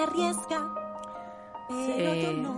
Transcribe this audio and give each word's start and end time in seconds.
Arriesga. 0.00 0.74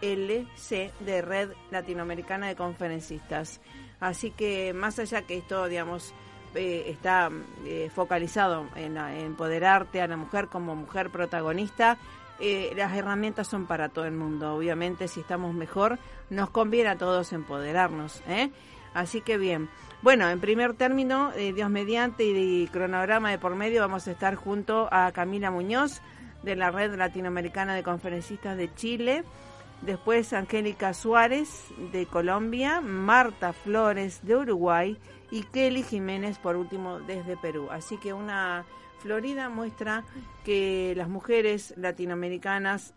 RLC 0.01 0.91
de 0.99 1.21
Red 1.21 1.51
Latinoamericana 1.71 2.47
de 2.47 2.55
Conferencistas. 2.55 3.61
Así 3.99 4.31
que 4.31 4.73
más 4.73 4.99
allá 4.99 5.23
que 5.23 5.37
esto, 5.37 5.67
digamos, 5.67 6.13
eh, 6.55 6.85
está 6.87 7.29
eh, 7.65 7.91
focalizado 7.93 8.67
en, 8.75 8.97
empoderarte 8.97 10.01
a 10.01 10.07
la 10.07 10.17
mujer 10.17 10.47
como 10.47 10.75
mujer 10.75 11.09
protagonista. 11.09 11.97
Eh, 12.39 12.71
las 12.75 12.95
herramientas 12.95 13.47
son 13.47 13.67
para 13.67 13.89
todo 13.89 14.05
el 14.05 14.13
mundo. 14.13 14.55
Obviamente, 14.55 15.07
si 15.07 15.19
estamos 15.19 15.53
mejor, 15.53 15.99
nos 16.29 16.49
conviene 16.49 16.89
a 16.89 16.97
todos 16.97 17.33
empoderarnos. 17.33 18.23
Así 18.93 19.21
que 19.21 19.37
bien. 19.37 19.69
Bueno, 20.01 20.29
en 20.29 20.39
primer 20.39 20.73
término, 20.73 21.31
Dios 21.33 21.69
mediante 21.69 22.23
y 22.23 22.67
cronograma 22.67 23.29
de 23.29 23.37
por 23.37 23.55
medio, 23.55 23.81
vamos 23.81 24.07
a 24.07 24.11
estar 24.11 24.35
junto 24.35 24.87
a 24.91 25.11
Camila 25.11 25.51
Muñoz 25.51 26.01
de 26.41 26.55
la 26.55 26.71
Red 26.71 26.95
Latinoamericana 26.95 27.75
de 27.75 27.83
Conferencistas 27.83 28.57
de 28.57 28.73
Chile. 28.73 29.23
Después 29.81 30.33
Angélica 30.33 30.93
Suárez 30.93 31.67
de 31.91 32.05
Colombia, 32.05 32.81
Marta 32.81 33.53
Flores 33.53 34.19
de 34.23 34.35
Uruguay 34.35 34.97
y 35.31 35.43
Kelly 35.43 35.83
Jiménez 35.83 36.37
por 36.37 36.57
último 36.57 36.99
desde 36.99 37.37
Perú. 37.37 37.69
Así 37.71 37.97
que 37.97 38.13
una 38.13 38.65
Florida 38.99 39.49
muestra 39.49 40.03
que 40.43 40.93
las 40.97 41.07
mujeres 41.07 41.73
latinoamericanas 41.77 42.93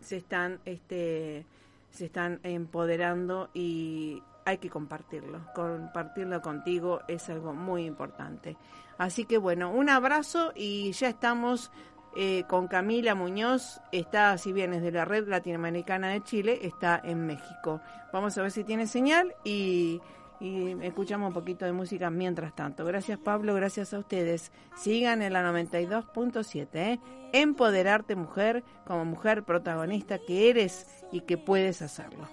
se 0.00 0.18
están 0.18 0.60
este 0.64 1.46
se 1.90 2.06
están 2.06 2.40
empoderando 2.42 3.50
y 3.52 4.22
hay 4.44 4.58
que 4.58 4.70
compartirlo. 4.70 5.40
Compartirlo 5.54 6.40
contigo 6.40 7.00
es 7.08 7.28
algo 7.30 7.52
muy 7.52 7.84
importante. 7.84 8.56
Así 8.98 9.24
que 9.24 9.38
bueno, 9.38 9.72
un 9.72 9.88
abrazo 9.88 10.52
y 10.54 10.92
ya 10.92 11.08
estamos 11.08 11.70
eh, 12.16 12.44
con 12.48 12.68
Camila 12.68 13.14
Muñoz. 13.14 13.80
Está, 13.92 14.36
si 14.38 14.52
bien 14.52 14.72
es 14.74 14.82
de 14.82 14.92
la 14.92 15.04
Red 15.04 15.28
Latinoamericana 15.28 16.08
de 16.08 16.22
Chile, 16.22 16.60
está 16.62 17.00
en 17.02 17.26
México. 17.26 17.80
Vamos 18.12 18.36
a 18.36 18.42
ver 18.42 18.50
si 18.50 18.64
tiene 18.64 18.86
señal 18.86 19.34
y 19.44 20.00
y 20.40 20.74
escuchamos 20.82 21.28
un 21.28 21.34
poquito 21.34 21.66
de 21.66 21.72
música 21.72 22.10
mientras 22.10 22.54
tanto. 22.54 22.84
Gracias 22.84 23.18
Pablo, 23.18 23.54
gracias 23.54 23.92
a 23.92 23.98
ustedes. 23.98 24.50
Sigan 24.74 25.20
en 25.22 25.34
la 25.34 25.42
92.7, 25.52 26.68
¿eh? 26.74 27.00
Empoderarte 27.32 28.16
mujer 28.16 28.64
como 28.86 29.04
mujer 29.04 29.44
protagonista 29.44 30.18
que 30.18 30.48
eres 30.48 31.04
y 31.12 31.20
que 31.20 31.36
puedes 31.36 31.82
hacerlo. 31.82 32.26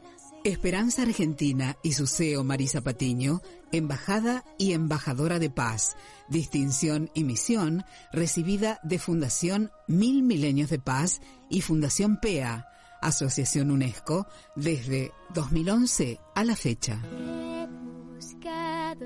Esperanza 0.47 1.03
Argentina 1.03 1.77
y 1.83 1.93
su 1.93 2.07
CEO 2.07 2.43
Marisa 2.43 2.81
Patiño, 2.81 3.41
embajada 3.71 4.43
y 4.57 4.73
embajadora 4.73 5.39
de 5.39 5.49
paz, 5.49 5.95
distinción 6.29 7.09
y 7.13 7.23
misión 7.23 7.83
recibida 8.11 8.79
de 8.83 8.97
Fundación 8.97 9.71
Mil 9.87 10.23
Milenios 10.23 10.69
de 10.69 10.79
Paz 10.79 11.21
y 11.49 11.61
Fundación 11.61 12.19
PEA, 12.19 12.65
Asociación 13.01 13.71
UNESCO, 13.71 14.25
desde 14.55 15.11
2011 15.33 16.19
a 16.33 16.43
la 16.43 16.55
fecha 16.55 17.01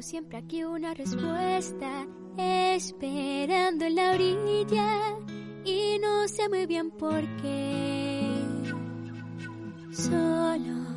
siempre 0.01 0.37
aquí 0.37 0.63
una 0.63 0.93
respuesta, 0.93 2.07
esperando 2.37 3.85
en 3.85 3.95
la 3.95 4.11
orilla 4.13 5.17
y 5.63 5.99
no 5.99 6.27
sé 6.27 6.49
muy 6.49 6.65
bien 6.65 6.91
por 6.91 7.21
qué. 7.37 8.33
Solo 9.91 10.90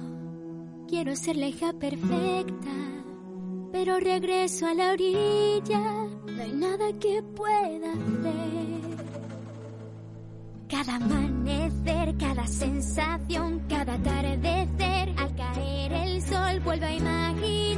quiero 0.94 1.16
ser 1.16 1.36
la 1.36 1.48
hija 1.48 1.72
perfecta, 1.72 2.72
pero 3.72 3.98
regreso 3.98 4.64
a 4.64 4.74
la 4.74 4.92
orilla, 4.92 5.80
no 5.80 6.40
hay 6.40 6.52
nada 6.52 6.86
que 7.00 7.20
pueda 7.34 7.90
hacer. 7.90 8.96
Cada 10.68 10.94
amanecer, 10.94 12.16
cada 12.16 12.46
sensación, 12.46 13.60
cada 13.68 13.94
atardecer 13.94 14.94
Vuelvo 16.64 16.86
a 16.86 16.92
imaginar 16.92 17.73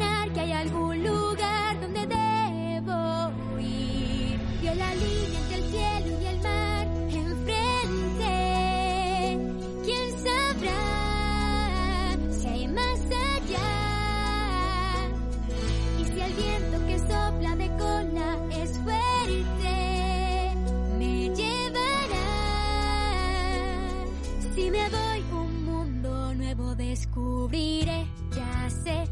descubriré. 27.16 28.06
Ya 28.34 28.68
sé 28.70 29.04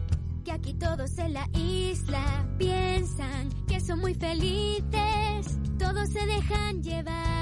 que 0.44 0.52
aquí 0.52 0.74
todos 0.74 1.16
en 1.18 1.32
la 1.32 1.48
isla 1.54 2.46
piensan 2.58 3.48
que 3.66 3.80
son 3.80 4.00
muy 4.00 4.14
felices. 4.14 5.58
Todos 5.78 6.10
se 6.10 6.26
dejan 6.26 6.82
llevar. 6.82 7.33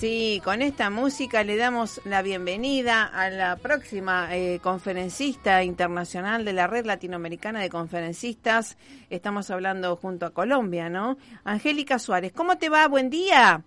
Sí, 0.00 0.40
con 0.42 0.62
esta 0.62 0.88
música 0.88 1.44
le 1.44 1.58
damos 1.58 2.00
la 2.06 2.22
bienvenida 2.22 3.04
a 3.04 3.28
la 3.28 3.56
próxima 3.56 4.34
eh, 4.34 4.58
conferencista 4.62 5.62
internacional 5.62 6.46
de 6.46 6.54
la 6.54 6.66
Red 6.66 6.86
Latinoamericana 6.86 7.60
de 7.60 7.68
Conferencistas. 7.68 8.78
Estamos 9.10 9.50
hablando 9.50 9.94
junto 9.96 10.24
a 10.24 10.30
Colombia, 10.30 10.88
¿no? 10.88 11.18
Angélica 11.44 11.98
Suárez, 11.98 12.32
¿cómo 12.32 12.56
te 12.56 12.70
va? 12.70 12.88
Buen 12.88 13.10
día. 13.10 13.62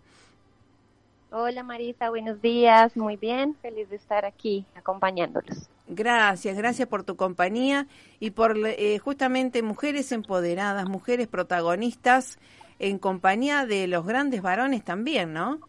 Hola 1.29 1.61
Marisa, 1.61 2.09
buenos 2.09 2.41
días, 2.41 2.97
muy 2.97 3.15
bien, 3.15 3.55
feliz 3.61 3.87
de 3.91 3.97
estar 3.97 4.25
aquí 4.25 4.65
acompañándolos. 4.73 5.69
Gracias, 5.87 6.57
gracias 6.57 6.87
por 6.87 7.03
tu 7.03 7.15
compañía 7.15 7.85
y 8.19 8.31
por 8.31 8.57
eh, 8.57 8.97
justamente 8.97 9.61
mujeres 9.61 10.11
empoderadas, 10.11 10.89
mujeres 10.89 11.27
protagonistas 11.27 12.39
en 12.79 12.97
compañía 12.97 13.67
de 13.67 13.85
los 13.85 14.03
grandes 14.03 14.41
varones 14.41 14.83
también, 14.83 15.31
¿no? 15.31 15.59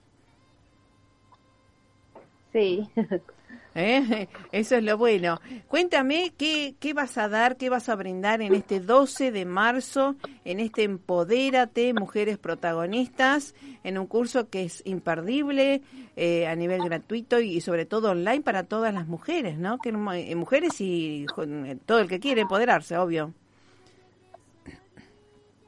Sí, 2.54 2.88
¿Eh? 3.76 4.28
Eso 4.52 4.76
es 4.76 4.84
lo 4.84 4.96
bueno. 4.96 5.40
Cuéntame 5.66 6.32
qué, 6.38 6.76
qué 6.78 6.94
vas 6.94 7.18
a 7.18 7.28
dar, 7.28 7.56
qué 7.56 7.68
vas 7.70 7.88
a 7.88 7.96
brindar 7.96 8.40
en 8.40 8.54
este 8.54 8.78
12 8.78 9.32
de 9.32 9.44
marzo, 9.44 10.14
en 10.44 10.60
este 10.60 10.84
Empodérate, 10.84 11.92
Mujeres 11.92 12.38
Protagonistas, 12.38 13.56
en 13.82 13.98
un 13.98 14.06
curso 14.06 14.48
que 14.48 14.62
es 14.62 14.80
imperdible 14.86 15.82
eh, 16.14 16.46
a 16.46 16.54
nivel 16.54 16.84
gratuito 16.84 17.40
y, 17.40 17.60
sobre 17.60 17.84
todo 17.84 18.12
online 18.12 18.42
para 18.42 18.62
todas 18.62 18.94
las 18.94 19.08
mujeres, 19.08 19.58
¿no? 19.58 19.78
Que, 19.78 19.88
eh, 19.88 20.34
mujeres 20.36 20.80
y 20.80 21.26
jo- 21.34 21.42
todo 21.84 21.98
el 21.98 22.06
que 22.08 22.20
quiere 22.20 22.42
empoderarse, 22.42 22.96
obvio. 22.96 23.32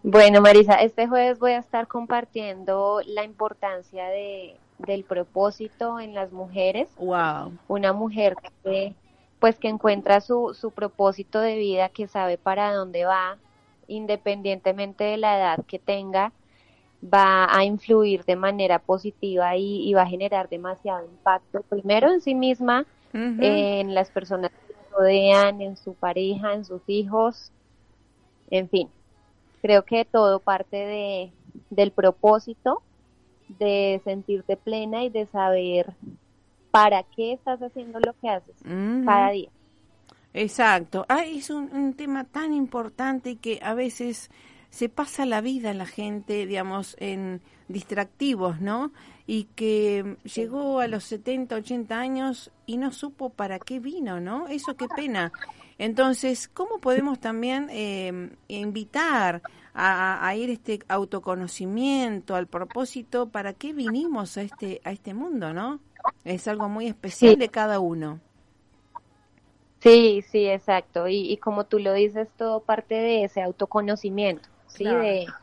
bueno 0.05 0.41
Marisa, 0.41 0.75
este 0.75 1.09
jueves 1.09 1.41
voy 1.41 1.53
a 1.53 1.59
estar 1.59 1.89
compartiendo 1.89 3.01
la 3.05 3.25
importancia 3.25 4.05
de, 4.07 4.55
del 4.79 5.05
propósito 5.05 6.01
en 6.01 6.15
las 6.15 6.33
mujeres. 6.33 6.89
Wow. 6.97 7.53
Una 7.69 7.93
mujer 7.93 8.37
que 8.63 8.95
pues 9.39 9.59
que 9.59 9.69
encuentra 9.69 10.21
su, 10.21 10.55
su 10.55 10.71
propósito 10.71 11.41
de 11.41 11.57
vida, 11.57 11.89
que 11.91 12.09
sabe 12.09 12.39
para 12.39 12.73
dónde 12.73 13.05
va, 13.05 13.37
independientemente 13.87 15.05
de 15.05 15.17
la 15.19 15.39
edad 15.39 15.65
que 15.67 15.79
tenga, 15.79 16.33
va 17.03 17.47
a 17.55 17.65
influir 17.65 18.25
de 18.25 18.37
manera 18.37 18.79
positiva 18.79 19.57
y, 19.57 19.89
y 19.89 19.95
va 19.95 20.03
a 20.03 20.07
generar 20.09 20.49
demasiado 20.49 21.05
impacto, 21.05 21.63
primero 21.69 22.11
en 22.11 22.21
sí 22.21 22.35
misma, 22.35 22.87
en 23.13 23.95
las 23.95 24.11
personas 24.11 24.51
que 24.51 24.75
rodean, 24.93 25.63
en 25.63 25.77
su 25.79 25.95
pareja, 25.95 26.53
en 26.53 26.67
sus 26.67 26.83
hijos, 26.87 27.51
en 28.51 28.69
fin. 28.69 28.91
Creo 29.63 29.85
que 29.85 30.05
todo 30.05 30.39
parte 30.39 30.77
de, 30.77 31.33
del 31.71 31.93
propósito, 31.93 32.83
de 33.49 34.01
sentirte 34.05 34.57
plena 34.57 35.05
y 35.05 35.11
de 35.11 35.27
saber 35.27 35.95
para 36.71 37.03
qué 37.03 37.33
estás 37.33 37.61
haciendo 37.61 38.01
lo 38.01 38.15
que 38.21 38.29
haces 38.29 38.55
cada 39.05 39.31
día. 39.31 39.49
Exacto. 40.35 41.07
Ah, 41.09 41.25
es 41.25 41.49
un, 41.49 41.71
un 41.73 41.95
tema 41.95 42.25
tan 42.25 42.53
importante 42.53 43.37
que 43.37 43.59
a 43.63 43.73
veces 43.75 44.31
se 44.71 44.91
pasa 44.91 45.25
la 45.25 45.41
vida 45.41 45.73
la 45.73 45.87
gente, 45.87 46.45
digamos, 46.45 46.97
en 47.01 47.41
distractivos, 47.69 48.61
¿no? 48.61 48.93
Y 49.27 49.45
que 49.57 50.19
llegó 50.25 50.81
a 50.81 50.87
los 50.87 51.05
70, 51.05 51.57
80 51.57 51.99
años 51.99 52.51
y 52.67 52.77
no 52.77 52.93
supo 52.93 53.31
para 53.31 53.59
qué 53.59 53.81
vino, 53.81 54.21
¿no? 54.21 54.47
Eso 54.49 54.77
qué 54.77 54.87
pena. 54.95 55.33
Entonces, 55.79 56.49
¿cómo 56.49 56.79
podemos 56.79 57.19
también 57.21 57.69
eh, 57.71 58.31
invitar 58.49 59.43
a, 59.77 60.27
a 60.27 60.37
ir 60.37 60.51
este 60.51 60.81
autoconocimiento, 60.89 62.35
al 62.37 62.49
propósito, 62.49 63.31
para 63.31 63.55
qué 63.55 63.73
vinimos 63.75 64.37
a 64.39 64.43
este, 64.43 64.81
a 64.85 64.93
este 64.93 65.15
mundo, 65.15 65.53
¿no? 65.55 65.81
Es 66.25 66.49
algo 66.49 66.69
muy 66.69 66.87
especial 66.89 67.37
Sí. 67.37 67.39
de 67.39 67.51
cada 67.51 67.81
uno. 67.81 68.21
Sí, 69.81 70.23
sí, 70.23 70.47
exacto. 70.49 71.09
Y, 71.09 71.31
y 71.33 71.37
como 71.39 71.65
tú 71.67 71.79
lo 71.79 71.93
dices, 71.95 72.29
todo 72.37 72.61
parte 72.65 72.95
de 72.95 73.25
ese 73.25 73.43
autoconocimiento, 73.43 74.49
¿sí? 74.67 74.85
Claro. 74.85 74.97
De, 74.97 75.37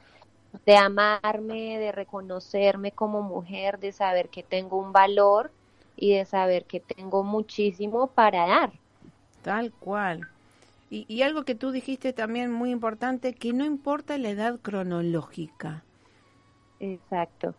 de 0.65 0.77
amarme, 0.77 1.79
de 1.79 1.91
reconocerme 1.93 2.91
como 2.93 3.21
mujer, 3.23 3.79
de 3.79 3.91
saber 3.93 4.29
que 4.29 4.43
tengo 4.43 4.77
un 4.79 4.93
valor 4.93 5.53
y 5.95 6.15
de 6.15 6.25
saber 6.25 6.65
que 6.65 6.79
tengo 6.81 7.23
muchísimo 7.23 8.07
para 8.13 8.47
dar. 8.47 8.73
Tal 9.43 9.71
cual. 9.73 10.27
Y, 10.89 11.05
y 11.07 11.23
algo 11.23 11.43
que 11.43 11.55
tú 11.55 11.71
dijiste 11.71 12.13
también 12.13 12.51
muy 12.51 12.71
importante, 12.71 13.33
que 13.33 13.53
no 13.53 13.65
importa 13.65 14.17
la 14.17 14.29
edad 14.29 14.59
cronológica. 14.61 15.83
Exacto. 16.79 17.55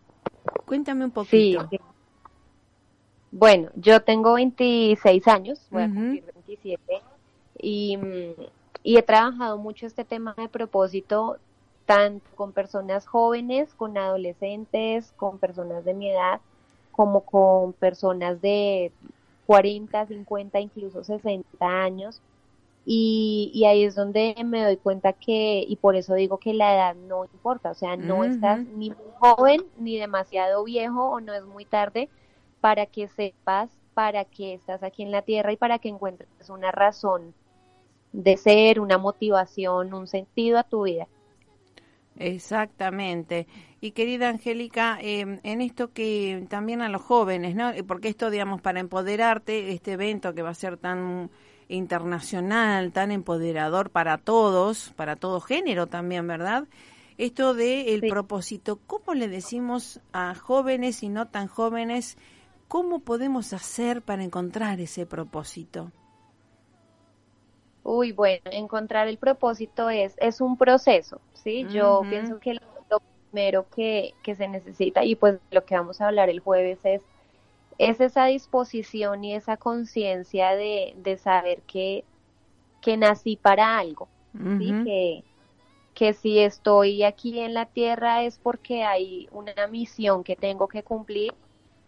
Cuéntame 0.65 1.05
un 1.05 1.11
poquito. 1.11 1.67
sí. 1.69 1.79
Bueno, 3.31 3.69
yo 3.75 4.01
tengo 4.01 4.35
26 4.35 5.27
años, 5.27 5.67
voy 5.69 5.83
a 5.83 5.87
cumplir 5.87 6.23
27, 6.47 7.01
y, 7.57 7.97
mm, 7.97 8.41
y 8.81 8.97
he 8.97 9.01
trabajado 9.01 9.57
mucho 9.57 9.85
este 9.87 10.05
tema 10.05 10.33
de 10.37 10.47
propósito, 10.47 11.37
tanto 11.85 12.25
con 12.35 12.53
personas 12.53 13.05
jóvenes, 13.05 13.73
con 13.73 13.97
adolescentes, 13.97 15.11
con 15.17 15.37
personas 15.37 15.83
de 15.83 15.93
mi 15.93 16.11
edad, 16.11 16.39
como 16.93 17.21
con 17.25 17.73
personas 17.73 18.39
de 18.41 18.93
40, 19.47 20.05
50, 20.05 20.59
incluso 20.61 21.03
60 21.03 21.67
años. 21.67 22.21
Y, 22.85 23.51
y 23.53 23.65
ahí 23.65 23.83
es 23.83 23.95
donde 23.95 24.35
me 24.45 24.63
doy 24.63 24.77
cuenta 24.77 25.13
que, 25.13 25.65
y 25.67 25.75
por 25.77 25.95
eso 25.95 26.13
digo 26.13 26.37
que 26.37 26.53
la 26.53 26.73
edad 26.75 26.95
no 26.95 27.25
importa, 27.25 27.71
o 27.71 27.73
sea, 27.73 27.97
no 27.97 28.23
estás 28.23 28.59
ni 28.59 28.91
muy 28.91 28.97
joven 29.19 29.61
ni 29.77 29.97
demasiado 29.97 30.63
viejo 30.63 31.09
o 31.09 31.19
no 31.19 31.33
es 31.33 31.43
muy 31.45 31.65
tarde 31.65 32.09
para 32.61 32.85
que 32.85 33.07
sepas 33.07 33.69
para 33.95 34.25
qué 34.25 34.53
estás 34.53 34.83
aquí 34.83 35.03
en 35.03 35.11
la 35.11 35.23
tierra 35.23 35.51
y 35.51 35.57
para 35.57 35.79
que 35.79 35.89
encuentres 35.89 36.29
una 36.49 36.71
razón 36.71 37.33
de 38.11 38.37
ser, 38.37 38.79
una 38.79 38.97
motivación, 38.97 39.93
un 39.93 40.07
sentido 40.07 40.59
a 40.59 40.63
tu 40.63 40.83
vida. 40.83 41.07
Exactamente. 42.17 43.47
Y 43.81 43.91
querida 43.91 44.29
Angélica, 44.29 44.97
eh, 45.01 45.39
en 45.43 45.61
esto 45.61 45.91
que 45.91 46.45
también 46.49 46.81
a 46.81 46.89
los 46.89 47.01
jóvenes, 47.01 47.55
¿no? 47.55 47.71
Eh, 47.71 47.83
Porque 47.83 48.07
esto, 48.07 48.29
digamos, 48.29 48.61
para 48.61 48.79
empoderarte, 48.79 49.71
este 49.73 49.93
evento 49.93 50.33
que 50.33 50.41
va 50.41 50.49
a 50.49 50.53
ser 50.55 50.77
tan 50.77 51.29
internacional, 51.69 52.91
tan 52.91 53.11
empoderador 53.11 53.89
para 53.91 54.17
todos, 54.17 54.91
para 54.95 55.15
todo 55.15 55.41
género 55.41 55.87
también, 55.87 56.27
¿verdad? 56.27 56.65
Esto 57.17 57.53
de 57.53 57.93
el 57.93 58.01
Sí. 58.01 58.07
propósito, 58.09 58.79
¿cómo 58.87 59.13
le 59.13 59.27
decimos 59.27 60.01
a 60.13 60.35
jóvenes 60.35 61.03
y 61.03 61.09
no 61.09 61.27
tan 61.27 61.47
jóvenes, 61.47 62.17
cómo 62.67 62.99
podemos 62.99 63.53
hacer 63.53 64.01
para 64.01 64.23
encontrar 64.23 64.79
ese 64.81 65.05
propósito? 65.05 65.91
Uy, 67.83 68.11
bueno, 68.11 68.41
encontrar 68.45 69.07
el 69.07 69.17
propósito 69.17 69.89
es, 69.89 70.15
es 70.17 70.41
un 70.41 70.57
proceso, 70.57 71.21
¿sí? 71.33 71.67
Yo 71.67 72.07
pienso 72.09 72.39
que 72.39 72.53
lo, 72.55 72.59
lo 72.89 72.99
primero 73.29 73.69
que, 73.69 74.15
que 74.23 74.35
se 74.35 74.47
necesita 74.47 75.03
y 75.03 75.15
pues 75.15 75.39
lo 75.51 75.65
que 75.65 75.75
vamos 75.75 76.01
a 76.01 76.07
hablar 76.07 76.29
el 76.29 76.39
jueves 76.39 76.79
es, 76.83 77.03
es 77.77 77.99
esa 78.01 78.25
disposición 78.25 79.23
y 79.23 79.35
esa 79.35 79.57
conciencia 79.57 80.55
de, 80.55 80.93
de 80.97 81.17
saber 81.17 81.61
que, 81.63 82.05
que 82.81 82.97
nací 82.97 83.37
para 83.37 83.77
algo, 83.77 84.09
¿sí? 84.57 84.75
que, 84.83 85.23
que 85.93 86.13
si 86.13 86.39
estoy 86.39 87.03
aquí 87.03 87.39
en 87.39 87.53
la 87.53 87.65
tierra 87.67 88.23
es 88.23 88.39
porque 88.39 88.83
hay 88.83 89.27
una 89.31 89.67
misión 89.67 90.23
que 90.23 90.35
tengo 90.35 90.67
que 90.67 90.83
cumplir 90.83 91.33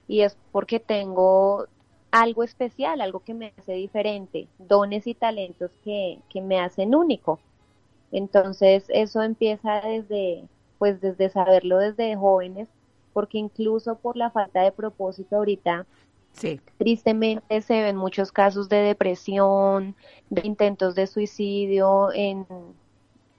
y 0.07 0.21
es 0.21 0.37
porque 0.51 0.79
tengo 0.79 1.67
algo 2.11 2.43
especial, 2.43 3.01
algo 3.01 3.21
que 3.21 3.33
me 3.33 3.53
hace 3.57 3.73
diferente, 3.73 4.49
dones 4.57 5.07
y 5.07 5.15
talentos 5.15 5.71
que, 5.83 6.19
que 6.29 6.41
me 6.41 6.59
hacen 6.59 6.95
único. 6.95 7.39
Entonces 8.11 8.85
eso 8.89 9.21
empieza 9.23 9.81
desde, 9.81 10.49
pues 10.77 11.01
desde 11.01 11.29
saberlo 11.29 11.77
desde 11.79 12.15
jóvenes, 12.15 12.69
porque 13.17 13.39
incluso 13.39 13.97
por 13.97 14.15
la 14.15 14.29
falta 14.29 14.61
de 14.61 14.71
propósito 14.71 15.37
ahorita, 15.37 15.87
Sí. 16.33 16.61
tristemente 16.77 17.63
se 17.63 17.81
ven 17.81 17.95
muchos 17.95 18.31
casos 18.31 18.69
de 18.69 18.77
depresión, 18.77 19.95
de 20.29 20.41
intentos 20.45 20.93
de 20.93 21.07
suicidio 21.07 22.11
en, 22.13 22.45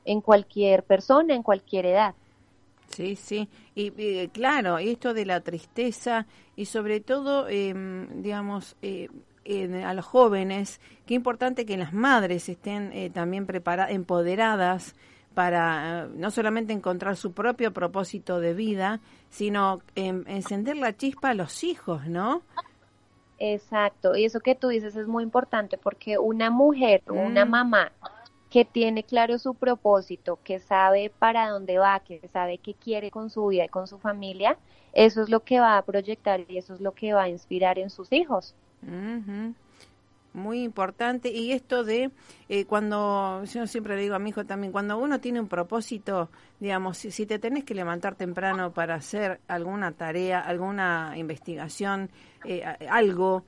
en 0.05 0.21
cualquier 0.21 0.83
persona, 0.83 1.33
en 1.37 1.45
cualquier 1.45 1.87
edad. 1.87 2.17
Sí, 2.89 3.15
sí. 3.15 3.49
Y, 3.77 3.93
y, 4.03 4.27
claro, 4.29 4.79
esto 4.79 5.15
de 5.15 5.27
la 5.27 5.43
tristeza 5.43 6.27
y 6.57 6.65
sobre 6.65 6.99
todo, 6.99 7.47
eh, 7.49 7.73
digamos, 8.17 8.75
eh, 8.83 9.09
en- 9.45 9.85
a 9.85 9.95
los 9.95 10.05
jóvenes, 10.05 10.81
qué 11.07 11.15
importante 11.15 11.65
que 11.67 11.77
las 11.77 11.93
madres 11.93 12.49
estén 12.49 12.93
eh, 12.93 13.11
también 13.11 13.47
preparadas, 13.47 13.93
empoderadas 13.93 14.97
para 15.39 16.07
eh, 16.07 16.09
no 16.17 16.33
solamente 16.33 16.73
encontrar 16.73 17.15
su 17.17 17.33
propio 17.33 17.73
propósito 17.73 18.41
de 18.41 18.55
vida, 18.55 19.01
sino 19.31 19.83
encender 19.95 20.77
la 20.77 20.97
chispa 20.97 21.29
a 21.31 21.35
los 21.35 21.63
hijos, 21.63 22.09
¿no? 22.09 22.43
Exacto, 23.39 24.17
y 24.17 24.25
eso 24.25 24.41
que 24.41 24.55
tú 24.57 24.69
dices 24.69 24.97
es 24.97 25.07
muy 25.07 25.23
importante 25.23 25.79
porque 25.79 26.19
una 26.19 26.51
mujer, 26.51 27.03
una 27.09 27.45
Mm. 27.45 27.51
mamá 27.51 27.93
que 28.51 28.65
tiene 28.65 29.05
claro 29.05 29.39
su 29.39 29.55
propósito, 29.55 30.41
que 30.43 30.59
sabe 30.59 31.11
para 31.11 31.49
dónde 31.51 31.79
va, 31.79 32.01
que 32.01 32.27
sabe 32.29 32.59
qué 32.59 32.75
quiere 32.75 33.11
con 33.13 33.31
su 33.31 33.47
vida 33.49 33.67
y 33.67 33.69
con 33.69 33.87
su 33.87 33.99
familia, 33.99 34.59
eso 34.93 35.23
es 35.23 35.29
lo 35.29 35.45
que 35.45 35.61
va 35.61 35.79
a 35.79 35.85
proyectar 35.85 36.41
y 36.49 36.59
eso 36.59 36.75
es 36.75 36.81
lo 36.81 36.95
que 36.95 37.13
va 37.15 37.25
a 37.25 37.29
inspirar 37.29 37.79
en 37.79 37.91
sus 37.91 38.13
hijos. 38.13 38.57
Muy 40.39 40.63
importante. 40.63 41.31
Y 41.31 41.53
esto 41.53 41.85
de 41.85 42.11
eh, 42.49 42.65
cuando, 42.65 43.45
yo 43.45 43.67
siempre 43.67 43.97
le 43.97 44.03
digo 44.03 44.15
a 44.15 44.19
mi 44.19 44.31
hijo 44.31 44.47
también, 44.47 44.73
cuando 44.73 44.97
uno 44.99 45.21
tiene 45.21 45.41
un 45.41 45.49
propósito, 45.49 46.31
digamos, 46.61 46.99
si, 46.99 47.27
te 47.27 47.39
tenés 47.39 47.65
que 47.65 47.75
levantar 47.75 48.15
temprano 48.15 48.73
para 48.73 48.95
hacer 48.95 49.41
alguna 49.49 49.93
tarea, 49.93 50.41
alguna 50.41 51.15
investigación, 51.17 52.11
eh, 52.45 52.65
algo, 52.89 53.45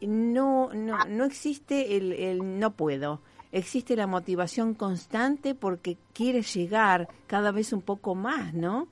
no, 0.00 0.70
no, 0.74 1.06
no 1.08 1.24
existe 1.24 1.96
el 1.96 2.58
no 2.58 2.72
puedo. 2.72 3.20
Existe 3.52 3.96
la 3.96 4.06
motivación 4.06 4.72
constante 4.72 5.54
porque 5.54 5.98
quieres 6.14 6.54
llegar 6.54 7.08
cada 7.26 7.52
vez 7.52 7.74
un 7.74 7.82
poco 7.82 8.14
más, 8.14 8.54
¿no? 8.54 8.88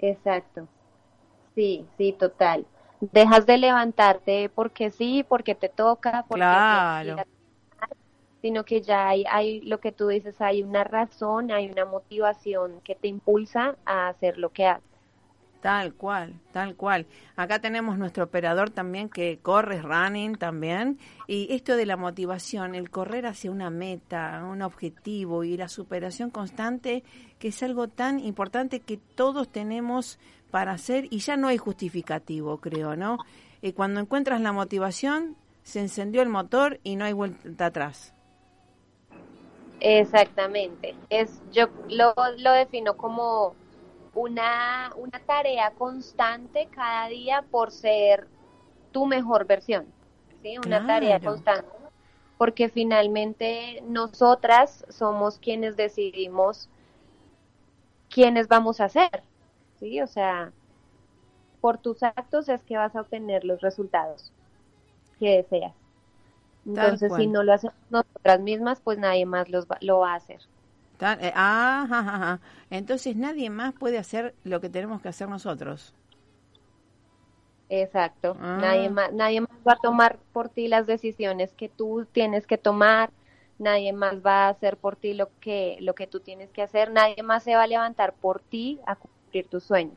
Exacto. 0.00 0.68
Sí, 1.54 1.86
sí, 1.96 2.12
total. 2.18 2.66
Dejas 3.00 3.46
de 3.46 3.58
levantarte 3.58 4.48
porque 4.48 4.90
sí, 4.90 5.24
porque 5.28 5.54
te 5.54 5.68
toca, 5.68 6.24
porque 6.28 6.38
Claro. 6.38 7.16
quieras, 7.16 7.26
sino 8.40 8.64
que 8.64 8.82
ya 8.82 9.08
hay, 9.08 9.24
hay 9.30 9.60
lo 9.62 9.80
que 9.80 9.92
tú 9.92 10.08
dices, 10.08 10.40
hay 10.40 10.62
una 10.62 10.84
razón, 10.84 11.50
hay 11.50 11.70
una 11.70 11.84
motivación 11.84 12.80
que 12.82 12.94
te 12.94 13.08
impulsa 13.08 13.76
a 13.86 14.08
hacer 14.08 14.38
lo 14.38 14.50
que 14.50 14.66
haces. 14.66 14.84
Tal 15.60 15.94
cual, 15.94 16.34
tal 16.52 16.76
cual. 16.76 17.06
Acá 17.36 17.58
tenemos 17.58 17.96
nuestro 17.96 18.24
operador 18.24 18.68
también 18.68 19.08
que 19.08 19.38
corre 19.40 19.80
running 19.80 20.36
también. 20.36 20.98
Y 21.26 21.54
esto 21.54 21.74
de 21.76 21.86
la 21.86 21.96
motivación, 21.96 22.74
el 22.74 22.90
correr 22.90 23.24
hacia 23.24 23.50
una 23.50 23.70
meta, 23.70 24.44
un 24.44 24.60
objetivo 24.60 25.42
y 25.42 25.56
la 25.56 25.68
superación 25.68 26.28
constante, 26.28 27.02
que 27.38 27.48
es 27.48 27.62
algo 27.62 27.88
tan 27.88 28.20
importante 28.20 28.80
que 28.80 28.98
todos 28.98 29.48
tenemos 29.48 30.18
para 30.54 30.70
hacer 30.70 31.08
y 31.10 31.18
ya 31.18 31.36
no 31.36 31.48
hay 31.48 31.58
justificativo, 31.58 32.58
creo, 32.58 32.94
¿no? 32.94 33.18
Eh, 33.60 33.74
cuando 33.74 33.98
encuentras 33.98 34.40
la 34.40 34.52
motivación, 34.52 35.34
se 35.64 35.80
encendió 35.80 36.22
el 36.22 36.28
motor 36.28 36.78
y 36.84 36.94
no 36.94 37.04
hay 37.04 37.12
vuelta 37.12 37.66
atrás. 37.66 38.14
Exactamente. 39.80 40.94
Es, 41.10 41.42
yo 41.50 41.70
lo, 41.88 42.14
lo 42.38 42.52
defino 42.52 42.96
como 42.96 43.56
una, 44.14 44.92
una 44.94 45.18
tarea 45.26 45.72
constante 45.72 46.68
cada 46.70 47.08
día 47.08 47.42
por 47.50 47.72
ser 47.72 48.28
tu 48.92 49.06
mejor 49.06 49.48
versión. 49.48 49.86
¿sí? 50.40 50.56
Una 50.64 50.86
tarea 50.86 51.18
constante. 51.18 51.66
Porque 52.38 52.68
finalmente 52.68 53.82
nosotras 53.88 54.86
somos 54.88 55.40
quienes 55.40 55.74
decidimos 55.74 56.68
quiénes 58.08 58.46
vamos 58.46 58.80
a 58.80 58.88
ser. 58.88 59.24
¿Sí? 59.74 60.00
O 60.02 60.06
sea, 60.06 60.54
por 61.60 61.78
tus 61.78 62.04
actos 62.04 62.48
es 62.48 62.62
que 62.62 62.76
vas 62.76 62.94
a 62.94 63.00
obtener 63.00 63.42
los 63.44 63.60
resultados 63.60 64.32
que 65.18 65.30
deseas. 65.38 65.76
Entonces, 66.66 67.14
si 67.14 67.26
no 67.28 67.42
lo 67.44 67.52
hacemos 67.54 67.76
nosotras 67.90 68.40
mismas, 68.40 68.80
pues 68.82 68.98
nadie 68.98 69.26
más 69.26 69.48
los 69.50 69.66
va- 69.66 69.78
lo 69.82 70.00
va 70.00 70.12
a 70.14 70.16
hacer. 70.16 70.42
Eh, 71.00 71.32
ah, 71.34 71.82
ajá, 71.90 71.98
ajá. 72.16 72.40
Entonces 72.70 73.16
nadie 73.16 73.50
más 73.50 73.74
puede 73.74 73.98
hacer 73.98 74.36
lo 74.44 74.60
que 74.60 74.70
tenemos 74.70 75.02
que 75.02 75.08
hacer 75.08 75.28
nosotros. 75.28 75.94
Exacto. 77.68 78.38
Ah. 78.40 78.58
Nadie 78.60 78.90
más, 78.90 79.12
nadie 79.12 79.40
más 79.40 79.50
va 79.66 79.72
a 79.74 79.76
tomar 79.76 80.20
por 80.32 80.48
ti 80.50 80.68
las 80.68 80.86
decisiones 80.86 81.54
que 81.54 81.68
tú 81.68 82.06
tienes 82.12 82.46
que 82.46 82.58
tomar. 82.58 83.12
Nadie 83.58 83.92
más 83.92 84.24
va 84.24 84.46
a 84.46 84.48
hacer 84.50 84.78
por 84.78 84.96
ti 84.96 85.14
lo 85.14 85.30
que 85.40 85.76
lo 85.80 85.94
que 85.94 86.06
tú 86.06 86.20
tienes 86.20 86.52
que 86.52 86.62
hacer. 86.62 86.90
Nadie 86.90 87.22
más 87.22 87.42
se 87.44 87.54
va 87.56 87.62
a 87.64 87.66
levantar 87.66 88.16
por 88.16 88.42
ti 88.42 88.80
a 88.86 88.96
tus 89.42 89.64
sueños. 89.64 89.96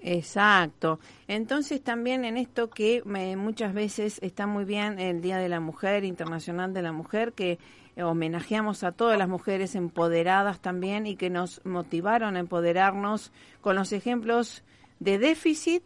Exacto. 0.00 1.00
Entonces 1.26 1.82
también 1.82 2.24
en 2.24 2.36
esto 2.36 2.70
que 2.70 3.02
muchas 3.36 3.74
veces 3.74 4.18
está 4.22 4.46
muy 4.46 4.64
bien 4.64 4.98
el 4.98 5.20
Día 5.20 5.38
de 5.38 5.48
la 5.48 5.60
Mujer, 5.60 6.04
Internacional 6.04 6.72
de 6.72 6.82
la 6.82 6.92
Mujer, 6.92 7.32
que 7.32 7.58
homenajeamos 8.00 8.84
a 8.84 8.92
todas 8.92 9.18
las 9.18 9.28
mujeres 9.28 9.74
empoderadas 9.74 10.60
también 10.60 11.06
y 11.06 11.16
que 11.16 11.30
nos 11.30 11.60
motivaron 11.64 12.36
a 12.36 12.40
empoderarnos 12.40 13.32
con 13.60 13.74
los 13.74 13.92
ejemplos 13.92 14.62
de 15.00 15.18
déficit 15.18 15.82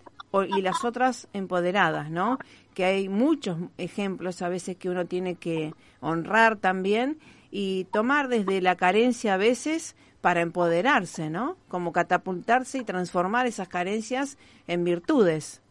y 0.54 0.60
las 0.60 0.84
otras 0.84 1.28
empoderadas, 1.32 2.10
¿no? 2.10 2.38
Que 2.74 2.84
hay 2.84 3.08
muchos 3.08 3.58
ejemplos 3.78 4.42
a 4.42 4.50
veces 4.50 4.76
que 4.76 4.90
uno 4.90 5.06
tiene 5.06 5.36
que 5.36 5.74
honrar 6.00 6.56
también 6.56 7.18
y 7.50 7.84
tomar 7.84 8.28
desde 8.28 8.60
la 8.60 8.76
carencia 8.76 9.34
a 9.34 9.38
veces 9.38 9.96
para 10.22 10.40
empoderarse, 10.40 11.30
¿no? 11.30 11.58
Como 11.68 11.92
catapultarse 11.92 12.78
y 12.78 12.84
transformar 12.84 13.46
esas 13.46 13.68
carencias 13.68 14.38
en 14.68 14.84
virtudes. 14.84 15.62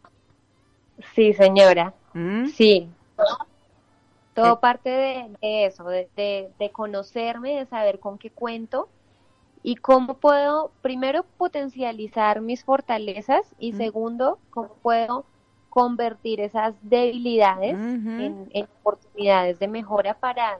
Sí, 1.15 1.33
señora. 1.33 1.95
¿Mm? 2.13 2.47
Sí. 2.47 2.89
Todo 4.33 4.55
Eh. 4.55 4.57
parte 4.61 4.89
de, 4.89 5.37
de 5.41 5.65
eso, 5.65 5.85
de, 5.85 6.09
de, 6.15 6.51
de 6.59 6.71
conocerme, 6.71 7.55
de 7.57 7.65
saber 7.65 7.99
con 7.99 8.17
qué 8.17 8.29
cuento 8.31 8.89
y 9.63 9.75
cómo 9.75 10.15
puedo, 10.15 10.71
primero, 10.81 11.23
potencializar 11.37 12.41
mis 12.41 12.63
fortalezas 12.63 13.55
y 13.59 13.73
Mm. 13.73 13.77
segundo, 13.77 14.39
cómo 14.51 14.75
puedo 14.81 15.25
convertir 15.69 16.41
esas 16.41 16.75
debilidades 16.81 17.73
en, 17.73 18.49
en 18.53 18.67
oportunidades 18.81 19.59
de 19.59 19.67
mejora 19.69 20.15
para, 20.15 20.59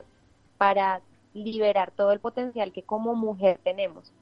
para 0.58 1.02
liberar 1.34 1.92
todo 1.92 2.12
el 2.12 2.20
potencial 2.20 2.72
que 2.72 2.84
como 2.84 3.16
mujer 3.16 3.60
tenemos. 3.64 4.14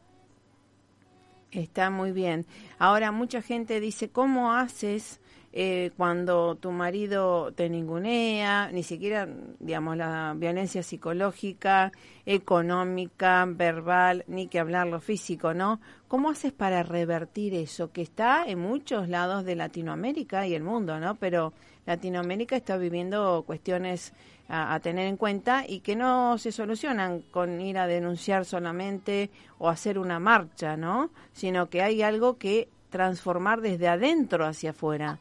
Está 1.51 1.89
muy 1.89 2.11
bien. 2.11 2.45
Ahora, 2.77 3.11
mucha 3.11 3.41
gente 3.41 3.79
dice, 3.79 4.09
¿cómo 4.09 4.53
haces 4.53 5.19
eh, 5.51 5.89
cuando 5.97 6.55
tu 6.55 6.71
marido 6.71 7.51
te 7.53 7.69
ningunea? 7.69 8.69
Ni 8.71 8.83
siquiera, 8.83 9.27
digamos, 9.59 9.97
la 9.97 10.35
violencia 10.37 10.83
psicológica, 10.83 11.91
económica, 12.27 13.45
verbal, 13.47 14.25
ni 14.27 14.47
que 14.47 14.59
hablar 14.59 14.85
lo 14.85 14.99
físico, 14.99 15.55
¿no? 15.55 15.79
¿Cómo 16.07 16.29
haces 16.29 16.53
para 16.53 16.83
revertir 16.83 17.55
eso? 17.55 17.91
Que 17.91 18.03
está 18.03 18.45
en 18.45 18.59
muchos 18.59 19.09
lados 19.09 19.43
de 19.43 19.55
Latinoamérica 19.55 20.45
y 20.45 20.53
el 20.53 20.61
mundo, 20.61 20.99
¿no? 20.99 21.15
Pero 21.15 21.53
Latinoamérica 21.85 22.55
está 22.55 22.77
viviendo 22.77 23.43
cuestiones 23.45 24.13
a, 24.47 24.73
a 24.75 24.79
tener 24.79 25.07
en 25.07 25.17
cuenta 25.17 25.65
y 25.67 25.79
que 25.81 25.95
no 25.95 26.37
se 26.37 26.51
solucionan 26.51 27.21
con 27.31 27.61
ir 27.61 27.77
a 27.77 27.87
denunciar 27.87 28.45
solamente 28.45 29.29
o 29.57 29.69
hacer 29.69 29.99
una 29.99 30.19
marcha, 30.19 30.77
¿no? 30.77 31.11
Sino 31.33 31.69
que 31.69 31.81
hay 31.81 32.01
algo 32.01 32.37
que 32.37 32.69
transformar 32.89 33.61
desde 33.61 33.87
adentro 33.87 34.45
hacia 34.45 34.71
afuera. 34.71 35.19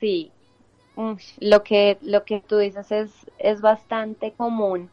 Sí, 0.00 0.32
lo 1.40 1.62
que, 1.62 1.98
lo 2.02 2.24
que 2.24 2.40
tú 2.40 2.58
dices 2.58 2.90
es, 2.92 3.30
es 3.38 3.60
bastante 3.60 4.34
común 4.34 4.90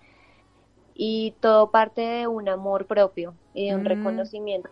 y 0.96 1.34
todo 1.42 1.72
parte 1.72 2.02
de 2.02 2.28
un 2.28 2.50
amor 2.50 2.88
propio 2.88 3.38
y 3.54 3.70
de 3.70 3.76
un 3.76 3.86
Mm. 3.86 3.86
reconocimiento. 3.86 4.70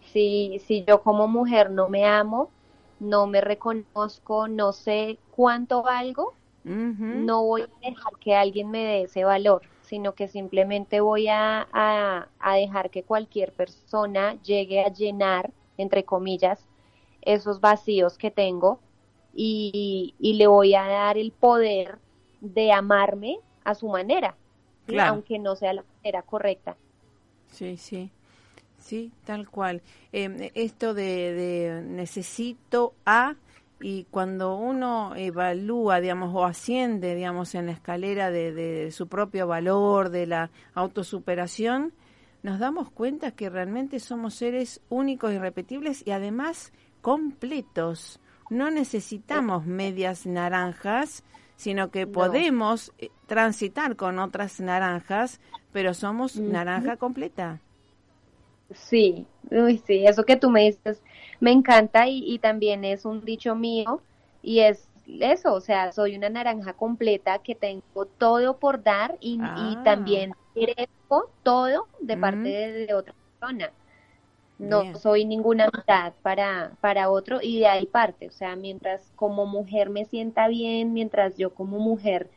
Si, 0.00 0.58
si 0.66 0.84
yo 0.84 1.02
como 1.02 1.28
mujer 1.28 1.70
no 1.70 1.88
me 1.88 2.04
amo, 2.06 2.50
no 3.02 3.26
me 3.26 3.40
reconozco, 3.40 4.48
no 4.48 4.72
sé 4.72 5.18
cuánto 5.32 5.82
valgo, 5.82 6.34
no 6.64 7.42
voy 7.42 7.62
a 7.62 7.88
dejar 7.88 8.12
que 8.20 8.36
alguien 8.36 8.70
me 8.70 8.84
dé 8.84 9.02
ese 9.02 9.24
valor, 9.24 9.62
sino 9.82 10.14
que 10.14 10.28
simplemente 10.28 11.00
voy 11.00 11.26
a, 11.26 11.66
a, 11.72 12.54
dejar 12.54 12.90
que 12.90 13.02
cualquier 13.02 13.52
persona 13.52 14.40
llegue 14.42 14.84
a 14.84 14.92
llenar, 14.92 15.50
entre 15.76 16.04
comillas, 16.04 16.64
esos 17.22 17.60
vacíos 17.60 18.16
que 18.16 18.30
tengo 18.30 18.78
y, 19.34 20.14
y, 20.20 20.34
le 20.34 20.46
voy 20.46 20.76
a 20.76 20.86
dar 20.86 21.18
el 21.18 21.32
poder 21.32 21.98
de 22.40 22.70
amarme 22.70 23.40
a 23.64 23.74
su 23.74 23.88
manera, 23.88 24.36
aunque 25.00 25.40
no 25.40 25.56
sea 25.56 25.72
la 25.72 25.84
manera 25.96 26.22
correcta. 26.22 26.76
Sí, 27.48 27.76
sí. 27.76 28.10
Sí, 28.82 29.12
tal 29.24 29.48
cual. 29.48 29.80
Em, 30.12 30.50
esto 30.54 30.92
de, 30.92 31.82
necesito 31.86 32.94
a 33.06 33.36
y 33.80 34.04
cuando 34.10 34.56
uno 34.56 35.14
evalúa, 35.16 36.00
digamos, 36.00 36.32
o 36.34 36.44
asciende, 36.44 37.14
digamos, 37.14 37.54
en 37.54 37.66
la 37.66 37.72
escalera 37.72 38.30
de, 38.30 38.90
su 38.92 39.08
propio 39.08 39.46
valor, 39.46 40.10
de 40.10 40.26
la 40.26 40.50
autosuperación, 40.74 41.92
nos 42.42 42.58
damos 42.58 42.90
cuenta 42.90 43.32
que 43.32 43.50
realmente 43.50 43.98
somos 43.98 44.34
seres 44.34 44.80
únicos, 44.88 45.32
irrepetibles 45.32 46.06
y 46.06 46.12
además 46.12 46.72
completos. 47.00 48.20
No 48.50 48.70
necesitamos 48.70 49.66
medias 49.66 50.26
naranjas, 50.26 51.24
sino 51.56 51.90
que 51.90 52.06
podemos 52.06 52.92
eh, 52.98 53.10
transitar 53.26 53.96
con 53.96 54.18
otras 54.18 54.60
naranjas, 54.60 55.40
pero 55.72 55.94
somos 55.94 56.36
naranja 56.36 56.96
completa. 56.96 57.60
Sí, 58.74 59.26
sí, 59.86 60.06
eso 60.06 60.24
que 60.24 60.36
tú 60.36 60.50
me 60.50 60.62
dices 60.62 61.02
me 61.40 61.50
encanta 61.50 62.06
y, 62.06 62.38
también 62.38 62.84
es 62.84 63.04
un 63.04 63.24
dicho 63.24 63.56
mío 63.56 64.00
y 64.42 64.60
es 64.60 64.88
eso, 65.06 65.52
o 65.54 65.60
sea, 65.60 65.90
soy 65.90 66.14
una 66.14 66.28
naranja 66.28 66.74
completa 66.74 67.38
que 67.38 67.56
tengo 67.56 68.06
todo 68.06 68.58
por 68.58 68.82
dar 68.84 69.16
y, 69.20 69.38
ah. 69.42 69.80
también 69.84 70.34
merezco 70.54 71.30
todo 71.42 71.88
de 72.00 72.16
parte 72.16 72.48
de, 72.48 72.94
otra 72.94 73.12
persona. 73.40 73.72
No 74.60 74.94
soy 74.94 75.24
ninguna 75.24 75.66
mitad 75.66 76.12
para, 76.22 76.76
para 76.80 77.10
otro 77.10 77.40
y 77.42 77.58
de 77.58 77.66
ahí 77.66 77.86
parte, 77.86 78.28
o 78.28 78.30
sea, 78.30 78.54
mientras 78.54 79.10
como 79.16 79.44
mujer 79.44 79.90
me 79.90 80.04
sienta 80.04 80.46
bien, 80.46 80.92
mientras 80.92 81.36
yo 81.36 81.52
como 81.52 81.80
mujer 81.80 82.30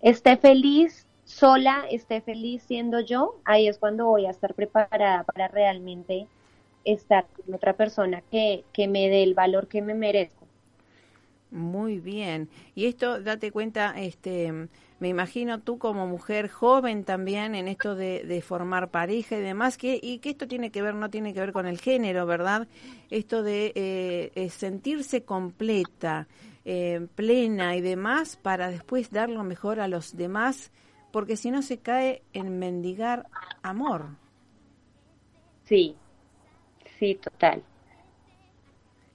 esté 0.00 0.36
feliz, 0.36 1.08
sola, 1.30 1.84
esté 1.90 2.20
feliz 2.20 2.62
siendo 2.64 3.00
yo, 3.00 3.36
ahí 3.44 3.68
es 3.68 3.78
cuando 3.78 4.06
voy 4.06 4.26
a 4.26 4.30
estar 4.30 4.54
preparada 4.54 5.22
para 5.24 5.48
realmente 5.48 6.26
estar 6.84 7.26
con 7.28 7.54
otra 7.54 7.74
persona 7.74 8.22
que, 8.30 8.64
que 8.72 8.88
me 8.88 9.08
dé 9.08 9.22
el 9.22 9.34
valor 9.34 9.68
que 9.68 9.80
me 9.80 9.94
merezco. 9.94 10.46
Muy 11.50 11.98
bien. 11.98 12.48
Y 12.74 12.86
esto, 12.86 13.20
date 13.20 13.50
cuenta, 13.50 13.94
este, 13.98 14.68
me 15.00 15.08
imagino 15.08 15.60
tú 15.60 15.78
como 15.78 16.06
mujer 16.06 16.48
joven 16.48 17.04
también 17.04 17.54
en 17.54 17.68
esto 17.68 17.94
de, 17.94 18.42
formar 18.46 18.90
pareja 18.90 19.36
y 19.36 19.40
demás, 19.40 19.76
que, 19.76 19.98
y 20.00 20.18
que 20.18 20.30
esto 20.30 20.46
tiene 20.46 20.70
que 20.70 20.82
ver, 20.82 20.94
no 20.94 21.10
tiene 21.10 21.32
que 21.34 21.40
ver 21.40 21.52
con 21.52 21.66
el 21.66 21.80
género, 21.80 22.26
¿verdad? 22.26 22.68
Esto 23.10 23.42
de 23.42 23.72
eh, 23.74 24.50
sentirse 24.50 25.22
completa, 25.22 26.28
eh, 26.64 27.06
plena 27.14 27.76
y 27.76 27.80
demás, 27.80 28.36
para 28.36 28.70
después 28.70 29.10
dar 29.10 29.28
lo 29.28 29.42
mejor 29.42 29.80
a 29.80 29.88
los 29.88 30.16
demás 30.16 30.70
porque 31.10 31.36
si 31.36 31.50
no 31.50 31.62
se 31.62 31.78
cae 31.78 32.22
en 32.32 32.58
mendigar 32.58 33.26
amor. 33.62 34.06
Sí, 35.64 35.96
sí, 36.98 37.14
total. 37.14 37.62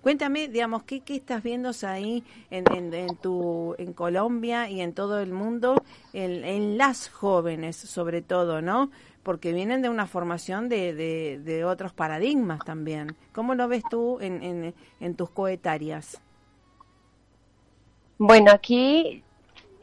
Cuéntame, 0.06 0.48
digamos, 0.48 0.84
¿qué, 0.84 1.00
qué 1.00 1.16
estás 1.16 1.42
viendo 1.42 1.72
ahí 1.82 2.24
en, 2.52 2.94
en, 2.94 3.18
tu, 3.18 3.74
en 3.80 3.92
Colombia 3.94 4.70
y 4.70 4.82
en 4.82 4.94
todo 4.94 5.20
el 5.20 5.32
mundo, 5.32 5.84
en, 6.14 6.78
las 6.78 7.10
jóvenes 7.10 7.76
sobre 7.76 8.22
todo, 8.22 8.62
¿no? 8.62 8.92
Porque 9.24 9.52
vienen 9.52 9.82
de 9.82 9.90
una 9.90 10.06
formación 10.06 10.70
de, 10.70 10.94
de, 10.94 11.40
de 11.44 11.66
otros 11.66 11.92
paradigmas 11.92 12.60
también. 12.64 13.16
¿Cómo 13.34 13.56
lo 13.56 13.68
ves 13.68 13.82
tú 13.90 14.20
en, 14.22 14.44
en, 14.44 14.76
en 15.00 15.16
tus 15.16 15.32
coetarias? 15.32 16.22
Bueno, 18.20 18.52
aquí 18.52 19.24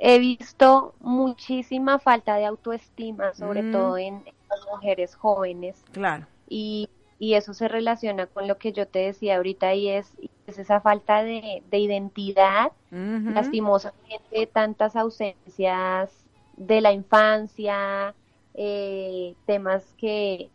he 0.05 0.19
visto 0.19 0.95
muchísima 0.99 2.01
falta 2.01 2.35
de 2.35 2.45
autoestima, 2.45 3.35
sobre 3.35 3.63
mm. 3.63 3.73
todo 3.73 3.97
en, 3.97 4.25
las 4.51 4.67
mujeres 4.67 5.15
jóvenes. 5.15 5.83
Claro. 5.93 6.27
Y, 6.49 6.91
y, 7.21 7.35
eso 7.35 7.55
se 7.55 7.69
relaciona 7.69 8.27
con 8.27 8.49
lo 8.49 8.59
que 8.59 8.73
yo 8.73 8.89
te 8.89 8.99
decía 8.99 9.37
ahorita 9.37 9.75
y 9.75 9.89
es, 9.91 10.13
es 10.49 10.59
esa 10.59 10.81
falta 10.81 11.23
de, 11.23 11.63
de 11.71 11.79
identidad, 11.79 12.73
lastimosamente 12.91 14.47
tantas 14.53 14.97
ausencias 14.97 16.11
de 16.57 16.81
la 16.81 16.93
infancia, 16.93 18.15
eh, 18.55 19.35
temas 19.47 19.85
que 19.97 20.51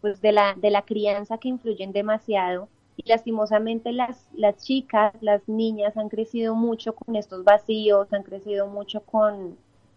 pues 0.00 0.20
de 0.20 0.32
la, 0.32 0.54
de 0.54 0.70
la 0.70 0.82
crianza 0.82 1.38
que 1.38 1.48
influyen 1.48 1.92
demasiado 1.92 2.68
y 2.96 3.08
lastimosamente 3.08 3.92
las, 3.92 4.28
las 4.34 4.56
chicas, 4.64 5.14
las 5.20 5.46
niñas 5.48 5.96
han 5.96 6.08
crecido 6.08 6.54
mucho 6.54 6.94
con 6.94 7.16
estos 7.16 7.44
vacíos, 7.44 8.12
han 8.12 8.22
crecido 8.22 8.66
mucho 8.66 9.00
con, 9.00 9.56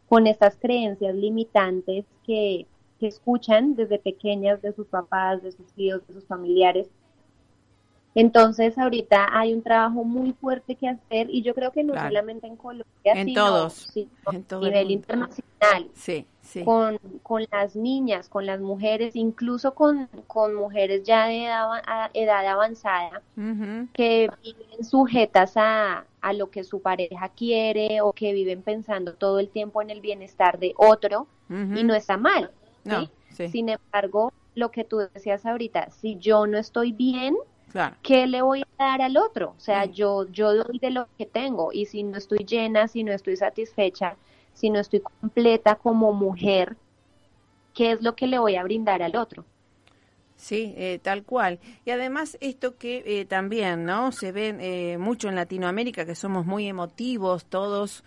con 0.09 0.27
estas 0.27 0.55
creencias 0.55 1.13
limitantes 1.15 2.05
que, 2.25 2.65
que 2.99 3.07
escuchan 3.07 3.75
desde 3.75 3.99
pequeñas 3.99 4.61
de 4.61 4.73
sus 4.73 4.87
papás, 4.87 5.43
de 5.43 5.51
sus 5.51 5.67
tíos, 5.73 6.05
de 6.07 6.13
sus 6.13 6.25
familiares. 6.25 6.89
Entonces, 8.15 8.75
ahorita 8.79 9.27
hay 9.31 9.53
un 9.53 9.61
trabajo 9.61 10.03
muy 10.03 10.33
fuerte 10.33 10.73
que 10.73 10.87
hacer 10.87 11.29
y 11.29 11.43
yo 11.43 11.53
creo 11.53 11.71
que 11.71 11.83
no 11.83 11.93
solamente 11.93 12.47
en 12.47 12.55
Colombia, 12.55 13.13
sino, 13.13 13.69
a 14.25 14.57
nivel 14.59 14.89
internacional. 14.89 15.91
Sí, 15.93 16.25
sí. 16.47 16.63
Con, 16.63 16.97
con 17.23 17.45
las 17.51 17.75
niñas, 17.75 18.29
con 18.29 18.45
las 18.45 18.59
mujeres, 18.59 19.15
incluso 19.15 19.73
con, 19.75 20.07
con 20.27 20.55
mujeres 20.55 21.03
ya 21.03 21.27
de 21.27 21.45
edad, 22.13 22.47
avanzada, 22.47 23.21
que 23.93 24.29
viven 24.43 24.83
sujetas 24.83 25.57
a, 25.57 26.05
a 26.21 26.33
lo 26.33 26.49
que 26.49 26.63
su 26.63 26.81
pareja 26.81 27.29
quiere 27.29 28.01
o 28.01 28.13
que 28.13 28.33
viven 28.33 28.61
pensando 28.61 29.13
todo 29.13 29.39
el 29.39 29.49
tiempo 29.49 29.81
en 29.81 29.89
el 29.89 30.01
bienestar 30.01 30.59
de 30.59 30.73
otro 30.77 31.27
y 31.49 31.83
no 31.83 31.93
está 31.93 32.17
mal. 32.17 32.51
Sin 33.29 33.69
embargo, 33.69 34.33
lo 34.55 34.71
que 34.71 34.83
tú 34.83 34.97
decías 35.13 35.45
ahorita, 35.45 35.91
si 35.91 36.17
yo 36.17 36.47
no 36.47 36.57
estoy 36.57 36.91
bien, 36.91 37.35
¿Qué 38.01 38.25
le 38.27 38.41
voy 38.41 38.63
a 38.77 38.83
dar 38.83 39.01
al 39.01 39.17
otro? 39.17 39.53
O 39.55 39.59
sea, 39.59 39.85
yo, 39.85 40.27
yo 40.31 40.55
doy 40.55 40.79
de 40.79 40.89
lo 40.89 41.07
que 41.17 41.25
tengo 41.25 41.71
y 41.71 41.85
si 41.85 42.01
no 42.03 42.17
estoy 42.17 42.39
llena, 42.39 42.87
si 42.87 43.03
no 43.03 43.11
estoy 43.11 43.35
satisfecha, 43.35 44.15
si 44.57 44.71
no 44.71 44.79
estoy 44.79 45.01
completa 45.01 45.75
como 45.75 46.13
mujer, 46.13 46.75
¿qué 47.75 47.91
es 47.91 48.01
lo 48.01 48.15
que 48.15 48.25
le 48.25 48.39
voy 48.39 48.55
a 48.55 48.63
brindar 48.63 49.03
al 49.03 49.15
otro? 49.15 49.45
Sí, 50.35 50.73
eh, 50.77 50.99
tal 51.01 51.23
cual. 51.23 51.59
Y 51.85 51.91
además 51.91 52.37
esto 52.41 52.75
que 52.77 53.03
eh, 53.05 53.25
también, 53.25 53.85
¿no? 53.85 54.11
Se 54.11 54.31
ve 54.31 54.55
eh, 54.59 54.97
mucho 54.97 55.29
en 55.29 55.35
Latinoamérica, 55.35 56.05
que 56.05 56.15
somos 56.15 56.45
muy 56.45 56.67
emotivos, 56.67 57.45
todos 57.45 58.03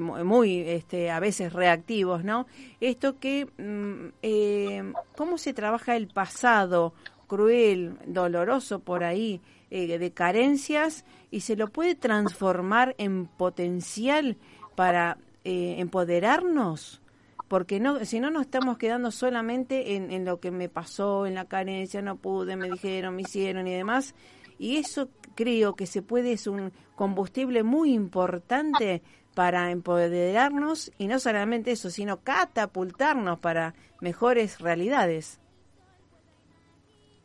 muy, 0.00 0.60
este, 0.60 1.10
a 1.10 1.20
veces 1.20 1.52
reactivos, 1.52 2.24
¿no? 2.24 2.46
Esto 2.80 3.18
que, 3.18 3.44
mm, 3.44 4.94
¿cómo 5.14 5.36
se 5.36 5.52
trabaja 5.52 5.96
el 5.96 6.08
pasado? 6.08 6.94
cruel, 7.26 7.96
doloroso 8.06 8.80
por 8.80 9.04
ahí, 9.04 9.40
eh, 9.70 9.98
de 9.98 10.10
carencias, 10.12 11.04
y 11.30 11.40
se 11.40 11.56
lo 11.56 11.68
puede 11.68 11.94
transformar 11.94 12.94
en 12.98 13.26
potencial 13.26 14.36
para 14.74 15.18
eh, 15.46 15.76
empoderarnos, 15.78 17.00
porque 17.46 17.78
no, 17.78 18.04
si 18.04 18.18
no 18.18 18.32
nos 18.32 18.42
estamos 18.42 18.78
quedando 18.78 19.12
solamente 19.12 19.94
en, 19.94 20.10
en 20.10 20.24
lo 20.24 20.40
que 20.40 20.50
me 20.50 20.68
pasó, 20.68 21.24
en 21.24 21.34
la 21.34 21.44
carencia, 21.44 22.02
no 22.02 22.16
pude, 22.16 22.56
me 22.56 22.68
dijeron, 22.68 23.14
me 23.14 23.22
hicieron 23.22 23.68
y 23.68 23.72
demás, 23.72 24.16
y 24.58 24.78
eso 24.78 25.08
creo 25.36 25.76
que 25.76 25.86
se 25.86 26.02
puede, 26.02 26.32
es 26.32 26.48
un 26.48 26.72
combustible 26.96 27.62
muy 27.62 27.92
importante 27.92 29.02
para 29.36 29.70
empoderarnos 29.70 30.90
y 30.98 31.06
no 31.06 31.20
solamente 31.20 31.70
eso, 31.70 31.90
sino 31.90 32.22
catapultarnos 32.22 33.38
para 33.38 33.74
mejores 34.00 34.58
realidades. 34.58 35.38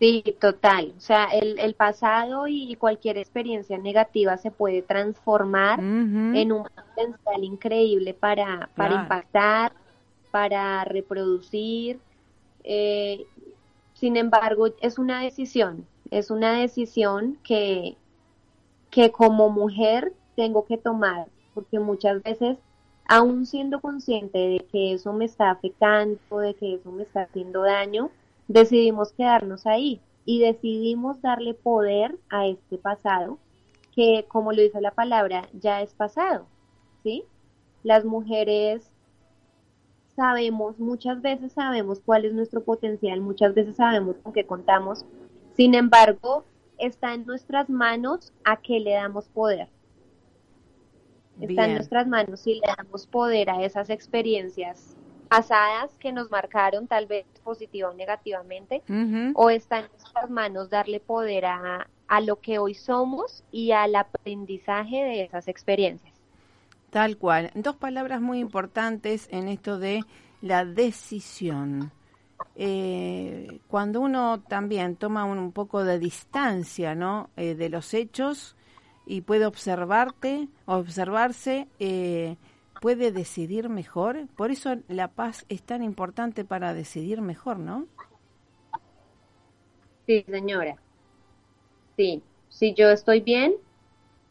Sí, 0.01 0.23
total. 0.41 0.95
O 0.97 0.99
sea, 0.99 1.25
el, 1.25 1.59
el 1.59 1.75
pasado 1.75 2.47
y 2.47 2.75
cualquier 2.75 3.19
experiencia 3.19 3.77
negativa 3.77 4.35
se 4.37 4.49
puede 4.49 4.81
transformar 4.81 5.79
en 5.79 6.51
un 6.51 6.63
potencial 6.63 7.43
increíble 7.43 8.15
para, 8.15 8.71
para 8.75 9.03
impactar, 9.03 9.73
para 10.31 10.83
reproducir. 10.85 11.99
Eh, 12.63 13.27
sin 13.93 14.17
embargo, 14.17 14.69
es 14.81 14.97
una 14.97 15.21
decisión, 15.21 15.85
es 16.09 16.31
una 16.31 16.53
decisión 16.53 17.37
que, 17.43 17.95
que 18.89 19.11
como 19.11 19.51
mujer 19.51 20.13
tengo 20.35 20.65
que 20.65 20.79
tomar, 20.79 21.27
porque 21.53 21.79
muchas 21.79 22.23
veces, 22.23 22.57
aún 23.05 23.45
siendo 23.45 23.79
consciente 23.81 24.39
de 24.39 24.65
que 24.71 24.93
eso 24.93 25.13
me 25.13 25.25
está 25.25 25.51
afectando, 25.51 26.17
de 26.39 26.55
que 26.55 26.73
eso 26.73 26.91
me 26.91 27.03
está 27.03 27.21
haciendo 27.21 27.61
daño, 27.61 28.09
decidimos 28.51 29.13
quedarnos 29.13 29.65
ahí 29.65 30.01
y 30.25 30.39
decidimos 30.39 31.21
darle 31.21 31.53
poder 31.53 32.17
a 32.29 32.47
este 32.47 32.77
pasado 32.77 33.39
que, 33.93 34.25
como 34.27 34.51
lo 34.51 34.61
dice 34.61 34.81
la 34.81 34.91
palabra, 34.91 35.47
ya 35.53 35.81
es 35.81 35.93
pasado, 35.93 36.47
¿sí? 37.03 37.23
Las 37.83 38.05
mujeres 38.05 38.91
sabemos, 40.15 40.79
muchas 40.79 41.21
veces 41.21 41.53
sabemos 41.53 41.99
cuál 41.99 42.25
es 42.25 42.33
nuestro 42.33 42.63
potencial, 42.63 43.21
muchas 43.21 43.53
veces 43.53 43.75
sabemos 43.75 44.17
con 44.21 44.33
qué 44.33 44.45
contamos, 44.45 45.05
sin 45.55 45.73
embargo, 45.75 46.45
está 46.77 47.13
en 47.13 47.25
nuestras 47.25 47.69
manos 47.69 48.33
a 48.43 48.57
que 48.57 48.79
le 48.79 48.93
damos 48.93 49.27
poder. 49.29 49.69
Está 51.39 51.65
en 51.65 51.75
nuestras 51.75 52.07
manos 52.07 52.41
si 52.41 52.55
le 52.55 52.61
damos 52.77 53.07
poder 53.07 53.49
a 53.49 53.63
esas 53.63 53.89
experiencias 53.89 54.95
pasadas 55.27 55.95
que 55.97 56.11
nos 56.11 56.29
marcaron 56.29 56.87
tal 56.87 57.07
vez 57.07 57.25
positiva 57.41 57.89
o 57.89 57.93
negativamente, 57.93 58.81
o 59.35 59.49
está 59.49 59.79
en 59.79 59.87
nuestras 59.97 60.29
manos 60.29 60.69
darle 60.69 60.99
poder 60.99 61.45
a, 61.45 61.87
a 62.07 62.21
lo 62.21 62.39
que 62.39 62.59
hoy 62.59 62.73
somos 62.73 63.43
y 63.51 63.71
al 63.71 63.95
aprendizaje 63.95 64.97
de 64.97 65.23
esas 65.23 65.47
experiencias. 65.47 66.13
Tal 66.89 67.17
cual. 67.17 67.51
Dos 67.55 67.77
palabras 67.77 68.21
muy 68.21 68.39
importantes 68.39 69.29
en 69.31 69.47
esto 69.47 69.79
de 69.79 70.03
la 70.41 70.65
decisión. 70.65 71.91
Eh, 72.55 73.59
cuando 73.67 74.01
uno 74.01 74.41
también 74.41 74.95
toma 74.97 75.23
un, 75.23 75.51
poco 75.51 75.83
de 75.83 75.99
distancia 75.99 76.95
¿no? 76.95 77.29
Eh, 77.37 77.55
de 77.55 77.69
los 77.69 77.93
hechos 77.93 78.55
y 79.05 79.21
puede 79.21 79.45
observarte, 79.45 80.49
observarse, 80.65 81.67
eh, 81.79 82.35
puede 82.81 83.11
decidir 83.11 83.69
mejor. 83.69 84.27
Por 84.35 84.49
eso 84.49 84.75
la 84.87 85.07
paz 85.07 85.45
es 85.49 85.61
tan 85.61 85.83
importante 85.83 86.43
para 86.43 86.73
decidir 86.73 87.21
mejor, 87.21 87.59
¿no? 87.59 87.85
Sí, 90.07 90.25
señora. 90.27 90.75
Sí, 91.95 92.23
si 92.49 92.73
yo 92.73 92.89
estoy 92.89 93.21
bien, 93.21 93.53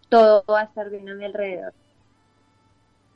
todo 0.08 0.44
va 0.50 0.62
a 0.62 0.64
estar 0.64 0.90
bien 0.90 1.08
a 1.08 1.14
mi 1.14 1.24
alrededor. 1.26 1.72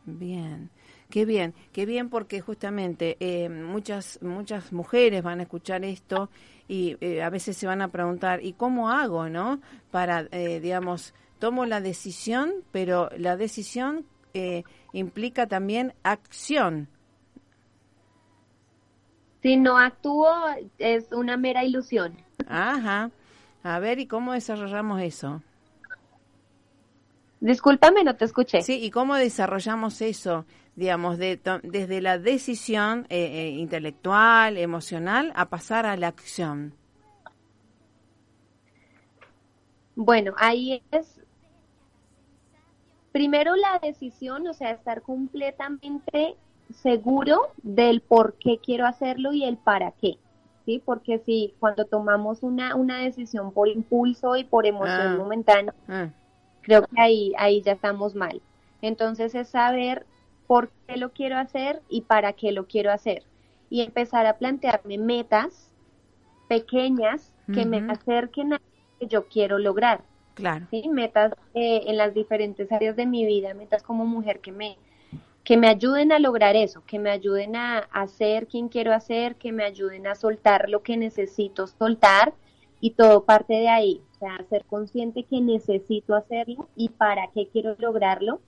Bien, 0.06 0.70
qué 1.10 1.24
bien, 1.24 1.52
qué 1.72 1.84
bien 1.84 2.10
porque 2.10 2.40
justamente 2.40 3.16
eh, 3.18 3.48
muchas 3.48 4.22
muchas 4.22 4.72
mujeres 4.72 5.24
van 5.24 5.40
a 5.40 5.44
escuchar 5.44 5.84
esto 5.84 6.30
y 6.68 6.96
eh, 7.00 7.22
a 7.22 7.30
veces 7.30 7.56
se 7.56 7.66
van 7.66 7.82
a 7.82 7.88
preguntar, 7.88 8.44
¿y 8.44 8.52
cómo 8.52 8.90
hago, 8.90 9.28
no? 9.28 9.60
Para, 9.90 10.28
eh, 10.30 10.60
digamos, 10.60 11.12
tomo 11.40 11.66
la 11.66 11.80
decisión, 11.80 12.52
pero 12.70 13.10
la 13.16 13.36
decisión 13.36 14.06
implica 14.94 15.46
también 15.46 15.92
acción. 16.02 16.88
Si 19.42 19.58
no 19.58 19.76
actúo, 19.76 20.32
es 20.78 21.12
una 21.12 21.36
mera 21.36 21.64
ilusión. 21.64 22.16
Ajá. 22.48 23.10
A 23.62 23.78
ver, 23.78 23.98
¿y 23.98 24.06
cómo 24.06 24.32
desarrollamos 24.32 25.02
eso? 25.02 25.42
Discúlpame, 27.40 28.04
no 28.04 28.16
te 28.16 28.24
escuché. 28.24 28.62
Sí, 28.62 28.82
¿y 28.82 28.90
cómo 28.90 29.16
desarrollamos 29.16 30.00
eso, 30.00 30.46
digamos, 30.76 31.18
de, 31.18 31.38
desde 31.62 32.00
la 32.00 32.18
decisión 32.18 33.06
eh, 33.10 33.18
eh, 33.18 33.50
intelectual, 33.50 34.56
emocional, 34.56 35.32
a 35.34 35.50
pasar 35.50 35.84
a 35.84 35.96
la 35.96 36.08
acción? 36.08 36.72
Bueno, 39.96 40.32
ahí 40.38 40.82
es 40.90 41.13
primero 43.14 43.54
la 43.54 43.78
decisión, 43.80 44.44
o 44.48 44.54
sea, 44.54 44.72
estar 44.72 45.02
completamente 45.02 46.34
seguro 46.82 47.52
del 47.62 48.00
por 48.00 48.34
qué 48.40 48.58
quiero 48.58 48.86
hacerlo 48.86 49.32
y 49.32 49.44
el 49.44 49.56
para 49.56 49.92
qué. 49.92 50.18
¿sí? 50.66 50.82
Porque 50.84 51.20
si 51.20 51.54
cuando 51.60 51.84
tomamos 51.84 52.42
una, 52.42 52.74
una 52.74 52.98
decisión 52.98 53.52
por 53.52 53.68
impulso 53.68 54.34
y 54.34 54.42
por 54.42 54.66
emoción 54.66 55.12
ah. 55.12 55.16
momentánea, 55.16 55.72
ah. 55.86 56.08
creo 56.62 56.82
que 56.82 57.00
ahí, 57.00 57.32
ahí 57.38 57.62
ya 57.62 57.70
estamos 57.70 58.16
mal. 58.16 58.42
Entonces 58.82 59.36
es 59.36 59.48
saber 59.48 60.06
por 60.48 60.70
qué 60.88 60.96
lo 60.96 61.12
quiero 61.12 61.38
hacer 61.38 61.82
y 61.88 62.00
para 62.00 62.32
qué 62.32 62.50
lo 62.50 62.66
quiero 62.66 62.90
hacer. 62.90 63.22
Y 63.70 63.82
empezar 63.82 64.26
a 64.26 64.38
plantearme 64.38 64.98
metas 64.98 65.70
pequeñas 66.48 67.32
que 67.52 67.64
me 67.64 67.78
acerquen 67.92 68.54
a 68.54 68.56
lo 68.56 68.98
que 68.98 69.06
yo 69.06 69.28
quiero 69.28 69.58
lograr. 69.58 70.02
Claro. 70.34 70.66
¿sí? 70.70 70.88
Metas 70.88 71.32
eh, 71.54 71.82
en 71.86 71.96
las 71.96 72.14
diferentes 72.14 72.70
áreas 72.72 72.96
de 72.96 73.06
mi 73.06 73.24
vida, 73.24 73.54
metas 73.54 73.82
como 73.82 74.04
mujer 74.04 74.40
que 74.40 74.52
me, 74.52 74.76
que 75.44 75.56
me 75.56 75.68
ayuden 75.68 76.10
a 76.12 76.18
lograr 76.18 76.56
eso, 76.56 76.82
que 76.86 76.98
me 76.98 77.10
ayuden 77.10 77.54
a 77.56 77.78
hacer 77.92 78.46
quien 78.46 78.68
quiero 78.68 78.92
hacer, 78.92 79.36
que 79.36 79.52
me 79.52 79.64
ayuden 79.64 80.06
a 80.06 80.14
soltar 80.14 80.68
lo 80.68 80.82
que 80.82 80.96
necesito 80.96 81.66
soltar 81.66 82.34
y 82.80 82.90
todo 82.90 83.24
parte 83.24 83.54
de 83.54 83.68
ahí, 83.68 84.02
o 84.14 84.18
sea, 84.18 84.44
ser 84.50 84.64
consciente 84.64 85.22
que 85.22 85.40
necesito 85.40 86.14
hacerlo 86.14 86.68
y 86.74 86.88
para 86.88 87.28
qué 87.32 87.48
quiero 87.48 87.76
lograrlo 87.78 88.40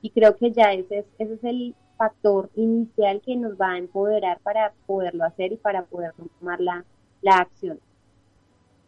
y 0.00 0.10
creo 0.10 0.36
que 0.36 0.52
ya 0.52 0.72
ese 0.72 0.98
es, 0.98 1.06
ese 1.18 1.34
es 1.34 1.44
el 1.44 1.74
factor 1.96 2.50
inicial 2.56 3.20
que 3.24 3.36
nos 3.36 3.54
va 3.54 3.72
a 3.72 3.78
empoderar 3.78 4.38
para 4.40 4.72
poderlo 4.86 5.24
hacer 5.24 5.52
y 5.52 5.56
para 5.56 5.84
poder 5.84 6.12
tomar 6.38 6.60
la, 6.60 6.84
la 7.22 7.38
acción. 7.38 7.80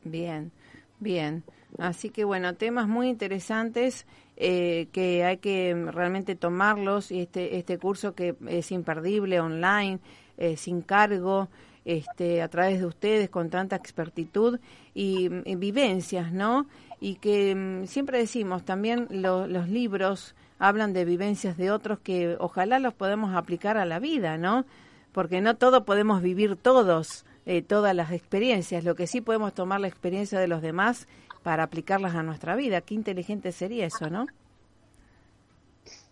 Bien, 0.05 0.53
bien. 1.01 1.43
Así 1.79 2.11
que 2.11 2.25
bueno, 2.25 2.55
temas 2.55 2.89
muy 2.89 3.09
interesantes 3.09 4.07
eh, 4.37 4.89
que 4.93 5.25
hay 5.25 5.39
que 5.39 5.75
realmente 5.93 6.35
tomarlos 6.35 7.11
y 7.11 7.21
este, 7.21 7.57
este 7.57 7.79
curso 7.79 8.15
que 8.15 8.35
es 8.49 8.73
imperdible 8.73 9.41
online, 9.41 9.99
eh, 10.39 10.57
sin 10.57 10.83
cargo, 10.83 11.49
este, 11.87 12.43
a 12.43 12.49
través 12.49 12.81
de 12.81 12.87
ustedes 12.87 13.31
con 13.31 13.49
tanta 13.49 13.77
expertitud 13.77 14.59
y, 14.93 15.29
vivencias, 15.29 16.33
¿no? 16.33 16.67
Y 17.01 17.15
que 17.17 17.55
mm, 17.55 17.87
siempre 17.87 18.19
decimos, 18.19 18.65
también 18.65 19.07
los 19.11 19.69
libros 19.69 20.35
hablan 20.59 20.93
de 20.93 21.05
vivencias 21.05 21.57
de 21.57 21.71
otros 21.71 22.01
que 22.01 22.37
ojalá 22.41 22.79
los 22.79 22.93
podamos 22.95 23.35
aplicar 23.35 23.77
a 23.77 23.85
la 23.85 23.99
vida, 23.99 24.37
¿no? 24.37 24.65
Porque 25.13 25.41
no 25.41 25.57
todo 25.57 25.85
podemos 25.85 26.23
vivir 26.23 26.57
todos, 26.57 27.25
eh, 27.47 27.63
todas 27.63 27.95
las 27.95 28.11
experiencias, 28.11 28.85
lo 28.85 28.95
que 28.97 29.07
sí 29.07 29.21
podemos 29.21 29.55
tomar 29.55 29.81
la 29.81 29.89
experiencia 29.89 30.41
de 30.41 30.49
los 30.49 30.63
demás 30.63 31.07
para 31.47 31.63
aplicarlas 31.63 32.17
a 32.17 32.25
nuestra 32.25 32.57
vida. 32.57 32.81
Qué 32.81 32.95
inteligente 32.95 33.53
sería 33.53 33.87
eso, 33.87 34.11
¿no? 34.11 34.27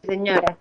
Señora. 0.04 0.56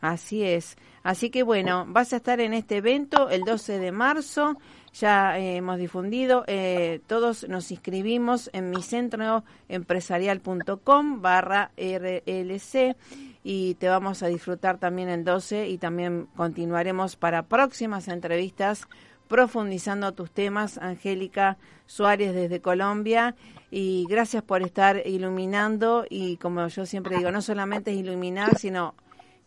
Así 0.00 0.44
es. 0.44 0.76
Así 1.02 1.30
que 1.30 1.42
bueno, 1.42 1.86
vas 1.88 2.12
a 2.12 2.18
estar 2.18 2.38
en 2.38 2.54
este 2.54 2.76
evento 2.76 3.30
el 3.30 3.42
12 3.42 3.80
de 3.80 3.90
marzo. 3.90 4.54
Ya 4.94 5.36
eh, 5.40 5.56
hemos 5.56 5.76
difundido, 5.78 6.44
eh, 6.46 7.00
todos 7.08 7.48
nos 7.48 7.72
inscribimos 7.72 8.48
en 8.52 8.70
mi 8.70 8.80
centro 8.80 9.42
empresarial.com 9.68 11.20
barra 11.20 11.72
RLC 11.76 12.96
y 13.42 13.74
te 13.74 13.88
vamos 13.88 14.22
a 14.22 14.28
disfrutar 14.28 14.78
también 14.78 15.08
el 15.08 15.24
12 15.24 15.68
y 15.68 15.78
también 15.78 16.28
continuaremos 16.36 17.16
para 17.16 17.42
próximas 17.42 18.06
entrevistas 18.06 18.86
profundizando 19.28 20.12
tus 20.14 20.30
temas, 20.30 20.78
Angélica 20.78 21.58
Suárez 21.86 22.34
desde 22.34 22.60
Colombia. 22.60 23.34
Y 23.70 24.06
gracias 24.08 24.42
por 24.42 24.62
estar 24.62 25.02
iluminando 25.06 26.04
y 26.08 26.36
como 26.36 26.66
yo 26.68 26.86
siempre 26.86 27.16
digo, 27.16 27.30
no 27.32 27.42
solamente 27.42 27.90
es 27.90 27.98
iluminar, 27.98 28.56
sino 28.58 28.94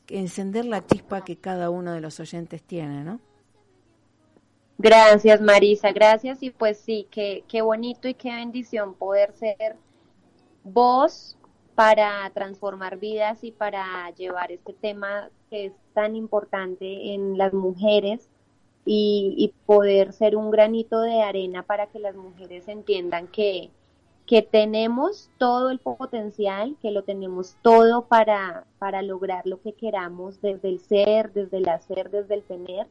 encender 0.07 0.65
la 0.65 0.85
chispa 0.85 1.23
que 1.23 1.37
cada 1.37 1.69
uno 1.69 1.93
de 1.93 2.01
los 2.01 2.19
oyentes 2.19 2.61
tiene, 2.61 3.03
¿no? 3.03 3.19
Gracias 4.77 5.41
Marisa, 5.41 5.91
gracias 5.91 6.41
y 6.41 6.51
pues 6.51 6.77
sí, 6.79 7.07
qué, 7.11 7.43
qué 7.47 7.61
bonito 7.61 8.07
y 8.07 8.13
qué 8.13 8.33
bendición 8.33 8.93
poder 8.93 9.33
ser 9.33 9.75
voz 10.63 11.37
para 11.75 12.29
transformar 12.33 12.97
vidas 12.97 13.43
y 13.43 13.51
para 13.51 14.09
llevar 14.11 14.51
este 14.51 14.73
tema 14.73 15.29
que 15.49 15.67
es 15.67 15.73
tan 15.93 16.15
importante 16.15 17.13
en 17.13 17.37
las 17.37 17.53
mujeres 17.53 18.29
y, 18.91 19.53
poder 19.67 20.13
ser 20.13 20.35
un 20.35 20.49
granito 20.49 21.01
de 21.01 21.21
arena 21.21 21.61
para 21.61 21.85
que 21.85 21.99
las 21.99 22.15
mujeres 22.15 22.67
entiendan 22.67 23.27
que, 23.27 23.69
que 24.25 24.41
tenemos 24.41 25.29
todo 25.37 25.69
el 25.69 25.77
potencial, 25.77 26.75
que 26.81 26.89
lo 26.89 27.03
tenemos 27.03 27.55
todo 27.61 28.05
para, 28.05 28.65
para 28.79 29.03
lograr 29.03 29.45
lo 29.45 29.61
que 29.61 29.73
queramos 29.73 30.41
desde 30.41 30.69
el 30.69 30.79
ser, 30.79 31.31
desde 31.33 31.57
el 31.57 31.69
hacer, 31.69 32.09
desde 32.09 32.33
el 32.33 32.41
tener. 32.41 32.87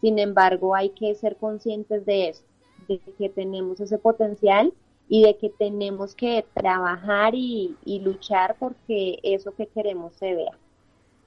Sin 0.00 0.20
embargo, 0.20 0.76
hay 0.76 0.90
que 0.90 1.12
ser 1.16 1.36
conscientes 1.36 2.06
de 2.06 2.28
eso, 2.28 2.44
de 2.86 3.00
que 3.18 3.28
tenemos 3.28 3.80
ese 3.80 3.98
potencial 3.98 4.72
y 5.08 5.24
de 5.24 5.36
que 5.36 5.50
tenemos 5.50 6.14
que 6.14 6.46
trabajar 6.54 7.34
y, 7.34 7.74
y 7.84 7.98
luchar 7.98 8.54
porque 8.60 9.18
eso 9.24 9.52
que 9.52 9.66
queremos 9.66 10.14
se 10.14 10.32
vea. 10.32 10.56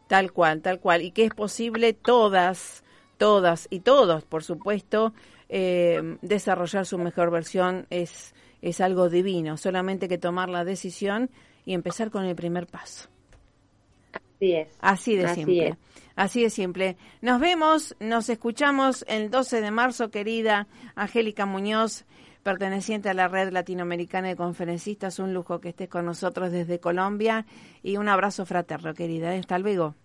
Tal 0.08 0.32
cual, 0.32 0.62
tal 0.62 0.80
cual. 0.80 1.02
Y 1.02 1.12
que 1.12 1.26
es 1.26 1.34
posible 1.34 1.92
todas 1.92 2.86
todas 3.18 3.68
y 3.70 3.82
todos, 3.82 4.24
por 4.26 4.44
supuesto, 4.44 5.14
eh, 5.50 6.18
desarrollar 6.22 6.86
su 6.86 6.98
mejor 6.98 7.32
versión 7.32 7.88
es, 7.90 8.34
es 8.62 8.82
algo 8.82 9.10
divino, 9.10 9.58
solamente 9.58 10.08
que 10.08 10.18
tomar 10.18 10.50
la 10.50 10.64
decisión 10.64 11.30
y 11.66 11.74
empezar 11.74 12.12
con 12.12 12.26
el 12.26 12.36
primer 12.36 12.68
paso. 12.68 13.10
Así 14.14 14.54
es. 14.54 14.68
Así 14.80 15.16
de 15.16 15.34
simple. 15.34 15.78
Así 16.16 16.44
de 16.44 16.50
simple. 16.50 16.98
Nos 17.22 17.40
vemos, 17.40 17.96
nos 18.00 18.30
escuchamos 18.30 19.06
el 19.08 19.30
12 19.30 19.62
de 19.62 19.72
marzo, 19.72 20.10
querida 20.10 20.68
Angélica 20.96 21.46
Muñoz, 21.46 22.06
perteneciente 22.44 23.10
a 23.10 23.14
la 23.14 23.28
Red 23.28 23.52
Latinoamericana 23.52 24.30
de 24.30 24.36
Conferencistas. 24.36 25.20
Un 25.20 25.34
lujo 25.34 25.60
que 25.60 25.70
estés 25.70 25.90
con 25.90 26.06
nosotros 26.06 26.52
desde 26.52 26.80
Colombia 26.80 27.46
y 27.84 27.98
un 27.98 28.10
abrazo 28.10 28.46
fraterno, 28.46 28.94
querida. 28.94 29.32
Hasta 29.32 29.60
luego. 29.60 29.96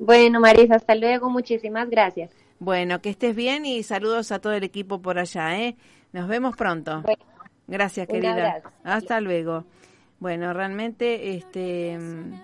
Bueno, 0.00 0.40
Marisa, 0.40 0.76
hasta 0.76 0.94
luego. 0.94 1.28
Muchísimas 1.28 1.88
gracias. 1.90 2.30
Bueno, 2.58 3.02
que 3.02 3.10
estés 3.10 3.36
bien 3.36 3.66
y 3.66 3.82
saludos 3.82 4.32
a 4.32 4.38
todo 4.38 4.54
el 4.54 4.64
equipo 4.64 5.02
por 5.02 5.18
allá. 5.18 5.60
¿eh? 5.60 5.76
Nos 6.12 6.26
vemos 6.26 6.56
pronto. 6.56 7.02
Gracias, 7.66 8.08
querida. 8.08 8.62
Hasta 8.82 9.20
luego. 9.20 9.66
Bueno, 10.18 10.52
realmente 10.54 11.36
este 11.36 11.98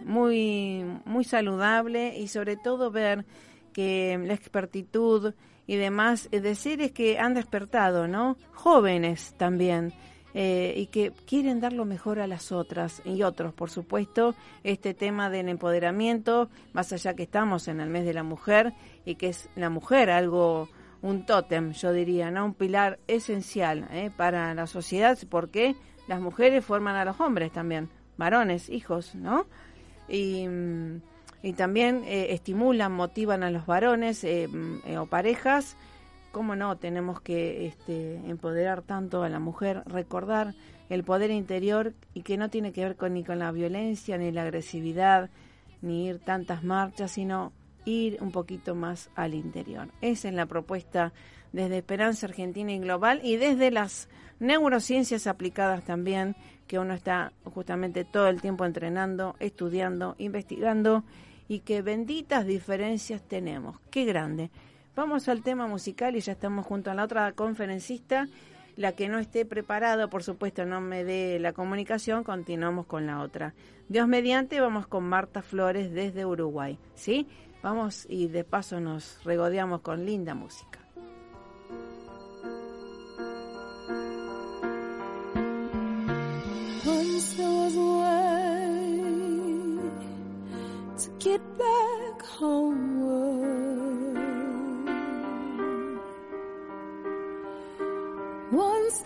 muy 0.04 0.84
muy 1.04 1.24
saludable 1.24 2.16
y 2.16 2.28
sobre 2.28 2.56
todo 2.56 2.90
ver 2.90 3.24
que 3.72 4.18
la 4.22 4.34
expertitud 4.34 5.34
y 5.66 5.76
demás 5.76 6.28
de 6.30 6.54
seres 6.54 6.92
que 6.92 7.18
han 7.18 7.34
despertado, 7.34 8.06
¿no? 8.06 8.36
Jóvenes 8.52 9.34
también. 9.38 9.92
Eh, 10.38 10.74
y 10.76 10.88
que 10.88 11.12
quieren 11.26 11.60
dar 11.60 11.72
lo 11.72 11.86
mejor 11.86 12.20
a 12.20 12.26
las 12.26 12.52
otras 12.52 13.00
y 13.06 13.22
otros, 13.22 13.54
por 13.54 13.70
supuesto, 13.70 14.34
este 14.64 14.92
tema 14.92 15.30
del 15.30 15.48
empoderamiento, 15.48 16.50
más 16.74 16.92
allá 16.92 17.14
que 17.14 17.22
estamos 17.22 17.68
en 17.68 17.80
el 17.80 17.88
mes 17.88 18.04
de 18.04 18.12
la 18.12 18.22
mujer 18.22 18.74
y 19.06 19.14
que 19.14 19.28
es 19.28 19.48
la 19.56 19.70
mujer 19.70 20.10
algo, 20.10 20.68
un 21.00 21.24
tótem, 21.24 21.72
yo 21.72 21.90
diría, 21.90 22.30
¿no? 22.30 22.44
Un 22.44 22.52
pilar 22.52 22.98
esencial 23.06 23.88
¿eh? 23.90 24.10
para 24.14 24.52
la 24.52 24.66
sociedad, 24.66 25.16
porque 25.30 25.74
las 26.06 26.20
mujeres 26.20 26.62
forman 26.62 26.96
a 26.96 27.06
los 27.06 27.18
hombres 27.18 27.50
también, 27.50 27.88
varones, 28.18 28.68
hijos, 28.68 29.14
¿no? 29.14 29.46
Y, 30.06 30.46
y 31.42 31.52
también 31.52 32.02
eh, 32.04 32.28
estimulan, 32.30 32.92
motivan 32.92 33.42
a 33.42 33.50
los 33.50 33.66
varones 33.66 34.24
eh, 34.24 34.48
eh, 34.84 34.98
o 34.98 35.06
parejas. 35.06 35.76
¿Cómo 36.36 36.54
no? 36.54 36.76
Tenemos 36.76 37.22
que 37.22 37.64
este, 37.64 38.16
empoderar 38.28 38.82
tanto 38.82 39.22
a 39.22 39.30
la 39.30 39.38
mujer, 39.38 39.82
recordar 39.86 40.52
el 40.90 41.02
poder 41.02 41.30
interior 41.30 41.94
y 42.12 42.24
que 42.24 42.36
no 42.36 42.50
tiene 42.50 42.74
que 42.74 42.84
ver 42.84 43.10
ni 43.10 43.24
con 43.24 43.38
la 43.38 43.50
violencia, 43.52 44.18
ni 44.18 44.30
la 44.32 44.42
agresividad, 44.42 45.30
ni 45.80 46.08
ir 46.08 46.18
tantas 46.18 46.62
marchas, 46.62 47.12
sino 47.12 47.54
ir 47.86 48.18
un 48.20 48.32
poquito 48.32 48.74
más 48.74 49.08
al 49.14 49.32
interior. 49.32 49.88
Esa 50.02 50.28
es 50.28 50.34
la 50.34 50.44
propuesta 50.44 51.14
desde 51.54 51.78
Esperanza 51.78 52.26
Argentina 52.26 52.70
y 52.70 52.80
Global 52.80 53.22
y 53.24 53.36
desde 53.36 53.70
las 53.70 54.10
neurociencias 54.38 55.26
aplicadas 55.26 55.84
también, 55.84 56.36
que 56.66 56.78
uno 56.78 56.92
está 56.92 57.32
justamente 57.44 58.04
todo 58.04 58.28
el 58.28 58.42
tiempo 58.42 58.66
entrenando, 58.66 59.36
estudiando, 59.40 60.16
investigando 60.18 61.02
y 61.48 61.60
qué 61.60 61.80
benditas 61.80 62.44
diferencias 62.44 63.22
tenemos. 63.22 63.80
Qué 63.90 64.04
grande. 64.04 64.50
Vamos 64.96 65.28
al 65.28 65.42
tema 65.42 65.66
musical 65.66 66.16
y 66.16 66.20
ya 66.20 66.32
estamos 66.32 66.64
junto 66.64 66.90
a 66.90 66.94
la 66.94 67.04
otra 67.04 67.30
conferencista. 67.32 68.28
La 68.76 68.92
que 68.92 69.08
no 69.08 69.18
esté 69.18 69.44
preparada, 69.44 70.08
por 70.08 70.22
supuesto, 70.22 70.64
no 70.64 70.80
me 70.80 71.04
dé 71.04 71.38
la 71.38 71.52
comunicación, 71.52 72.24
continuamos 72.24 72.86
con 72.86 73.06
la 73.06 73.20
otra. 73.20 73.52
Dios 73.90 74.08
mediante, 74.08 74.58
vamos 74.58 74.86
con 74.86 75.04
Marta 75.04 75.42
Flores 75.42 75.92
desde 75.92 76.24
Uruguay. 76.24 76.78
¿Sí? 76.94 77.26
Vamos 77.62 78.06
y 78.08 78.28
de 78.28 78.44
paso 78.44 78.80
nos 78.80 79.22
regodeamos 79.22 79.82
con 79.82 80.06
linda 80.06 80.34
música. 80.34 80.80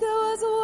There 0.00 0.08
was 0.08 0.42
a 0.42 0.59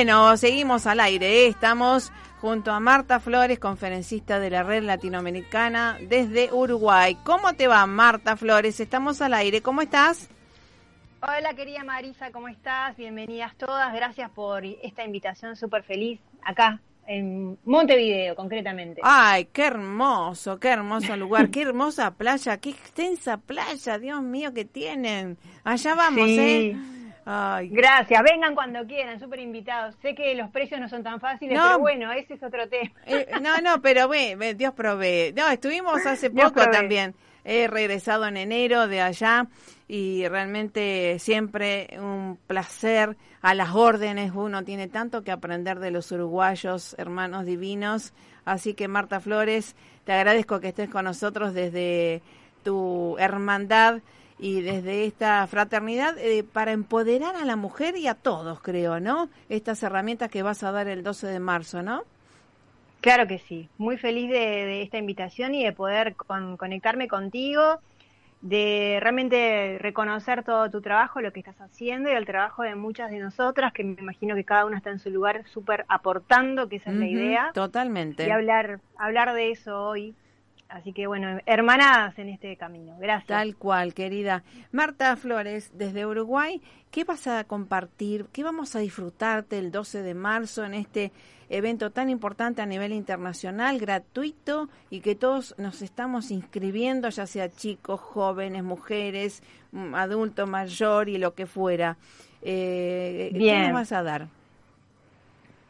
bueno, 0.00 0.34
seguimos 0.38 0.86
al 0.86 0.98
aire. 0.98 1.46
Estamos 1.46 2.10
junto 2.40 2.70
a 2.72 2.80
Marta 2.80 3.20
Flores, 3.20 3.58
conferencista 3.58 4.40
de 4.40 4.48
la 4.48 4.62
Red 4.62 4.84
Latinoamericana 4.84 5.98
desde 6.08 6.50
Uruguay. 6.54 7.18
¿Cómo 7.22 7.52
te 7.52 7.68
va, 7.68 7.84
Marta 7.84 8.34
Flores? 8.38 8.80
Estamos 8.80 9.20
al 9.20 9.34
aire. 9.34 9.60
¿Cómo 9.60 9.82
estás? 9.82 10.30
Hola 11.20 11.52
querida 11.54 11.84
Marisa, 11.84 12.30
¿cómo 12.32 12.48
estás? 12.48 12.96
Bienvenidas 12.96 13.54
todas, 13.58 13.92
gracias 13.92 14.30
por 14.30 14.64
esta 14.64 15.04
invitación 15.04 15.54
súper 15.54 15.82
feliz 15.82 16.18
acá 16.46 16.80
en 17.06 17.58
Montevideo 17.66 18.34
concretamente. 18.34 19.02
Ay, 19.04 19.48
qué 19.52 19.66
hermoso, 19.66 20.58
qué 20.58 20.68
hermoso 20.68 21.14
lugar, 21.14 21.50
qué 21.50 21.60
hermosa 21.60 22.12
playa, 22.12 22.56
qué 22.56 22.70
extensa 22.70 23.36
playa, 23.36 23.98
Dios 23.98 24.22
mío, 24.22 24.54
que 24.54 24.64
tienen. 24.64 25.36
Allá 25.62 25.94
vamos, 25.94 26.24
Sí. 26.24 26.38
¿eh? 26.40 26.76
Ay, 27.32 27.68
Gracias, 27.68 28.20
vengan 28.24 28.56
cuando 28.56 28.84
quieran, 28.86 29.20
súper 29.20 29.38
invitados. 29.38 29.94
Sé 30.02 30.16
que 30.16 30.34
los 30.34 30.50
precios 30.50 30.80
no 30.80 30.88
son 30.88 31.04
tan 31.04 31.20
fáciles, 31.20 31.56
No. 31.56 31.64
pero 31.64 31.78
bueno, 31.78 32.10
ese 32.12 32.34
es 32.34 32.42
otro 32.42 32.68
tema. 32.68 32.90
Eh, 33.06 33.28
no, 33.40 33.58
no, 33.58 33.80
pero 33.80 34.08
ve, 34.08 34.34
ve, 34.34 34.54
Dios 34.54 34.74
provee. 34.74 35.32
No, 35.36 35.48
estuvimos 35.48 36.04
hace 36.06 36.30
poco 36.30 36.68
también. 36.70 37.14
He 37.44 37.68
regresado 37.68 38.26
en 38.26 38.36
enero 38.36 38.88
de 38.88 39.00
allá 39.00 39.46
y 39.86 40.26
realmente 40.26 41.18
siempre 41.20 41.88
un 42.00 42.36
placer 42.48 43.16
a 43.42 43.54
las 43.54 43.74
órdenes. 43.76 44.32
Uno 44.34 44.64
tiene 44.64 44.88
tanto 44.88 45.22
que 45.22 45.30
aprender 45.30 45.78
de 45.78 45.92
los 45.92 46.10
uruguayos, 46.10 46.96
hermanos 46.98 47.46
divinos. 47.46 48.12
Así 48.44 48.74
que 48.74 48.88
Marta 48.88 49.20
Flores, 49.20 49.76
te 50.04 50.12
agradezco 50.12 50.58
que 50.58 50.68
estés 50.68 50.90
con 50.90 51.04
nosotros 51.04 51.54
desde 51.54 52.22
tu 52.64 53.16
hermandad 53.18 54.00
y 54.40 54.62
desde 54.62 55.04
esta 55.04 55.46
fraternidad 55.46 56.16
eh, 56.18 56.44
para 56.44 56.72
empoderar 56.72 57.36
a 57.36 57.44
la 57.44 57.56
mujer 57.56 57.96
y 57.96 58.06
a 58.08 58.14
todos, 58.14 58.60
creo, 58.60 59.00
¿no? 59.00 59.28
Estas 59.48 59.82
herramientas 59.82 60.30
que 60.30 60.42
vas 60.42 60.62
a 60.62 60.72
dar 60.72 60.88
el 60.88 61.02
12 61.02 61.26
de 61.26 61.40
marzo, 61.40 61.82
¿no? 61.82 62.02
Claro 63.00 63.26
que 63.26 63.38
sí, 63.38 63.68
muy 63.78 63.96
feliz 63.96 64.28
de, 64.30 64.38
de 64.38 64.82
esta 64.82 64.98
invitación 64.98 65.54
y 65.54 65.64
de 65.64 65.72
poder 65.72 66.16
con- 66.16 66.56
conectarme 66.58 67.08
contigo, 67.08 67.80
de 68.42 68.98
realmente 69.00 69.78
reconocer 69.80 70.44
todo 70.44 70.70
tu 70.70 70.80
trabajo, 70.80 71.20
lo 71.20 71.32
que 71.32 71.40
estás 71.40 71.60
haciendo 71.60 72.10
y 72.10 72.12
el 72.12 72.26
trabajo 72.26 72.62
de 72.62 72.74
muchas 72.74 73.10
de 73.10 73.18
nosotras, 73.18 73.72
que 73.72 73.84
me 73.84 73.96
imagino 74.00 74.34
que 74.34 74.44
cada 74.44 74.66
una 74.66 74.78
está 74.78 74.90
en 74.90 74.98
su 74.98 75.10
lugar 75.10 75.44
súper 75.48 75.84
aportando, 75.88 76.68
que 76.68 76.76
esa 76.76 76.90
es 76.90 76.96
la 76.96 77.06
idea. 77.06 77.50
Totalmente. 77.54 78.26
Y 78.26 78.30
hablar, 78.30 78.80
hablar 78.96 79.32
de 79.34 79.50
eso 79.50 79.82
hoy 79.82 80.14
Así 80.70 80.92
que 80.92 81.08
bueno, 81.08 81.40
hermanadas 81.46 82.16
en 82.18 82.28
este 82.28 82.56
camino. 82.56 82.96
Gracias. 82.98 83.26
Tal 83.26 83.56
cual, 83.56 83.92
querida. 83.92 84.44
Marta 84.70 85.16
Flores, 85.16 85.72
desde 85.74 86.06
Uruguay, 86.06 86.62
¿qué 86.92 87.02
vas 87.02 87.26
a 87.26 87.42
compartir? 87.44 88.26
¿Qué 88.32 88.44
vamos 88.44 88.76
a 88.76 88.78
disfrutarte 88.78 89.58
el 89.58 89.72
12 89.72 90.02
de 90.02 90.14
marzo 90.14 90.64
en 90.64 90.74
este 90.74 91.12
evento 91.48 91.90
tan 91.90 92.08
importante 92.08 92.62
a 92.62 92.66
nivel 92.66 92.92
internacional, 92.92 93.80
gratuito 93.80 94.68
y 94.90 95.00
que 95.00 95.16
todos 95.16 95.56
nos 95.58 95.82
estamos 95.82 96.30
inscribiendo, 96.30 97.08
ya 97.08 97.26
sea 97.26 97.50
chicos, 97.50 98.00
jóvenes, 98.00 98.62
mujeres, 98.62 99.42
adulto, 99.94 100.46
mayor 100.46 101.08
y 101.08 101.18
lo 101.18 101.34
que 101.34 101.46
fuera? 101.46 101.96
Eh, 102.42 103.30
¿Qué 103.36 103.58
nos 103.58 103.72
vas 103.72 103.90
a 103.90 104.04
dar? 104.04 104.39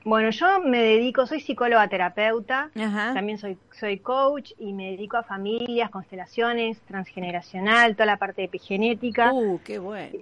Bueno, 0.04 0.30
yo 0.30 0.60
me 0.60 0.82
dedico, 0.82 1.26
soy 1.26 1.40
psicóloga 1.40 1.86
terapeuta, 1.88 2.70
también 2.74 3.38
soy, 3.38 3.58
soy 3.78 3.98
coach 3.98 4.52
y 4.58 4.72
me 4.72 4.92
dedico 4.92 5.18
a 5.18 5.22
familias, 5.22 5.90
constelaciones, 5.90 6.80
transgeneracional, 6.88 7.94
toda 7.94 8.06
la 8.06 8.16
parte 8.16 8.40
de 8.42 8.46
epigenética. 8.46 9.32
¡Uh, 9.32 9.60
qué 9.62 9.78
bueno! 9.78 10.18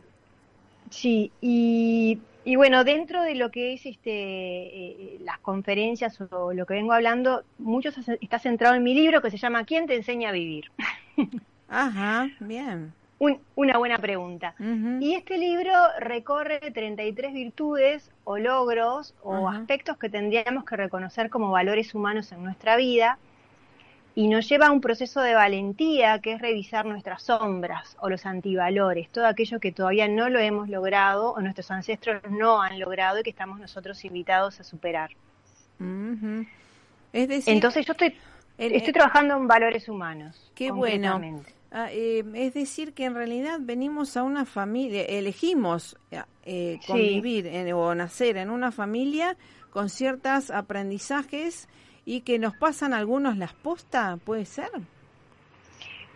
Sí, 0.91 1.31
y, 1.41 2.19
y 2.45 2.57
bueno, 2.57 2.83
dentro 2.83 3.23
de 3.23 3.37
lo 3.37 3.51
que 3.51 3.75
es 3.75 3.87
este 3.87 4.11
eh, 4.11 5.19
las 5.21 5.39
conferencias 5.39 6.19
o 6.31 6.53
lo 6.53 6.67
que 6.67 6.75
vengo 6.75 6.93
hablando, 6.93 7.45
mucho 7.59 7.91
está 8.21 8.39
centrado 8.39 8.75
en 8.75 8.83
mi 8.83 8.95
libro 8.95 9.23
que 9.23 9.31
se 9.31 9.37
llama 9.37 9.65
¿Quién 9.65 9.87
te 9.87 9.95
enseña 9.95 10.31
a 10.31 10.33
vivir? 10.33 10.71
Ajá, 11.69 12.29
bien 12.41 12.98
una 13.19 13.79
buena 13.79 13.99
pregunta. 13.99 14.55
Y 15.01 15.15
este 15.15 15.39
libro 15.39 15.73
recorre 15.99 16.61
33 16.61 17.33
virtudes 17.33 18.11
o 18.25 18.39
logros 18.39 19.15
o 19.23 19.49
aspectos 19.49 19.99
que 19.99 20.09
tendríamos 20.09 20.65
que 20.65 20.77
reconocer 20.77 21.31
como 21.31 21.51
valores 21.51 21.95
humanos 21.95 22.31
en 22.33 22.45
nuestra 22.45 22.77
vida 22.77 23.19
y 24.15 24.27
nos 24.27 24.49
lleva 24.49 24.67
a 24.67 24.73
un 24.73 24.81
proceso 24.81 25.21
de 25.21 25.35
valentía 25.35 26.19
que 26.19 26.33
es 26.33 26.41
revisar 26.41 26.85
nuestras 26.87 27.23
sombras 27.23 27.97
o 28.01 28.09
los 28.09 28.27
antivalores, 28.27 29.09
todo 29.11 29.27
aquello 29.27 29.61
que 29.61 29.71
todavía 29.71 30.09
no 30.09 30.29
lo 30.29 30.41
hemos 30.41 30.69
logrado 30.69 31.33
o 31.33 31.41
nuestros 31.41 31.71
ancestros 31.71 32.23
no 32.29 32.61
han 32.61 32.81
logrado 32.81 33.21
y 33.21 33.23
que 33.23 33.31
estamos 33.31 33.61
nosotros 33.61 34.05
invitados 34.05 34.59
a 34.59 34.65
superar. 34.65 35.11
es 37.13 37.29
decir, 37.29 37.55
Entonces 37.55 37.87
yo 37.87 37.93
estoy, 37.93 38.17
estoy 38.59 38.93
trabajando 38.93 39.37
en 39.37 39.47
valores 39.47 39.89
humanos. 39.89 40.51
Qué 40.55 40.73
bueno. 40.73 41.21
Ah, 41.71 41.89
eh, 41.91 42.25
es 42.35 42.55
decir, 42.55 42.95
que 42.95 43.05
en 43.05 43.15
realidad 43.15 43.59
venimos 43.61 44.17
a 44.17 44.23
una 44.23 44.47
familia, 44.47 45.03
elegimos 45.03 45.97
eh, 46.45 46.81
convivir 46.87 47.47
o 47.75 47.95
nacer 47.95 48.39
en 48.39 48.49
una 48.49 48.73
familia 48.73 49.37
con 49.71 49.91
ciertos 49.91 50.51
aprendizajes 50.51 51.69
y 52.07 52.23
que 52.23 52.39
nos 52.39 52.57
pasan 52.57 52.95
algunos 52.95 53.37
las 53.37 53.53
postas, 53.53 54.19
¿puede 54.25 54.47
ser? 54.47 54.71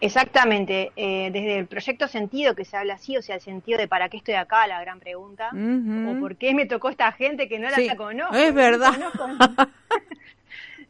Exactamente, 0.01 0.91
eh, 0.97 1.31
desde 1.31 1.59
el 1.59 1.67
proyecto 1.67 2.09
sentido 2.09 2.57
que 2.57 2.65
se 2.65 2.77
habla 2.77 2.95
así, 2.95 3.17
o 3.17 3.23
sea, 3.23 3.37
el 3.37 3.41
sentido 3.41 3.79
de 3.79 3.87
para 3.87 4.09
qué 4.09 4.17
estoy 4.17 4.35
acá, 4.35 4.67
la 4.67 4.81
gran 4.81 4.99
pregunta, 4.99 5.51
o 5.53 6.19
por 6.19 6.37
qué 6.37 6.55
me 6.55 6.67
tocó 6.67 6.89
esta 6.89 7.13
gente 7.13 7.47
que 7.47 7.59
no 7.59 7.69
la 7.69 7.95
conozco. 7.95 8.35
Es 8.35 8.53
verdad. 8.55 8.99
no 8.99 9.11
conozco 9.13 9.69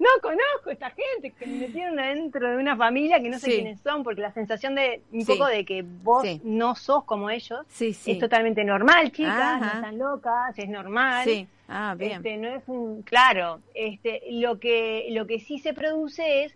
a 0.04 0.70
esta 0.72 0.90
gente 0.90 1.30
que 1.30 1.46
me 1.46 1.66
metieron 1.66 1.98
adentro 1.98 2.50
de 2.50 2.56
una 2.56 2.76
familia 2.76 3.20
que 3.20 3.28
no 3.28 3.38
sé 3.38 3.50
quiénes 3.50 3.80
son, 3.80 4.02
porque 4.02 4.20
la 4.20 4.32
sensación 4.32 4.74
de 4.74 5.02
un 5.12 5.26
poco 5.26 5.46
de 5.46 5.64
que 5.64 5.82
vos 5.82 6.26
no 6.42 6.74
sos 6.74 7.04
como 7.04 7.30
ellos 7.30 7.60
es 7.80 8.18
totalmente 8.18 8.64
normal, 8.64 9.12
chicas, 9.12 9.60
no 9.60 9.66
están 9.66 9.98
locas, 9.98 10.58
es 10.58 10.68
normal. 10.68 11.48
Ah, 11.68 11.94
bien. 11.96 12.12
Este, 12.12 12.36
no 12.36 12.48
es 12.48 12.62
un, 12.66 13.02
claro, 13.02 13.60
este, 13.72 14.22
lo 14.30 14.58
que 14.58 15.06
lo 15.10 15.26
que 15.26 15.40
sí 15.40 15.58
se 15.58 15.72
produce 15.72 16.44
es 16.44 16.54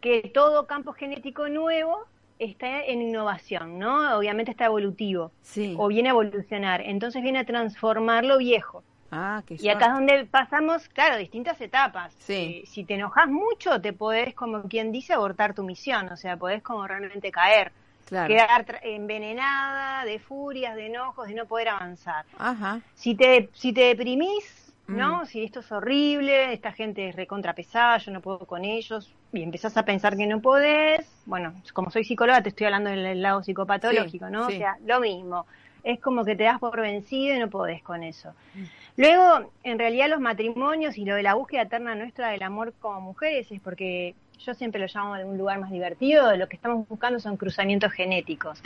que 0.00 0.30
todo 0.32 0.66
campo 0.66 0.92
genético 0.92 1.48
nuevo 1.48 2.06
está 2.38 2.82
en 2.82 3.02
innovación, 3.02 3.78
¿no? 3.78 4.16
Obviamente 4.16 4.50
está 4.50 4.66
evolutivo 4.66 5.30
o 5.76 5.88
viene 5.88 6.08
a 6.08 6.12
evolucionar, 6.12 6.80
entonces 6.80 7.22
viene 7.22 7.40
a 7.40 7.44
transformar 7.44 8.24
lo 8.24 8.38
viejo. 8.38 8.82
Ah, 9.10 9.42
y 9.48 9.68
acá 9.68 9.86
es 9.86 9.92
donde 9.92 10.24
pasamos, 10.26 10.88
claro, 10.88 11.16
distintas 11.16 11.60
etapas. 11.60 12.14
Si, 12.18 12.84
te 12.86 12.94
enojas 12.94 13.28
mucho, 13.28 13.80
te 13.80 13.92
podés, 13.92 14.34
como 14.34 14.62
quien 14.64 14.92
dice, 14.92 15.12
abortar 15.12 15.54
tu 15.54 15.62
misión, 15.62 16.08
o 16.08 16.16
sea, 16.16 16.36
podés 16.36 16.62
como 16.62 16.86
realmente 16.86 17.30
caer, 17.30 17.72
quedar 18.08 18.80
envenenada 18.82 20.04
de 20.04 20.18
furias, 20.18 20.74
de 20.74 20.86
enojos, 20.86 21.28
de 21.28 21.34
no 21.34 21.46
poder 21.46 21.68
avanzar. 21.68 22.24
Ajá. 22.38 22.80
Si 22.94 23.14
te, 23.14 23.48
si 23.52 23.72
te 23.72 23.82
deprimís, 23.82 24.72
¿no? 24.86 25.22
Mm. 25.22 25.26
Si 25.26 25.44
esto 25.44 25.60
es 25.60 25.72
horrible, 25.72 26.52
esta 26.52 26.72
gente 26.72 27.08
es 27.08 27.16
recontra 27.16 27.54
pesada, 27.54 27.98
yo 27.98 28.12
no 28.12 28.20
puedo 28.20 28.40
con 28.40 28.64
ellos, 28.64 29.12
y 29.32 29.42
empezás 29.42 29.76
a 29.76 29.84
pensar 29.84 30.16
que 30.16 30.26
no 30.26 30.40
podés, 30.40 31.06
bueno, 31.26 31.54
como 31.72 31.90
soy 31.90 32.04
psicóloga, 32.04 32.42
te 32.42 32.50
estoy 32.50 32.66
hablando 32.66 32.90
del 32.90 33.22
lado 33.22 33.42
psicopatológico, 33.42 34.30
¿no? 34.30 34.46
O 34.46 34.50
sea, 34.50 34.76
lo 34.84 35.00
mismo. 35.00 35.46
Es 35.82 36.00
como 36.00 36.24
que 36.24 36.34
te 36.34 36.44
das 36.44 36.58
por 36.58 36.80
vencido 36.80 37.36
y 37.36 37.38
no 37.38 37.48
podés 37.48 37.82
con 37.82 38.02
eso. 38.02 38.30
Mm. 38.54 38.64
Luego, 38.96 39.50
en 39.62 39.78
realidad 39.78 40.08
los 40.08 40.20
matrimonios 40.20 40.96
y 40.96 41.04
lo 41.04 41.14
de 41.14 41.22
la 41.22 41.34
búsqueda 41.34 41.62
eterna 41.62 41.94
nuestra 41.94 42.28
del 42.28 42.42
amor 42.42 42.72
como 42.80 43.00
mujeres 43.00 43.50
es 43.52 43.60
porque 43.60 44.14
yo 44.38 44.54
siempre 44.54 44.80
lo 44.80 44.86
llamo 44.86 45.16
de 45.16 45.24
un 45.24 45.36
lugar 45.36 45.58
más 45.58 45.70
divertido, 45.70 46.34
lo 46.36 46.48
que 46.48 46.56
estamos 46.56 46.88
buscando 46.88 47.20
son 47.20 47.36
cruzamientos 47.36 47.92
genéticos. 47.92 48.62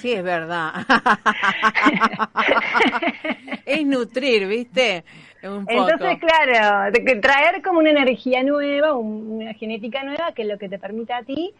Sí, 0.00 0.12
es 0.12 0.22
verdad. 0.22 0.72
es 3.66 3.86
nutrir, 3.86 4.46
¿viste? 4.46 5.04
Entonces, 5.42 6.18
claro, 6.18 6.92
traer 7.20 7.62
como 7.62 7.78
una 7.78 7.90
energía 7.90 8.42
nueva, 8.42 8.94
una 8.94 9.54
genética 9.54 10.02
nueva, 10.02 10.32
que 10.32 10.44
lo 10.44 10.58
que 10.58 10.68
te 10.68 10.78
permite 10.78 11.12
a 11.12 11.22
ti 11.22 11.54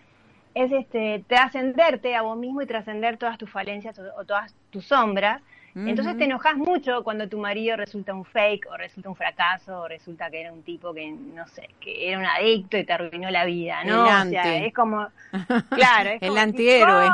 es 0.55 0.73
este 0.73 1.25
trascenderte 1.27 2.15
a 2.15 2.23
vos 2.23 2.37
mismo 2.37 2.63
y 2.63 2.67
trascender 2.67 3.17
todas 3.17 3.39
tus 3.39 3.51
falencias 3.51 3.99
o 3.99 4.25
todas 4.25 4.55
tus 4.71 4.87
sombras 4.87 5.43
entonces 5.77 6.17
te 6.17 6.25
enojas 6.25 6.57
mucho 6.57 7.05
cuando 7.05 7.29
tu 7.29 7.39
marido 7.39 7.77
resulta 7.77 8.15
un 8.15 8.25
fake 8.25 8.67
o 8.71 8.79
resulta 8.79 9.11
un 9.11 9.15
fracaso 9.15 9.81
o 9.81 9.89
resulta 9.89 10.31
que 10.31 10.41
era 10.41 10.53
un 10.53 10.63
tipo 10.63 10.95
que, 10.95 11.11
no 11.11 11.47
sé, 11.49 11.69
que 11.81 12.09
era 12.09 12.19
un 12.19 12.25
adicto 12.25 12.79
y 12.79 12.85
te 12.85 12.93
arruinó 12.95 13.31
la 13.31 13.45
vida, 13.45 13.85
¿no? 13.85 14.07
El 14.07 14.29
o 14.29 14.31
sea, 14.31 14.65
es 14.65 14.73
como, 14.73 15.07
claro, 15.71 16.11
es 16.11 16.23
el 16.23 16.39
antihéroe. 16.39 17.09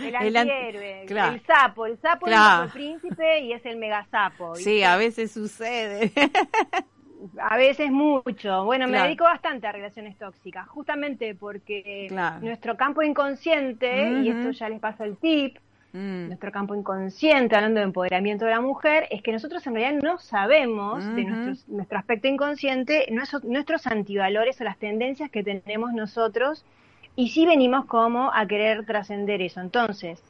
El 0.00 0.36
antihéroe, 0.36 1.02
el, 1.02 1.42
sapo, 1.46 1.86
el 1.86 1.96
sapo 2.00 2.26
es 2.26 2.34
el 2.34 2.70
príncipe 2.70 3.40
y 3.40 3.52
es 3.52 3.64
el 3.64 3.76
mega 3.76 4.04
sapo. 4.10 4.56
Sí, 4.56 4.82
a 4.82 4.96
veces 4.96 5.30
sucede. 5.30 6.12
a 7.38 7.56
veces 7.56 7.92
mucho. 7.92 8.64
Bueno, 8.64 8.88
me 8.88 9.00
dedico 9.00 9.24
bastante 9.24 9.68
a 9.68 9.72
relaciones 9.72 10.16
tóxicas, 10.18 10.66
justamente 10.68 11.36
porque 11.36 12.08
nuestro 12.40 12.76
campo 12.76 13.02
inconsciente, 13.02 14.22
y 14.22 14.28
esto 14.28 14.50
ya 14.50 14.68
les 14.68 14.80
paso 14.80 15.04
el 15.04 15.16
tip, 15.18 15.56
Mm. 15.92 16.28
nuestro 16.28 16.52
campo 16.52 16.76
inconsciente, 16.76 17.56
hablando 17.56 17.80
de 17.80 17.86
empoderamiento 17.86 18.44
de 18.44 18.52
la 18.52 18.60
mujer, 18.60 19.08
es 19.10 19.22
que 19.22 19.32
nosotros 19.32 19.66
en 19.66 19.74
realidad 19.74 20.00
no 20.02 20.18
sabemos 20.18 21.04
de 21.16 21.24
nuestro 21.66 21.98
aspecto 21.98 22.28
inconsciente, 22.28 23.08
nuestros, 23.10 23.86
antivalores 23.88 24.60
o 24.60 24.64
las 24.64 24.78
tendencias 24.78 25.30
que 25.30 25.42
tenemos 25.42 25.92
nosotros, 25.92 26.64
y 27.16 27.30
sí 27.30 27.44
venimos 27.44 27.86
como 27.86 28.32
a 28.32 28.46
querer 28.46 28.86
trascender 28.86 29.42
eso. 29.42 29.60
Entonces, 29.60 30.22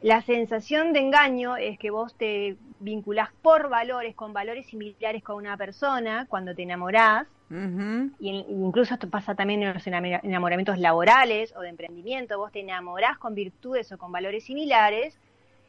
la 0.00 0.22
sensación 0.22 0.92
de 0.92 1.00
engaño 1.00 1.56
es 1.56 1.76
que 1.76 1.90
vos 1.90 2.14
te 2.14 2.56
vinculás 2.78 3.30
por 3.42 3.68
valores, 3.68 4.14
con 4.14 4.32
valores 4.32 4.66
similares 4.66 5.24
con 5.24 5.36
una 5.36 5.56
persona 5.56 6.26
cuando 6.28 6.54
te 6.54 6.62
enamorás, 6.62 7.26
y 7.50 8.44
incluso 8.48 8.94
esto 8.94 9.08
pasa 9.08 9.34
también 9.34 9.62
en 9.62 9.72
los 9.72 9.86
enamoramientos 9.86 10.78
laborales 10.78 11.54
o 11.56 11.60
de 11.60 11.70
emprendimiento, 11.70 12.36
vos 12.38 12.52
te 12.52 12.60
enamorás 12.60 13.16
con 13.18 13.34
virtudes 13.34 13.90
o 13.92 13.98
con 13.98 14.12
valores 14.12 14.44
similares, 14.44 15.18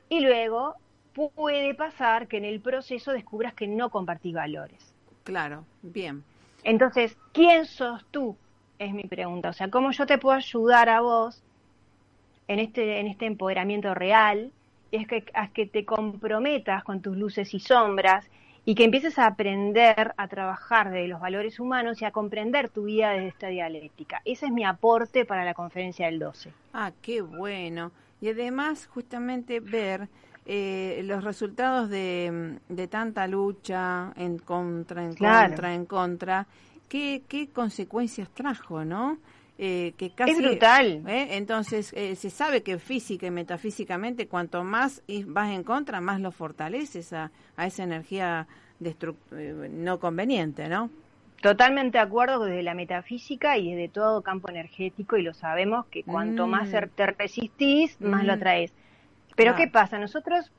y 0.09 0.19
luego 0.19 0.75
puede 1.13 1.73
pasar 1.75 2.27
que 2.27 2.37
en 2.37 2.45
el 2.45 2.59
proceso 2.59 3.11
descubras 3.11 3.53
que 3.53 3.67
no 3.67 3.89
compartís 3.89 4.33
valores. 4.33 4.93
Claro, 5.23 5.65
bien. 5.81 6.23
Entonces, 6.63 7.17
¿quién 7.33 7.65
sos 7.65 8.05
tú? 8.11 8.35
Es 8.77 8.93
mi 8.93 9.03
pregunta. 9.03 9.49
O 9.49 9.53
sea, 9.53 9.69
¿cómo 9.69 9.91
yo 9.91 10.05
te 10.05 10.17
puedo 10.17 10.35
ayudar 10.35 10.89
a 10.89 11.01
vos 11.01 11.43
en 12.49 12.59
este, 12.59 12.99
en 12.99 13.07
este 13.07 13.27
empoderamiento 13.27 13.93
real, 13.93 14.51
es 14.91 15.07
que, 15.07 15.23
que 15.53 15.65
te 15.67 15.85
comprometas 15.85 16.83
con 16.83 16.99
tus 16.99 17.15
luces 17.15 17.53
y 17.53 17.59
sombras 17.59 18.27
y 18.69 18.75
que 18.75 18.83
empieces 18.83 19.17
a 19.17 19.25
aprender 19.25 20.13
a 20.15 20.27
trabajar 20.27 20.91
de 20.91 21.07
los 21.07 21.19
valores 21.19 21.59
humanos 21.59 22.03
y 22.03 22.05
a 22.05 22.11
comprender 22.11 22.69
tu 22.69 22.83
vida 22.83 23.13
desde 23.13 23.29
esta 23.29 23.47
dialéctica. 23.47 24.21
Ese 24.25 24.45
es 24.45 24.51
mi 24.51 24.63
aporte 24.63 25.25
para 25.25 25.43
la 25.43 25.55
conferencia 25.55 26.05
del 26.05 26.19
12. 26.19 26.53
Ah, 26.71 26.91
qué 27.01 27.21
bueno. 27.21 27.91
Y 28.21 28.29
además, 28.29 28.85
justamente 28.85 29.59
ver 29.59 30.07
eh, 30.45 31.01
los 31.05 31.23
resultados 31.23 31.89
de, 31.89 32.59
de, 32.69 32.87
tanta 32.87 33.25
lucha 33.25 34.13
en 34.15 34.37
contra, 34.37 35.03
en 35.03 35.15
contra, 35.15 35.73
en 35.73 35.85
contra, 35.87 36.45
qué, 36.87 37.23
qué 37.27 37.49
consecuencias 37.49 38.29
trajo, 38.29 38.85
¿no? 38.85 39.17
Eh, 39.61 39.93
que 39.97 40.11
casi... 40.11 40.31
Es 40.31 40.37
brutal. 40.37 41.03
¿eh? 41.05 41.27
Entonces, 41.31 41.91
eh, 41.93 42.15
se 42.15 42.29
sabe 42.29 42.63
que 42.63 42.79
física 42.79 43.27
y 43.27 43.31
metafísicamente, 43.31 44.27
cuanto 44.27 44.63
más 44.63 45.03
vas 45.25 45.49
en 45.51 45.63
contra, 45.63 45.99
más 45.99 46.21
lo 46.21 46.31
fortaleces 46.31 47.11
a, 47.11 47.29
a 47.57 47.65
esa 47.67 47.83
energía 47.83 48.47
no 49.71 49.99
conveniente, 49.99 50.69
¿no? 50.69 50.89
Totalmente 51.41 51.97
de 51.97 52.03
acuerdo 52.03 52.45
desde 52.45 52.63
la 52.63 52.73
metafísica 52.73 53.57
y 53.57 53.73
desde 53.73 53.89
todo 53.89 54.21
campo 54.21 54.49
energético 54.49 55.17
y 55.17 55.23
lo 55.23 55.33
sabemos 55.33 55.85
que 55.87 56.03
cuanto 56.03 56.47
más 56.47 56.69
Mm. 56.69 56.87
te 56.95 57.05
resistís, 57.07 57.99
más 57.99 58.23
lo 58.23 58.31
Mm. 58.33 58.35
atraes. 58.37 58.71
Pero 59.35 59.53
Claro. 59.53 59.57
¿qué 59.57 59.67
pasa? 59.67 59.99
Nosotros, 59.99 60.51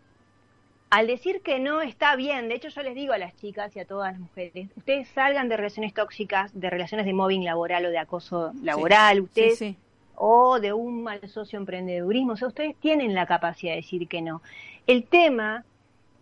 al 0.90 1.06
decir 1.06 1.40
que 1.42 1.60
no 1.60 1.80
está 1.82 2.16
bien, 2.16 2.48
de 2.48 2.56
hecho 2.56 2.68
yo 2.68 2.82
les 2.82 2.94
digo 2.96 3.12
a 3.12 3.18
las 3.18 3.36
chicas 3.36 3.74
y 3.76 3.80
a 3.80 3.84
todas 3.84 4.12
las 4.12 4.20
mujeres, 4.20 4.68
ustedes 4.76 5.08
salgan 5.08 5.48
de 5.48 5.56
relaciones 5.56 5.94
tóxicas, 5.94 6.50
de 6.58 6.68
relaciones 6.68 7.06
de 7.06 7.12
mobbing 7.12 7.44
laboral 7.44 7.86
o 7.86 7.90
de 7.90 7.98
acoso 7.98 8.52
laboral, 8.62 9.18
Sí, 9.18 9.22
ustedes 9.22 9.58
sí. 9.58 9.76
o 10.16 10.58
de 10.58 10.72
un 10.72 11.02
mal 11.04 11.20
socio 11.28 11.58
emprendedurismo. 11.58 12.32
O 12.32 12.36
sea, 12.36 12.48
ustedes 12.48 12.74
tienen 12.76 13.14
la 13.14 13.26
capacidad 13.26 13.72
de 13.72 13.76
decir 13.76 14.08
que 14.08 14.20
no. 14.20 14.42
El 14.86 15.04
tema 15.04 15.64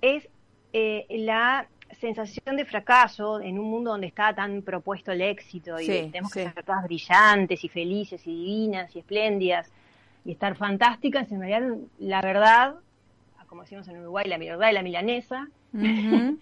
es 0.02 0.28
eh, 0.74 1.06
la 1.08 1.66
sensación 1.98 2.56
de 2.56 2.66
fracaso 2.66 3.40
en 3.40 3.58
un 3.58 3.70
mundo 3.70 3.92
donde 3.92 4.06
está 4.06 4.34
tan 4.34 4.60
propuesto 4.60 5.10
el 5.12 5.22
éxito 5.22 5.80
y 5.80 5.86
tenemos 5.86 6.30
que 6.30 6.42
ser 6.42 6.62
todas 6.62 6.84
brillantes 6.84 7.64
y 7.64 7.68
felices 7.70 8.26
y 8.26 8.30
divinas 8.30 8.94
y 8.94 8.98
espléndidas 8.98 9.72
y 10.26 10.32
estar 10.32 10.54
fantásticas. 10.56 11.32
En 11.32 11.40
realidad, 11.40 11.74
la 11.98 12.20
verdad, 12.20 12.74
como 13.48 13.62
decimos 13.62 13.88
en 13.88 13.98
Uruguay, 14.00 14.26
la 14.28 14.38
verdad 14.38 14.68
de 14.68 14.72
la 14.74 14.82
milanesa, 14.82 15.48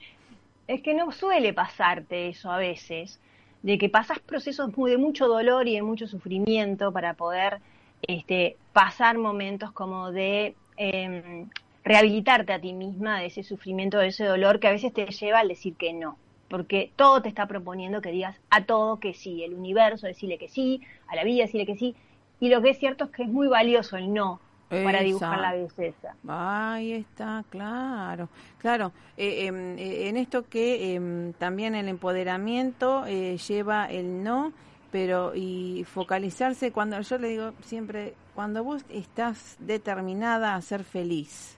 es 0.69 0.83
que 0.83 0.95
no 0.95 1.13
suele 1.13 1.53
pasarte 1.53 2.29
eso 2.29 2.51
a 2.51 2.59
veces, 2.59 3.21
de 3.63 3.79
que 3.79 3.89
pasas 3.89 4.19
procesos 4.21 4.77
muy- 4.77 4.91
de 4.91 4.99
mucho 4.99 5.29
dolor 5.29 5.69
y 5.69 5.75
de 5.75 5.83
mucho 5.83 6.07
sufrimiento 6.07 6.93
para 6.93 7.15
poder 7.15 7.61
este, 8.03 8.57
pasar 8.73 9.19
momentos 9.19 9.73
como 9.73 10.13
de 10.13 10.57
em, 10.77 11.49
rehabilitarte 11.85 12.53
a 12.53 12.61
ti 12.61 12.73
misma 12.73 13.21
de 13.21 13.27
ese 13.27 13.43
sufrimiento, 13.43 13.99
de 13.99 14.09
ese 14.09 14.25
dolor 14.25 14.61
que 14.61 14.69
a 14.69 14.73
veces 14.73 14.93
te 14.93 15.07
lleva 15.07 15.41
al 15.41 15.49
decir 15.49 15.75
que 15.77 15.93
no. 15.93 16.19
Porque 16.49 16.93
todo 16.97 17.23
te 17.23 17.29
está 17.29 17.47
proponiendo 17.49 18.01
que 18.01 18.11
digas 18.13 18.37
a 18.51 18.65
todo 18.65 19.01
que 19.01 19.15
sí, 19.15 19.43
el 19.43 19.55
universo 19.55 20.07
decirle 20.07 20.39
que 20.39 20.49
sí, 20.49 20.81
a 21.09 21.17
la 21.17 21.25
vida 21.25 21.45
decirle 21.45 21.67
que 21.67 21.77
sí. 21.77 21.97
Y 22.39 22.51
lo 22.51 22.63
que 22.63 22.71
es 22.71 22.79
cierto 22.79 23.05
es 23.05 23.11
que 23.11 23.23
es 23.25 23.29
muy 23.29 23.49
valioso 23.49 23.97
el 23.97 24.13
no 24.13 24.41
para 24.69 25.01
dibujar 25.01 25.41
la 25.41 25.53
belleza. 25.53 26.15
Ahí 26.27 26.93
está, 26.93 27.45
claro, 27.51 28.29
claro. 28.59 28.93
Eh, 29.17 29.47
em, 29.47 29.79
eh, 29.79 30.09
en 30.09 30.17
esto 30.17 30.49
que 30.49 30.95
em, 30.95 31.33
también 31.35 31.75
el 31.75 31.89
empoderamiento 31.89 33.07
eh, 33.07 33.37
lleva 33.39 33.87
el 33.87 34.23
no, 34.25 34.53
pero 34.91 35.35
y 35.35 35.85
focalizarse 35.85 36.73
cuando 36.73 37.01
yo 37.01 37.19
le 37.19 37.29
digo 37.29 37.53
siempre, 37.63 38.15
cuando 38.35 38.65
vos 38.65 38.85
estás 38.91 39.57
determinada 39.61 40.55
a 40.55 40.63
ser 40.63 40.85
feliz, 40.85 41.57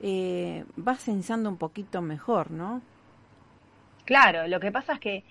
eh, 0.00 0.64
vas 0.76 1.04
pensando 1.04 1.48
un 1.48 1.56
poquito 1.56 2.02
mejor, 2.02 2.50
¿no? 2.50 2.82
Claro, 4.04 4.46
lo 4.46 4.60
que 4.60 4.70
pasa 4.70 4.94
es 4.94 5.00
que 5.00 5.24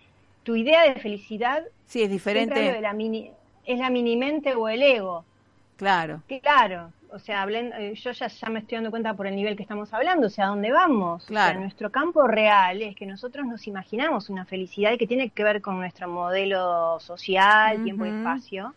tu 0.43 0.55
idea 0.55 0.83
de 0.83 0.95
felicidad 0.95 1.63
Sí, 1.85 2.01
es 2.01 2.05
hablo 2.05 2.09
de 2.09 2.13
diferente, 2.13 2.81
la 2.81 2.93
mini, 2.93 3.31
es 3.65 3.79
la 3.79 3.89
mini 3.89 4.17
mente 4.17 4.55
o 4.55 4.67
el 4.67 4.81
ego. 4.81 5.25
Claro. 5.77 6.21
Claro, 6.41 6.91
o 7.11 7.19
sea, 7.19 7.41
hablen- 7.43 7.73
eh, 7.77 7.93
yo 7.95 8.11
ya, 8.11 8.27
ya 8.27 8.49
me 8.49 8.59
estoy 8.59 8.75
dando 8.77 8.89
cuenta 8.91 9.13
por 9.13 9.27
el 9.27 9.35
nivel 9.35 9.55
que 9.55 9.63
estamos 9.63 9.93
hablando, 9.93 10.27
o 10.27 10.29
sea, 10.29 10.45
¿a 10.45 10.49
dónde 10.49 10.71
vamos? 10.71 11.23
O 11.23 11.27
sea, 11.27 11.33
Claro. 11.53 11.59
nuestro 11.61 11.89
campo 11.91 12.27
real 12.27 12.81
es 12.81 12.95
que 12.95 13.05
nosotros 13.05 13.45
nos 13.45 13.67
imaginamos 13.67 14.29
una 14.29 14.45
felicidad 14.45 14.97
que 14.97 15.07
tiene 15.07 15.29
que 15.29 15.43
ver 15.43 15.61
con 15.61 15.77
nuestro 15.77 16.07
modelo 16.07 16.99
social, 16.99 17.81
tiempo 17.83 18.05
y 18.05 18.09
espacio, 18.09 18.73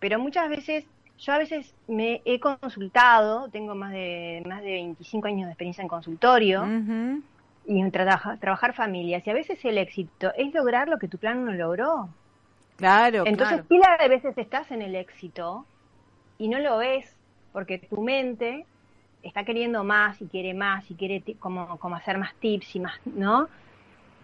pero 0.00 0.18
muchas 0.18 0.48
veces, 0.48 0.84
yo 1.18 1.32
a 1.32 1.38
veces 1.38 1.72
me 1.86 2.20
he 2.24 2.40
consultado, 2.40 3.48
tengo 3.48 3.74
más 3.74 3.92
de, 3.92 4.42
más 4.46 4.62
de 4.62 4.72
25 4.72 5.28
años 5.28 5.46
de 5.46 5.52
experiencia 5.52 5.82
en 5.82 5.88
consultorio, 5.88 6.64
y 7.66 7.80
en 7.80 7.90
trabaja- 7.90 8.36
trabajar 8.38 8.74
familias, 8.74 9.26
y 9.26 9.30
a 9.30 9.34
veces 9.34 9.64
el 9.64 9.78
éxito 9.78 10.32
es 10.36 10.52
lograr 10.52 10.88
lo 10.88 10.98
que 10.98 11.08
tu 11.08 11.18
plan 11.18 11.44
no 11.44 11.52
logró. 11.52 12.08
Claro, 12.76 13.22
Entonces, 13.26 13.62
claro. 13.62 13.68
pila 13.68 13.96
de 14.00 14.08
veces 14.08 14.36
estás 14.36 14.70
en 14.72 14.82
el 14.82 14.96
éxito 14.96 15.64
y 16.38 16.48
no 16.48 16.58
lo 16.58 16.78
ves 16.78 17.14
porque 17.52 17.78
tu 17.78 18.00
mente 18.02 18.66
está 19.22 19.44
queriendo 19.44 19.84
más 19.84 20.20
y 20.20 20.26
quiere 20.26 20.54
más 20.54 20.90
y 20.90 20.94
quiere 20.94 21.22
como, 21.38 21.78
como 21.78 21.96
hacer 21.96 22.18
más 22.18 22.34
tips 22.34 22.76
y 22.76 22.80
más, 22.80 22.98
¿no? 23.06 23.48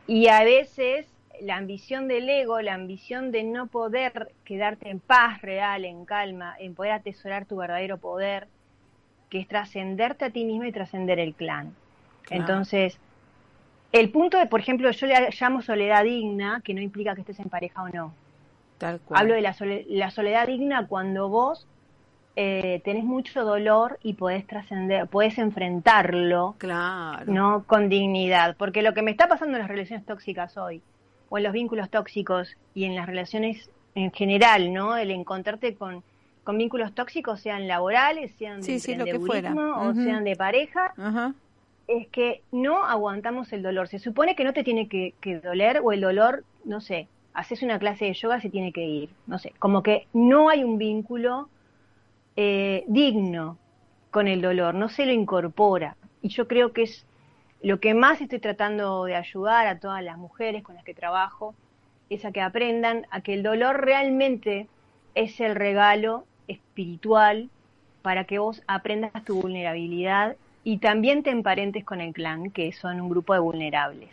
Y 0.07 0.29
a 0.29 0.43
veces 0.45 1.07
la 1.41 1.57
ambición 1.57 2.09
del 2.09 2.29
ego, 2.29 2.61
la 2.61 2.75
ambición 2.75 3.31
de 3.33 3.45
no 3.45 3.69
poder 3.69 4.33
quedarte 4.45 4.91
en 4.91 5.01
paz 5.01 5.41
real, 5.41 5.85
en 5.85 6.05
calma, 6.05 6.55
en 6.59 6.75
poder 6.75 6.93
atesorar 6.93 7.47
tu 7.47 7.57
verdadero 7.57 7.99
poder, 7.99 8.49
que 9.31 9.39
es 9.41 9.49
trascenderte 9.49 10.27
a 10.27 10.31
ti 10.31 10.45
misma 10.45 10.69
y 10.69 10.73
trascender 10.73 11.19
el 11.19 11.35
clan. 11.35 11.75
Claro. 12.25 12.43
Entonces, 12.43 12.99
el 13.93 14.11
punto 14.11 14.39
de, 14.39 14.47
por 14.47 14.61
ejemplo, 14.61 14.91
yo 14.91 15.07
le 15.07 15.31
llamo 15.41 15.63
soledad 15.63 16.05
digna, 16.05 16.61
que 16.65 16.75
no 16.75 16.81
implica 16.81 17.15
que 17.15 17.23
estés 17.23 17.41
en 17.41 17.49
pareja 17.49 17.83
o 17.83 17.89
no. 17.89 18.13
Tal 18.79 19.01
cual. 19.01 19.21
Hablo 19.23 19.35
de 19.35 19.41
la, 19.41 19.53
sole- 19.53 19.87
la 19.89 20.11
soledad 20.11 20.47
digna 20.47 20.87
cuando 20.87 21.29
vos 21.29 21.67
eh, 22.37 22.81
tenés 22.85 23.05
mucho 23.05 23.45
dolor 23.45 23.99
y 24.03 24.15
podés 24.15 24.47
trascender, 24.47 25.07
podés 25.09 25.37
enfrentarlo, 25.39 26.55
Claro. 26.59 27.25
¿no? 27.33 27.65
Con 27.67 27.89
dignidad. 27.89 28.57
Porque 28.57 28.83
lo 28.83 28.95
que 28.95 29.03
me 29.03 29.11
está 29.11 29.29
pasando 29.29 29.55
en 29.57 29.61
las 29.63 29.69
relaciones 29.69 30.07
tóxicas 30.07 30.57
hoy, 30.57 30.81
o 31.29 31.39
en 31.39 31.45
los 31.45 31.53
vínculos 31.53 31.91
tóxicos 31.91 32.57
y 32.75 32.85
en 32.85 32.95
las 32.95 33.07
relaciones 33.07 33.71
en 33.95 34.11
general, 34.13 34.73
¿no? 34.73 34.97
El 34.97 35.11
encontrarte 35.11 35.75
con, 35.75 36.03
con 36.45 36.57
vínculos 36.59 36.95
tóxicos, 36.95 37.41
sean 37.41 37.67
laborales, 37.69 38.33
sean 38.39 38.59
de 38.59 38.63
Sí, 38.65 38.79
sí, 38.81 38.95
lo 38.95 39.05
que 39.05 39.19
fuera. 39.19 39.53
o 39.55 39.93
sean 39.95 40.25
de 40.25 40.37
pareja, 40.37 40.93
Ajá. 40.97 41.35
es 41.89 42.07
que 42.09 42.43
no 42.53 42.85
aguantamos 42.85 43.53
el 43.53 43.63
dolor. 43.63 43.89
Se 43.89 43.99
supone 43.99 44.35
que 44.37 44.45
no 44.45 44.53
te 44.53 44.63
tiene 44.65 44.89
que, 44.89 45.15
que 45.21 45.41
doler 45.41 45.81
o 45.83 45.93
el 45.93 46.01
dolor, 46.01 46.45
no 46.65 46.81
sé, 46.81 47.09
haces 47.35 47.63
una 47.63 47.79
clase 47.79 48.07
de 48.07 48.15
yoga, 48.15 48.41
se 48.41 48.51
tiene 48.51 48.73
que 48.73 48.85
ir. 48.85 49.11
No 49.27 49.39
sé, 49.39 49.53
como 49.59 49.83
que 49.83 50.07
no 50.13 50.49
hay 50.49 50.63
un 50.65 50.79
vínculo 50.79 51.49
eh, 52.43 52.85
digno 52.87 53.59
con 54.11 54.27
el 54.27 54.41
dolor, 54.41 54.75
no 54.75 54.89
se 54.89 55.05
lo 55.05 55.13
incorpora. 55.13 55.97
Y 56.23 56.31
yo 56.31 56.49
creo 56.49 56.73
que 56.73 56.85
es 56.85 57.05
lo 57.61 57.81
que 57.81 57.93
más 57.93 58.23
estoy 58.23 58.39
tratando 58.39 59.05
de 59.05 59.15
ayudar 59.15 59.67
a 59.67 59.79
todas 59.79 60.03
las 60.03 60.17
mujeres 60.17 60.63
con 60.63 60.75
las 60.75 60.83
que 60.83 60.95
trabajo, 60.95 61.55
es 62.09 62.25
a 62.25 62.33
que 62.33 62.41
aprendan 62.41 63.07
a 63.11 63.21
que 63.21 63.35
el 63.35 63.43
dolor 63.43 63.85
realmente 63.85 64.69
es 65.15 65.39
el 65.39 65.55
regalo 65.55 66.25
espiritual 66.49 67.51
para 68.01 68.25
que 68.25 68.39
vos 68.39 68.63
aprendas 68.67 69.23
tu 69.27 69.43
vulnerabilidad 69.43 70.35
y 70.65 70.79
también 70.79 71.23
te 71.23 71.29
emparentes 71.29 71.85
con 71.85 72.01
el 72.01 72.15
clan, 72.15 72.51
que 72.53 72.73
son 72.73 73.03
un 73.03 73.11
grupo 73.11 73.35
de 73.35 73.41
vulnerables. 73.41 74.09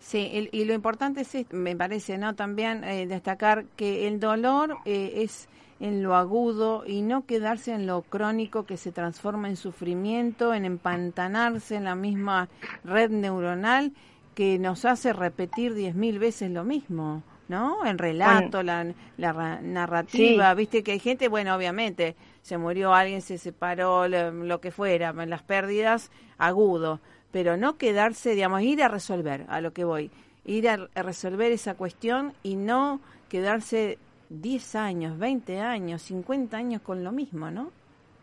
Sí, 0.00 0.48
y 0.50 0.64
lo 0.64 0.74
importante 0.74 1.20
es, 1.20 1.52
me 1.52 1.76
parece, 1.76 2.18
¿no? 2.18 2.34
También 2.34 2.82
eh, 2.82 3.06
destacar 3.06 3.64
que 3.76 4.08
el 4.08 4.18
dolor 4.18 4.78
eh, 4.86 5.12
es 5.18 5.48
en 5.80 6.02
lo 6.02 6.14
agudo 6.14 6.84
y 6.86 7.02
no 7.02 7.24
quedarse 7.26 7.72
en 7.74 7.86
lo 7.86 8.02
crónico 8.02 8.66
que 8.66 8.76
se 8.76 8.92
transforma 8.92 9.48
en 9.48 9.56
sufrimiento, 9.56 10.52
en 10.54 10.64
empantanarse 10.66 11.74
en 11.76 11.84
la 11.84 11.94
misma 11.94 12.48
red 12.84 13.10
neuronal 13.10 13.92
que 14.34 14.58
nos 14.58 14.84
hace 14.84 15.12
repetir 15.12 15.74
diez 15.74 15.94
mil 15.94 16.18
veces 16.18 16.50
lo 16.50 16.64
mismo, 16.64 17.22
¿no? 17.48 17.84
En 17.84 17.98
relato, 17.98 18.62
la, 18.62 18.86
la 19.16 19.32
ra- 19.32 19.60
narrativa, 19.62 20.54
viste 20.54 20.82
que 20.82 20.92
hay 20.92 20.98
gente, 21.00 21.28
bueno, 21.28 21.54
obviamente, 21.56 22.14
se 22.42 22.56
murió 22.58 22.94
alguien, 22.94 23.22
se 23.22 23.38
separó, 23.38 24.06
lo, 24.06 24.30
lo 24.30 24.60
que 24.60 24.70
fuera, 24.70 25.12
las 25.12 25.42
pérdidas, 25.42 26.10
agudo, 26.38 27.00
pero 27.32 27.56
no 27.56 27.76
quedarse, 27.76 28.34
digamos, 28.34 28.62
ir 28.62 28.82
a 28.82 28.88
resolver, 28.88 29.46
a 29.48 29.60
lo 29.60 29.72
que 29.72 29.84
voy, 29.84 30.10
ir 30.44 30.68
a 30.68 30.76
resolver 30.94 31.52
esa 31.52 31.74
cuestión 31.74 32.32
y 32.42 32.56
no 32.56 33.00
quedarse 33.28 33.98
10 34.30 34.74
años, 34.76 35.18
20 35.18 35.60
años, 35.60 36.02
50 36.02 36.56
años 36.56 36.82
con 36.82 37.04
lo 37.04 37.12
mismo, 37.12 37.50
¿no? 37.50 37.70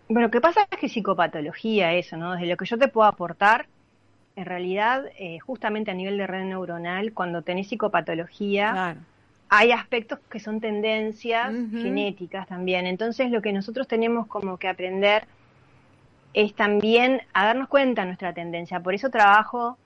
Bueno, 0.10 0.28
lo 0.28 0.32
que 0.32 0.39
pasa 0.41 0.62
es 0.72 0.80
que 0.80 0.88
psicopatología 0.89 1.93
eso, 1.93 2.16
¿no? 2.18 2.32
Desde 2.34 2.47
lo 2.47 2.58
que 2.58 2.66
yo 2.66 2.78
te 2.78 2.88
puedo 2.88 3.08
aportar, 3.08 3.68
en 4.38 4.45
realidad, 4.45 5.03
eh, 5.20 5.39
justamente 5.39 5.91
a 5.91 5.93
nivel 5.93 6.18
de 6.18 6.26
red 6.26 6.45
neuronal, 6.45 7.12
cuando 7.14 7.41
tenés 7.41 7.68
psicopatología, 7.68 8.72
Claro. 8.72 8.99
hay 9.49 9.72
aspectos 9.72 10.20
que 10.30 10.39
son 10.39 10.62
tendencias 10.62 11.51
genéticas 11.72 12.47
también. 12.47 12.88
Entonces, 12.88 13.30
lo 13.32 13.41
que 13.41 13.51
nosotros 13.51 13.88
tenemos 13.88 14.28
como 14.28 14.58
que 14.58 14.70
aprender 14.70 15.26
es 16.34 16.53
también 16.53 17.22
a 17.34 17.45
darnos 17.47 17.68
cuenta 17.68 18.01
de 18.01 18.08
nuestra 18.08 18.32
tendencia. 18.34 18.80
Por 18.80 18.93
eso 18.93 19.10
trabajo 19.10 19.78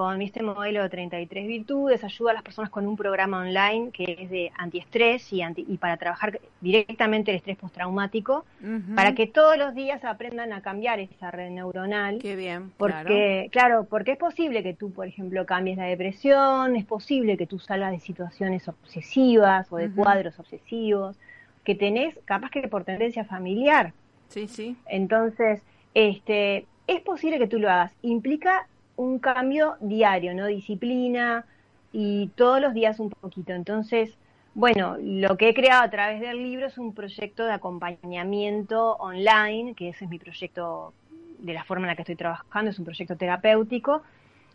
con 0.00 0.22
este 0.22 0.42
modelo 0.42 0.82
de 0.82 0.88
33 0.88 1.46
virtudes, 1.46 2.02
ayuda 2.02 2.30
a 2.30 2.34
las 2.34 2.42
personas 2.42 2.70
con 2.70 2.86
un 2.86 2.96
programa 2.96 3.40
online 3.40 3.90
que 3.90 4.16
es 4.18 4.30
de 4.30 4.50
antiestrés 4.56 5.30
y, 5.30 5.42
anti- 5.42 5.66
y 5.68 5.76
para 5.76 5.98
trabajar 5.98 6.40
directamente 6.62 7.30
el 7.32 7.36
estrés 7.36 7.58
postraumático, 7.58 8.46
Ujú. 8.62 8.94
para 8.96 9.14
que 9.14 9.26
todos 9.26 9.58
los 9.58 9.74
días 9.74 10.02
aprendan 10.06 10.54
a 10.54 10.62
cambiar 10.62 11.00
esa 11.00 11.30
red 11.30 11.50
neuronal. 11.50 12.16
Qué 12.18 12.34
bien, 12.34 12.72
claro. 12.78 12.94
Porque, 13.08 13.48
claro. 13.52 13.84
porque 13.90 14.12
es 14.12 14.16
posible 14.16 14.62
que 14.62 14.72
tú, 14.72 14.90
por 14.90 15.06
ejemplo, 15.06 15.44
cambies 15.44 15.76
la 15.76 15.84
depresión, 15.84 16.76
es 16.76 16.86
posible 16.86 17.36
que 17.36 17.46
tú 17.46 17.58
salgas 17.58 17.90
de 17.92 18.00
situaciones 18.00 18.66
obsesivas 18.68 19.70
o 19.70 19.76
de 19.76 19.90
cuadros 19.90 20.38
obsesivos, 20.38 21.18
que 21.62 21.74
tenés 21.74 22.18
capaz 22.24 22.48
que 22.50 22.66
por 22.68 22.84
tendencia 22.84 23.26
familiar. 23.26 23.92
Sí, 24.28 24.48
sí. 24.48 24.76
Entonces, 24.86 25.60
este, 25.92 26.64
es 26.86 27.02
posible 27.02 27.38
que 27.38 27.48
tú 27.48 27.58
lo 27.58 27.68
hagas. 27.70 27.92
Implica 28.00 28.66
un 28.96 29.18
cambio 29.18 29.76
diario, 29.80 30.34
¿no? 30.34 30.46
Disciplina, 30.46 31.44
y 31.92 32.28
todos 32.36 32.60
los 32.60 32.74
días 32.74 33.00
un 33.00 33.10
poquito. 33.10 33.52
Entonces, 33.52 34.16
bueno, 34.54 34.96
lo 35.00 35.36
que 35.36 35.48
he 35.48 35.54
creado 35.54 35.82
a 35.82 35.90
través 35.90 36.20
del 36.20 36.42
libro 36.42 36.66
es 36.66 36.78
un 36.78 36.94
proyecto 36.94 37.44
de 37.44 37.52
acompañamiento 37.52 38.96
online, 38.96 39.74
que 39.74 39.88
ese 39.90 40.04
es 40.04 40.10
mi 40.10 40.18
proyecto 40.18 40.92
de 41.38 41.54
la 41.54 41.64
forma 41.64 41.84
en 41.84 41.88
la 41.88 41.96
que 41.96 42.02
estoy 42.02 42.16
trabajando, 42.16 42.70
es 42.70 42.78
un 42.78 42.84
proyecto 42.84 43.16
terapéutico, 43.16 44.02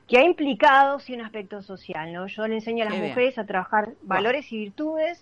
que 0.07 0.19
ha 0.19 0.23
implicado 0.23 0.99
sí 0.99 1.13
un 1.13 1.21
aspecto 1.21 1.63
social, 1.63 2.13
¿no? 2.13 2.27
Yo 2.27 2.47
le 2.47 2.55
enseño 2.55 2.86
a 2.86 2.89
las 2.89 2.99
mujeres 2.99 3.39
a 3.39 3.45
trabajar 3.45 3.89
valores 4.03 4.51
y 4.51 4.57
virtudes 4.57 5.21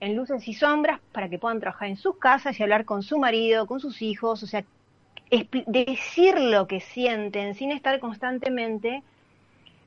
en 0.00 0.16
luces 0.16 0.46
y 0.46 0.54
sombras 0.54 1.00
para 1.10 1.28
que 1.28 1.38
puedan 1.38 1.58
trabajar 1.58 1.88
en 1.88 1.96
sus 1.96 2.16
casas 2.18 2.58
y 2.58 2.62
hablar 2.62 2.84
con 2.84 3.02
su 3.02 3.18
marido, 3.18 3.66
con 3.66 3.80
sus 3.80 4.00
hijos, 4.00 4.42
o 4.42 4.46
sea, 4.46 4.64
decir 5.66 6.38
lo 6.38 6.66
que 6.66 6.80
sienten 6.80 7.54
sin 7.54 7.72
estar 7.72 7.98
constantemente 8.00 9.02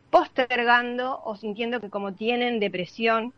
postergando 0.10 1.22
o 1.24 1.36
sintiendo 1.36 1.80
que 1.80 1.90
como 1.90 2.14
tienen 2.14 2.60
depresión 2.60 3.34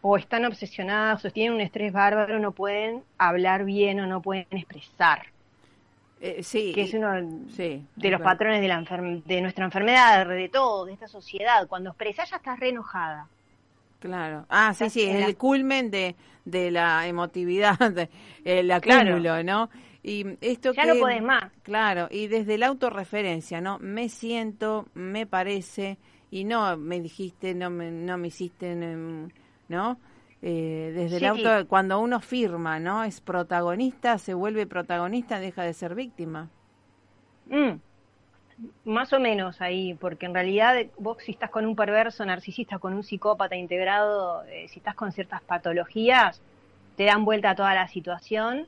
o 0.00 0.16
están 0.16 0.44
obsesionadas 0.44 1.24
o 1.24 1.30
tienen 1.30 1.54
un 1.54 1.60
estrés 1.60 1.92
bárbaro 1.92 2.38
no 2.38 2.52
pueden 2.52 3.02
hablar 3.18 3.64
bien 3.64 4.00
o 4.00 4.06
no 4.06 4.22
pueden 4.22 4.46
expresar. 4.50 5.26
Eh, 6.20 6.42
sí, 6.42 6.72
que 6.72 6.82
es 6.82 6.94
uno 6.94 7.12
de 7.12 8.10
los 8.10 8.20
patrones 8.22 8.62
de, 8.62 8.68
la 8.68 8.82
de 9.26 9.40
nuestra 9.42 9.64
enfermedad, 9.66 10.26
de 10.26 10.48
todo, 10.48 10.86
de 10.86 10.94
esta 10.94 11.08
sociedad. 11.08 11.66
Cuando 11.66 11.90
expresas 11.90 12.30
ya 12.30 12.36
estás 12.36 12.58
re 12.58 12.70
enojada. 12.70 13.28
Claro. 13.98 14.46
Ah, 14.48 14.72
sí, 14.72 14.88
sí, 14.88 15.02
es 15.02 15.26
el 15.26 15.36
culmen 15.36 15.90
de, 15.90 16.14
de 16.44 16.70
la 16.70 17.06
emotividad, 17.06 18.08
el 18.44 18.70
acúmulo, 18.70 19.42
¿no? 19.42 19.68
Y 20.04 20.36
esto 20.42 20.74
ya 20.74 20.84
no 20.84 20.96
podés 20.96 21.22
más. 21.22 21.50
Claro, 21.62 22.08
y 22.10 22.26
desde 22.26 22.58
la 22.58 22.66
autorreferencia, 22.66 23.62
¿no? 23.62 23.78
Me 23.78 24.10
siento, 24.10 24.86
me 24.92 25.26
parece, 25.26 25.96
y 26.30 26.44
no 26.44 26.76
me 26.76 27.00
dijiste, 27.00 27.54
no 27.54 27.70
me, 27.70 27.90
no 27.90 28.18
me 28.18 28.28
hiciste, 28.28 28.76
¿no? 28.76 29.98
Eh, 30.42 30.92
desde 30.94 31.16
el 31.16 31.24
auto, 31.24 31.66
cuando 31.68 31.98
uno 32.00 32.20
firma, 32.20 32.78
¿no? 32.78 33.02
Es 33.02 33.22
protagonista, 33.22 34.18
se 34.18 34.34
vuelve 34.34 34.66
protagonista, 34.66 35.40
deja 35.40 35.62
de 35.62 35.72
ser 35.72 35.94
víctima. 35.94 36.50
Mm, 37.46 37.78
más 38.84 39.10
o 39.14 39.20
menos 39.20 39.62
ahí, 39.62 39.94
porque 39.94 40.26
en 40.26 40.34
realidad 40.34 40.76
vos 40.98 41.16
si 41.22 41.32
estás 41.32 41.48
con 41.48 41.64
un 41.64 41.74
perverso, 41.74 42.26
narcisista, 42.26 42.78
con 42.78 42.92
un 42.92 43.04
psicópata 43.04 43.56
integrado, 43.56 44.44
eh, 44.44 44.68
si 44.68 44.80
estás 44.80 44.94
con 44.94 45.12
ciertas 45.12 45.40
patologías, 45.40 46.42
te 46.94 47.04
dan 47.04 47.24
vuelta 47.24 47.50
a 47.50 47.54
toda 47.54 47.74
la 47.74 47.88
situación 47.88 48.66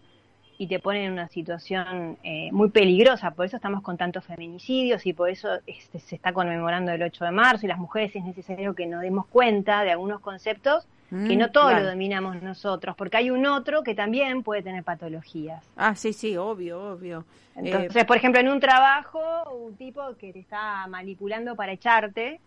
y 0.58 0.66
te 0.66 0.78
ponen 0.78 1.04
en 1.04 1.12
una 1.12 1.28
situación 1.28 2.16
eh, 2.22 2.50
muy 2.52 2.70
peligrosa. 2.70 3.30
Por 3.32 3.46
eso 3.46 3.56
estamos 3.56 3.82
con 3.82 3.96
tantos 3.96 4.24
feminicidios 4.24 5.04
y 5.06 5.12
por 5.12 5.28
eso 5.28 5.48
este, 5.66 5.98
se 5.98 6.16
está 6.16 6.32
conmemorando 6.32 6.92
el 6.92 7.02
8 7.02 7.24
de 7.24 7.30
marzo 7.30 7.66
y 7.66 7.68
las 7.68 7.78
mujeres 7.78 8.14
es 8.16 8.24
necesario 8.24 8.74
que 8.74 8.86
nos 8.86 9.02
demos 9.02 9.26
cuenta 9.26 9.82
de 9.82 9.92
algunos 9.92 10.20
conceptos 10.20 10.86
que 11.08 11.36
mm, 11.36 11.38
no 11.38 11.50
todo 11.52 11.72
lo 11.72 11.84
dominamos 11.84 12.42
nosotros, 12.42 12.96
porque 12.96 13.18
hay 13.18 13.30
un 13.30 13.46
otro 13.46 13.84
que 13.84 13.94
también 13.94 14.42
puede 14.42 14.62
tener 14.62 14.82
patologías. 14.82 15.64
Ah, 15.76 15.94
sí, 15.94 16.12
sí, 16.12 16.36
obvio, 16.36 16.94
obvio. 16.94 17.24
Entonces, 17.54 18.02
eh, 18.02 18.04
por 18.04 18.16
ejemplo, 18.16 18.40
en 18.40 18.48
un 18.48 18.58
trabajo, 18.58 19.20
un 19.52 19.76
tipo 19.76 20.16
que 20.16 20.32
te 20.32 20.40
está 20.40 20.86
manipulando 20.88 21.54
para 21.54 21.72
echarte, 21.72 22.40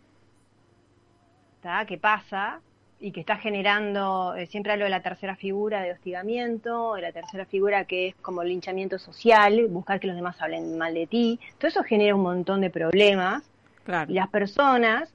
¿está? 1.55 1.85
¿Qué 1.85 1.97
pasa? 1.97 2.59
Y 2.99 3.11
que 3.11 3.21
está 3.21 3.37
generando, 3.37 4.35
eh, 4.35 4.45
siempre 4.47 4.73
hablo 4.73 4.85
de 4.85 4.91
la 4.91 5.01
tercera 5.01 5.35
figura 5.35 5.81
de 5.81 5.93
hostigamiento, 5.93 6.95
de 6.95 7.01
la 7.01 7.11
tercera 7.11 7.45
figura 7.45 7.85
que 7.85 8.09
es 8.09 8.15
como 8.15 8.41
el 8.41 8.49
linchamiento 8.49 8.99
social, 8.99 9.67
buscar 9.69 9.99
que 9.99 10.07
los 10.07 10.15
demás 10.15 10.41
hablen 10.41 10.77
mal 10.77 10.93
de 10.93 11.07
ti, 11.07 11.39
todo 11.57 11.69
eso 11.69 11.83
genera 11.83 12.15
un 12.15 12.23
montón 12.23 12.61
de 12.61 12.69
problemas. 12.69 13.43
Y 14.07 14.13
las 14.13 14.29
personas, 14.29 15.11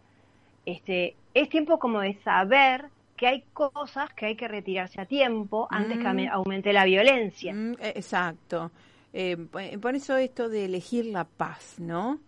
este, 0.66 1.14
es 1.35 1.49
tiempo 1.49 1.78
como 1.78 2.01
de 2.01 2.14
saber 2.24 2.87
que 3.16 3.28
hay 3.28 3.45
cosas 3.53 4.12
que 4.14 4.26
hay 4.26 4.37
que 4.37 4.49
retirarse 4.49 5.01
a 5.01 5.07
tiempo 5.07 5.68
antes 5.70 5.99
que 5.99 6.09
mm. 6.09 6.28
aumente 6.32 6.72
la 6.72 6.85
violencia. 6.85 7.53
Mm, 7.55 7.74
e, 7.80 7.89
exacto. 7.91 8.72
Eh, 9.12 9.37
por 9.80 9.95
eso 9.95 10.16
esto 10.16 10.49
de 10.49 10.64
elegir 10.64 11.07
la 11.07 11.24
paz, 11.24 11.76
¿no? 11.78 12.18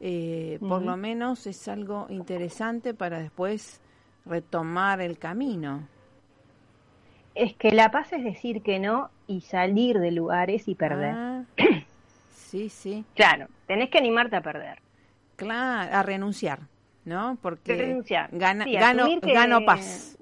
Eh, 0.00 0.58
por 0.60 0.82
lo 0.82 0.98
menos 0.98 1.46
es 1.46 1.66
algo 1.68 2.06
interesante 2.10 2.92
para 2.92 3.18
después 3.20 3.80
retomar 4.26 5.00
el 5.00 5.18
camino. 5.18 5.86
Es 7.34 7.54
que 7.54 7.72
la 7.72 7.90
paz 7.90 8.12
es 8.12 8.22
decir 8.22 8.62
que 8.62 8.78
no 8.78 9.10
y 9.26 9.40
salir 9.40 9.98
de 9.98 10.12
lugares 10.12 10.68
y 10.68 10.74
perder. 10.74 11.14
Ah, 11.14 11.42
sí, 12.34 12.68
sí. 12.68 13.04
Claro, 13.14 13.48
tenés 13.66 13.90
que 13.90 13.98
animarte 13.98 14.36
a 14.36 14.40
perder. 14.40 14.78
Claro, 15.36 15.96
a 15.96 16.02
renunciar, 16.02 16.60
¿no? 17.04 17.36
Porque 17.42 17.74
renunciar. 17.74 18.28
Gana, 18.32 18.64
gano, 18.66 19.08
gano 19.20 19.64
paz. 19.64 20.16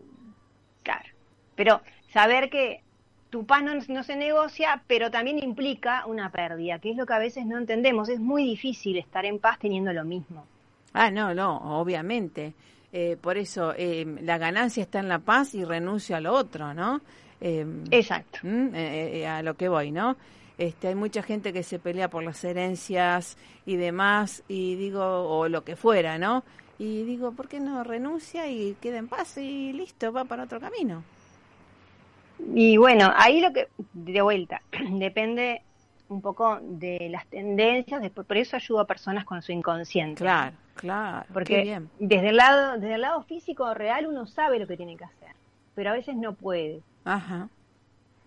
Claro, 0.83 1.09
pero 1.55 1.83
saber 2.09 2.49
que 2.49 2.83
tu 3.29 3.45
paz 3.47 3.63
no, 3.63 3.75
no, 3.75 4.03
se 4.03 4.17
negocia, 4.17 4.83
pero 4.87 5.11
también 5.11 5.39
implica 5.39 6.07
una 6.07 6.31
pérdida, 6.31 6.79
que 6.79 6.91
es 6.91 6.97
lo 6.97 7.07
que 7.07 7.15
a 7.15 7.19
veces 7.19 7.47
no 7.47 7.59
entendemos. 7.59 8.09
Es 8.09 8.21
muy 8.21 8.45
difícil 8.45 8.99
estar 8.99 9.25
en 9.27 9.39
paz 9.39 9.59
teniendo 9.59 9.93
lo 9.93 10.05
mismo. 10.05 10.47
Ah, 10.95 11.11
no, 11.11 11.35
no, 11.35 11.81
obviamente. 11.81 12.55
Eh, 12.93 13.17
por 13.19 13.39
eso 13.39 13.73
eh, 13.77 14.05
la 14.21 14.37
ganancia 14.37 14.83
está 14.83 14.99
en 14.99 15.09
la 15.09 15.19
paz 15.19 15.55
y 15.55 15.65
renuncia 15.65 16.19
a 16.19 16.21
lo 16.21 16.35
otro, 16.35 16.75
¿no? 16.75 17.01
Eh, 17.41 17.67
Exacto. 17.91 18.41
a 18.45 19.43
lo 19.43 19.55
que 19.57 19.69
voy, 19.69 19.91
¿no? 19.91 20.17
Este, 20.59 20.89
hay 20.89 20.95
mucha 20.95 21.23
gente 21.23 21.53
que 21.53 21.63
se 21.63 21.79
pelea 21.79 22.09
por 22.09 22.23
las 22.23 22.45
herencias 22.45 23.39
y 23.65 23.77
demás, 23.77 24.45
y 24.47 24.77
digo, 24.77 25.03
o 25.03 25.49
lo 25.49 25.65
que 25.65 25.75
fuera, 25.75 26.19
¿no? 26.19 26.45
Y 26.79 27.05
digo, 27.05 27.33
¿por 27.33 27.49
qué 27.49 27.61
no 27.61 27.83
renuncia 27.83 28.47
y 28.49 28.77
queda 28.81 28.99
en 28.99 29.09
paz 29.09 29.39
y 29.39 29.73
listo, 29.73 30.13
va 30.13 30.25
para 30.25 30.45
otro 30.45 30.61
camino? 30.61 31.03
Y 32.55 32.77
bueno, 32.77 33.11
ahí 33.17 33.41
lo 33.41 33.53
que, 33.53 33.69
de 33.93 34.21
vuelta, 34.21 34.63
depende 34.91 35.63
un 36.09 36.21
poco 36.21 36.59
de 36.61 37.09
las 37.11 37.27
tendencias, 37.27 38.03
por 38.11 38.37
eso 38.37 38.57
ayudo 38.57 38.81
a 38.81 38.87
personas 38.87 39.25
con 39.25 39.41
su 39.41 39.53
inconsciente. 39.53 40.23
Claro, 40.23 40.55
claro. 40.75 41.27
Porque 41.33 41.83
desde 41.99 42.29
el 42.29 42.37
lado 42.37 42.79
desde 42.79 42.95
el 42.95 43.01
lado 43.01 43.23
físico 43.23 43.73
real 43.75 44.07
uno 44.07 44.27
sabe 44.27 44.59
lo 44.59 44.67
que 44.67 44.77
tiene 44.77 44.97
que 44.97 45.05
hacer, 45.05 45.31
pero 45.75 45.91
a 45.91 45.93
veces 45.95 46.17
no 46.17 46.35
puede. 46.35 46.81
Ajá. 47.05 47.49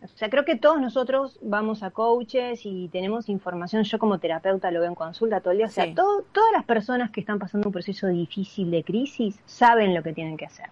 O 0.04 0.18
sea, 0.18 0.30
creo 0.30 0.46
que 0.46 0.56
todos 0.56 0.80
nosotros 0.80 1.40
vamos 1.42 1.82
a 1.82 1.90
coaches 1.90 2.62
y 2.64 2.90
tenemos 2.90 3.28
información. 3.28 3.84
Yo 3.84 3.98
como 3.98 4.20
terapeuta 4.20 4.70
lo 4.70 4.80
veo 4.80 4.90
en 4.90 4.96
consulta 4.96 5.40
todo 5.40 5.52
el 5.52 5.58
día. 5.58 5.68
O 5.68 5.70
sea, 5.70 5.94
todas 5.96 6.52
las 6.54 6.64
personas 6.64 7.10
que 7.10 7.22
están 7.22 7.40
pasando 7.40 7.68
un 7.68 7.74
proceso 7.74 8.08
difícil 8.08 8.70
de 8.70 8.84
crisis 8.84 9.40
saben 9.46 9.96
lo 9.96 10.04
que 10.04 10.14
tienen 10.14 10.38
que 10.38 10.46
hacer. 10.46 10.70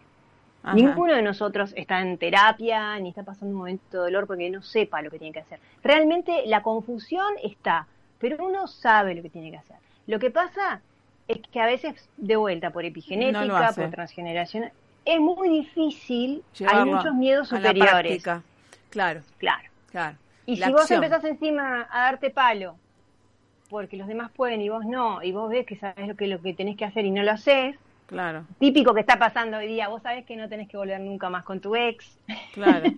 Ninguno 0.74 1.14
de 1.14 1.22
nosotros 1.22 1.74
está 1.76 2.02
en 2.02 2.18
terapia 2.18 2.98
ni 3.00 3.10
está 3.10 3.24
pasando 3.24 3.54
un 3.54 3.60
momento 3.60 3.98
de 3.98 4.04
dolor 4.04 4.28
porque 4.28 4.50
no 4.50 4.62
sepa 4.62 5.02
lo 5.02 5.12
que 5.12 5.20
tiene 5.20 5.34
que 5.34 5.42
hacer. 5.42 5.60
Realmente 5.84 6.44
la 6.46 6.64
confusión 6.64 7.34
está, 7.44 7.88
pero 8.20 8.46
uno 8.46 8.68
sabe 8.68 9.14
lo 9.14 9.22
que 9.22 9.30
tiene 9.30 9.52
que 9.52 9.58
hacer. 9.58 9.76
Lo 10.08 10.20
que 10.20 10.32
pasa 10.32 10.82
es 11.34 11.48
que 11.52 11.60
a 11.60 11.66
veces, 11.66 12.10
de 12.18 12.36
vuelta, 12.36 12.72
por 12.72 12.86
epigenética, 12.86 13.72
por 13.76 13.90
transgeneración, 13.90 14.72
es 15.06 15.20
muy 15.20 15.50
difícil, 15.50 16.44
hay 16.68 16.86
muchos 16.86 17.14
miedos 17.14 17.50
superiores. 17.50 18.24
claro. 18.90 19.22
Claro. 19.38 19.70
claro. 19.92 20.18
Y 20.46 20.58
si 20.58 20.72
vos 20.72 20.90
empezás 20.92 21.24
encima 21.24 21.88
a 21.90 22.04
darte 22.04 22.30
palo, 22.30 22.76
porque 23.70 23.98
los 23.98 24.08
demás 24.08 24.32
pueden 24.32 24.62
y 24.62 24.70
vos 24.70 24.86
no, 24.86 25.24
y 25.24 25.32
vos 25.32 25.50
ves 25.50 25.66
que 25.66 25.76
sabes 25.78 26.08
lo 26.08 26.16
que, 26.16 26.28
lo 26.28 26.42
que 26.42 26.54
tenés 26.54 26.78
que 26.78 26.86
hacer 26.86 27.06
y 27.06 27.12
no 27.12 27.24
lo 27.24 27.32
haces, 27.32 27.76
Claro. 28.14 28.46
Típico 28.60 28.94
que 28.94 29.02
está 29.02 29.18
pasando 29.18 29.58
hoy 29.58 29.68
día. 29.68 29.88
Vos 29.88 30.04
sabés 30.04 30.26
que 30.26 30.36
no 30.36 30.50
tenés 30.50 30.68
que 30.68 30.78
volver 30.78 31.00
nunca 31.00 31.30
más 31.30 31.44
con 31.44 31.60
tu 31.60 31.76
ex. 31.76 32.18
Claro. 32.54 32.90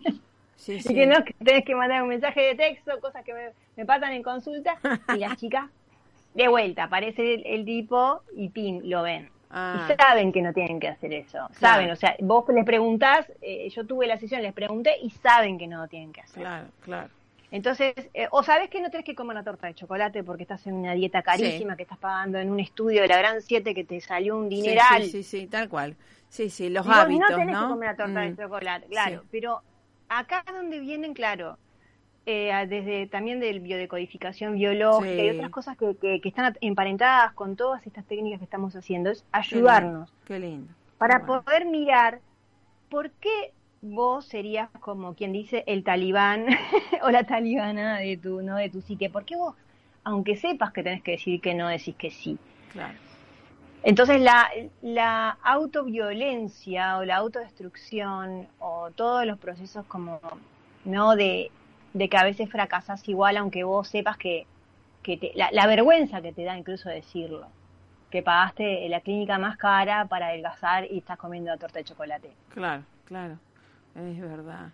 Sí, 0.57 0.79
sí. 0.81 0.91
Y 0.91 0.95
que 0.95 1.05
no 1.05 1.23
que 1.23 1.33
tenés 1.43 1.65
que 1.65 1.75
mandar 1.75 2.03
un 2.03 2.09
mensaje 2.09 2.41
de 2.41 2.55
texto, 2.55 2.99
cosas 2.99 3.23
que 3.23 3.53
me, 3.77 3.85
pasan 3.85 4.13
en 4.13 4.23
consulta. 4.23 4.77
Y 5.15 5.19
las 5.19 5.37
chicas, 5.37 5.69
de 6.35 6.47
vuelta, 6.49 6.83
aparece 6.83 7.41
el, 7.45 7.65
tipo 7.65 8.21
y 8.35 8.49
pim, 8.49 8.81
lo 8.83 9.01
ven. 9.01 9.29
Ah. 9.49 9.87
Y 9.89 9.93
saben 9.95 10.33
que 10.33 10.41
no 10.41 10.53
tienen 10.53 10.79
que 10.79 10.89
hacer 10.89 11.13
eso. 11.13 11.47
Saben, 11.53 11.89
o 11.89 11.95
sea, 11.95 12.15
vos 12.19 12.45
les 12.49 12.65
preguntás, 12.65 13.31
eh, 13.41 13.69
yo 13.69 13.85
tuve 13.85 14.05
la 14.05 14.17
sesión, 14.17 14.41
les 14.41 14.53
pregunté 14.53 14.97
y 15.01 15.09
saben 15.11 15.57
que 15.57 15.65
no 15.65 15.77
lo 15.77 15.87
tienen 15.87 16.11
que 16.11 16.21
hacer. 16.21 16.43
Claro, 16.43 16.67
claro. 16.81 17.09
Entonces, 17.51 17.93
eh, 18.13 18.27
o 18.31 18.43
sabes 18.43 18.69
que 18.69 18.81
no 18.81 18.89
tenés 18.89 19.05
que 19.05 19.15
comer 19.15 19.35
una 19.35 19.43
torta 19.45 19.67
de 19.67 19.75
chocolate 19.75 20.25
porque 20.25 20.43
estás 20.43 20.67
en 20.67 20.73
una 20.73 20.93
dieta 20.93 21.21
carísima, 21.21 21.77
que 21.77 21.83
estás 21.83 21.99
pagando 21.99 22.37
en 22.37 22.51
un 22.51 22.59
estudio 22.59 23.01
de 23.01 23.07
la 23.07 23.17
Gran 23.17 23.41
7 23.41 23.73
que 23.73 23.85
te 23.85 24.01
salió 24.01 24.35
un 24.35 24.49
dineral. 24.49 25.03
Sí, 25.03 25.09
sí, 25.09 25.23
sí, 25.23 25.47
tal 25.47 25.69
cual. 25.69 25.95
Sí, 26.27 26.49
sí, 26.49 26.69
los 26.69 26.85
hábitos, 26.85 27.29
no 27.29 27.37
tenés 27.37 27.55
que 27.55 27.67
comer 27.67 27.89
una 27.89 27.95
torta 27.95 28.19
de 28.19 28.31
mm. 28.31 28.37
chocolate, 28.37 28.87
claro. 28.87 29.23
Pero 29.31 29.61
acá 30.09 30.43
donde 30.51 30.81
vienen, 30.81 31.13
claro, 31.13 31.57
eh, 32.25 32.65
desde 32.67 33.07
también 33.07 33.39
del 33.39 33.59
biodecodificación 33.59 34.55
biológica 34.55 35.23
y 35.23 35.29
otras 35.29 35.51
cosas 35.51 35.77
que, 35.77 35.95
que, 35.97 36.27
están 36.27 36.57
emparentadas 36.61 37.33
con 37.33 37.55
todas 37.55 37.85
estas 37.85 38.05
técnicas 38.05 38.39
que 38.39 38.45
estamos 38.45 38.75
haciendo, 38.75 39.11
es 39.11 39.23
ayudarnos. 39.31 40.11
Qué 40.25 40.39
lindo. 40.39 40.73
Para 40.97 41.25
poder 41.25 41.65
mirar 41.65 42.21
por 42.89 43.11
qué 43.11 43.53
vos 43.81 44.25
serías 44.25 44.69
como 44.79 45.13
quien 45.13 45.33
dice 45.33 45.63
el 45.67 45.83
talibán 45.83 46.47
o 47.03 47.11
la 47.11 47.25
talibana 47.25 47.99
de 47.99 48.17
tu, 48.17 48.41
no 48.41 48.55
de 48.55 48.69
tu 48.69 48.81
psique. 48.81 49.09
¿Por 49.09 49.25
qué 49.25 49.35
vos, 49.35 49.55
aunque 50.03 50.35
sepas 50.35 50.71
que 50.71 50.81
tenés 50.81 51.03
que 51.03 51.11
decir 51.11 51.39
que 51.41 51.53
no, 51.53 51.67
decís 51.67 51.95
que 51.95 52.09
sí? 52.09 52.37
Claro. 52.71 52.97
Entonces 53.83 54.19
la, 54.19 54.49
la 54.81 55.37
autoviolencia 55.43 56.97
o 56.97 57.05
la 57.05 57.17
autodestrucción 57.17 58.47
o 58.57 58.89
todos 58.89 59.27
los 59.27 59.37
procesos 59.37 59.85
como, 59.85 60.19
¿no? 60.85 61.15
De, 61.15 61.51
de 61.99 62.09
que 62.09 62.17
a 62.17 62.23
veces 62.23 62.49
fracasas 62.51 63.07
igual 63.09 63.37
aunque 63.37 63.63
vos 63.63 63.87
sepas 63.89 64.17
que, 64.17 64.35
que 65.03 65.17
te, 65.17 65.31
la, 65.35 65.49
la 65.51 65.67
vergüenza 65.67 66.21
que 66.21 66.33
te 66.33 66.43
da 66.43 66.57
incluso 66.57 66.89
decirlo, 66.89 67.47
que 68.11 68.21
pagaste 68.23 68.87
la 68.89 69.01
clínica 69.01 69.37
más 69.39 69.57
cara 69.57 70.05
para 70.07 70.27
adelgazar 70.27 70.85
y 70.91 70.99
estás 70.99 71.17
comiendo 71.17 71.51
la 71.51 71.57
torta 71.57 71.79
de 71.79 71.85
chocolate. 71.85 72.29
Claro, 72.49 72.83
claro, 73.05 73.37
es 73.95 74.19
verdad. 74.21 74.71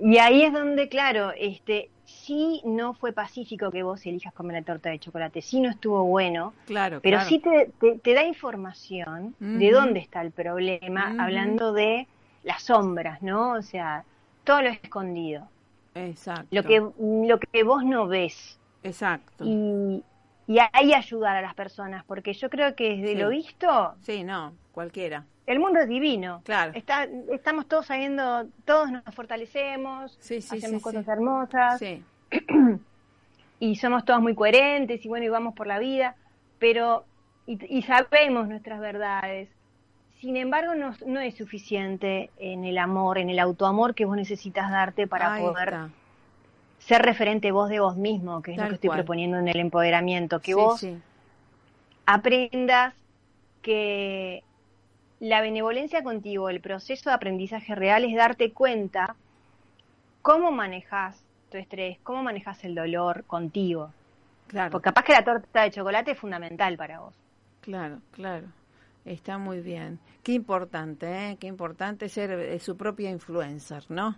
Y 0.00 0.18
ahí 0.18 0.42
es 0.42 0.52
donde, 0.52 0.88
claro, 0.88 1.32
este, 1.36 1.88
sí 2.04 2.60
no 2.64 2.94
fue 2.94 3.12
pacífico 3.12 3.70
que 3.70 3.82
vos 3.82 4.04
elijas 4.06 4.32
comer 4.34 4.56
la 4.58 4.64
torta 4.64 4.90
de 4.90 4.98
chocolate, 4.98 5.42
sí 5.42 5.60
no 5.60 5.70
estuvo 5.70 6.04
bueno, 6.04 6.54
Claro, 6.66 7.00
pero 7.00 7.18
claro. 7.18 7.28
sí 7.28 7.38
te, 7.40 7.72
te- 7.80 7.98
te 7.98 8.14
da 8.14 8.24
información 8.24 9.34
de 9.52 9.70
dónde 9.70 10.00
está 10.00 10.22
el 10.22 10.32
problema, 10.32 11.14
hablando 11.18 11.72
de 11.72 12.08
las 12.42 12.62
sombras, 12.64 13.22
¿no? 13.22 13.52
O 13.52 13.62
sea, 13.62 14.04
todo 14.44 14.62
lo 14.62 14.68
escondido, 14.70 15.48
Exacto. 15.94 16.48
lo 16.50 16.62
que, 16.64 16.80
lo 16.98 17.38
que 17.38 17.62
vos 17.64 17.84
no 17.84 18.06
ves. 18.06 18.58
Exacto. 18.82 19.44
Y, 19.46 20.02
y 20.46 20.58
ahí 20.72 20.92
ayudar 20.94 21.36
a 21.36 21.42
las 21.42 21.54
personas, 21.54 22.04
porque 22.04 22.32
yo 22.32 22.50
creo 22.50 22.74
que 22.74 22.96
desde 22.96 23.12
Sí. 23.12 23.14
lo 23.16 23.28
visto, 23.28 23.94
Sí, 24.02 24.24
no, 24.24 24.52
cualquiera. 24.72 25.24
el 25.46 25.58
mundo 25.60 25.80
es 25.80 25.88
divino. 25.88 26.40
Claro. 26.44 26.72
Está, 26.74 27.04
estamos 27.30 27.66
todos 27.68 27.86
sabiendo, 27.86 28.46
todos 28.64 28.90
nos 28.90 29.02
fortalecemos, 29.14 30.16
Sí, 30.20 30.40
sí, 30.40 30.56
hacemos 30.58 30.82
cosas 30.82 31.06
hermosas 31.08 31.78
Sí, 31.78 32.02
y 33.60 33.76
somos 33.76 34.04
todos 34.04 34.20
muy 34.20 34.34
coherentes 34.34 35.04
y 35.04 35.08
bueno, 35.08 35.26
y 35.26 35.28
vamos 35.28 35.54
por 35.54 35.66
la 35.66 35.78
vida, 35.78 36.16
pero 36.58 37.04
y, 37.46 37.58
y 37.78 37.82
sabemos 37.82 38.48
nuestras 38.48 38.80
verdades. 38.80 39.48
Sin 40.22 40.36
embargo, 40.36 40.76
no, 40.76 40.94
no 41.04 41.20
es 41.20 41.34
suficiente 41.34 42.30
en 42.38 42.64
el 42.64 42.78
amor, 42.78 43.18
en 43.18 43.28
el 43.28 43.40
autoamor 43.40 43.94
que 43.96 44.04
vos 44.04 44.16
necesitas 44.16 44.70
darte 44.70 45.08
para 45.08 45.34
ahí 45.34 45.42
poder 45.42 45.68
está. 45.68 45.90
ser 46.78 47.02
referente 47.02 47.50
vos 47.50 47.68
de 47.68 47.80
vos 47.80 47.96
mismo, 47.96 48.40
que 48.40 48.52
es 48.52 48.56
Tal 48.56 48.66
lo 48.66 48.70
que 48.70 48.74
estoy 48.76 48.90
cual. 48.90 49.00
proponiendo 49.00 49.38
en 49.38 49.48
el 49.48 49.58
empoderamiento, 49.58 50.38
que 50.40 50.54
Sí, 50.54 50.60
vos 50.60 50.78
sí. 50.78 50.96
aprendas 52.06 52.94
que 53.62 54.44
la 55.18 55.40
benevolencia 55.40 56.04
contigo, 56.04 56.48
el 56.50 56.60
proceso 56.60 57.10
de 57.10 57.14
aprendizaje 57.14 57.74
real 57.74 58.04
es 58.04 58.14
darte 58.14 58.52
cuenta 58.52 59.16
cómo 60.22 60.52
manejas 60.52 61.20
tu 61.50 61.58
estrés, 61.58 61.98
cómo 62.04 62.22
manejas 62.22 62.62
el 62.64 62.74
dolor 62.76 63.24
contigo. 63.26 63.90
Claro, 64.48 64.70
Porque 64.70 64.84
capaz 64.84 65.02
que 65.04 65.12
la 65.14 65.24
torta 65.24 65.62
de 65.62 65.70
chocolate 65.72 66.12
es 66.12 66.18
fundamental 66.18 66.76
para 66.76 67.00
vos. 67.00 67.14
claro, 67.60 67.98
claro. 68.12 68.46
Está 69.04 69.38
muy 69.38 69.60
bien. 69.60 70.00
Qué 70.24 70.32
importante, 70.32 71.06
¿eh? 71.30 71.36
Qué 71.38 71.46
importante 71.46 72.08
ser 72.08 72.30
eh, 72.32 72.58
su 72.58 72.76
propia 72.76 73.10
influencer, 73.10 73.84
¿no? 73.90 74.16